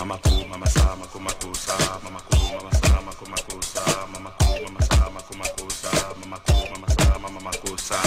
Mama 0.09 0.21
ku, 0.25 0.41
mama 0.49 0.65
sa, 0.73 0.97
maku 0.97 1.21
maku 1.21 1.53
sa, 1.53 1.77
mama 2.01 2.17
ku, 2.25 2.37
mama 2.57 2.73
sa, 2.81 2.97
maku 3.05 3.25
maku 3.29 3.57
sa, 3.61 3.85
mama 4.09 4.31
ku, 4.41 4.49
mama 4.65 4.81
sa, 4.89 5.05
maku 5.13 5.33
maku 5.37 5.67
sa, 5.69 5.93
mama 6.17 6.39
ku, 6.49 6.57
mama 6.73 6.89
sa, 6.97 7.19
mama 7.21 7.41
maku 7.45 7.73
sa. 7.77 8.01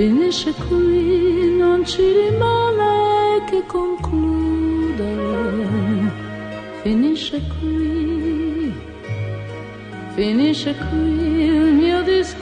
Finisce 0.00 0.50
qui, 0.66 1.56
non 1.58 1.84
ci 1.84 2.00
rimane 2.00 3.44
che 3.50 3.62
concludere, 3.66 5.20
finisce 6.82 7.38
qui, 7.58 8.72
finisce 10.14 10.74
qui 10.74 11.44
il 11.44 11.74
mio 11.74 12.00
discorso. 12.02 12.39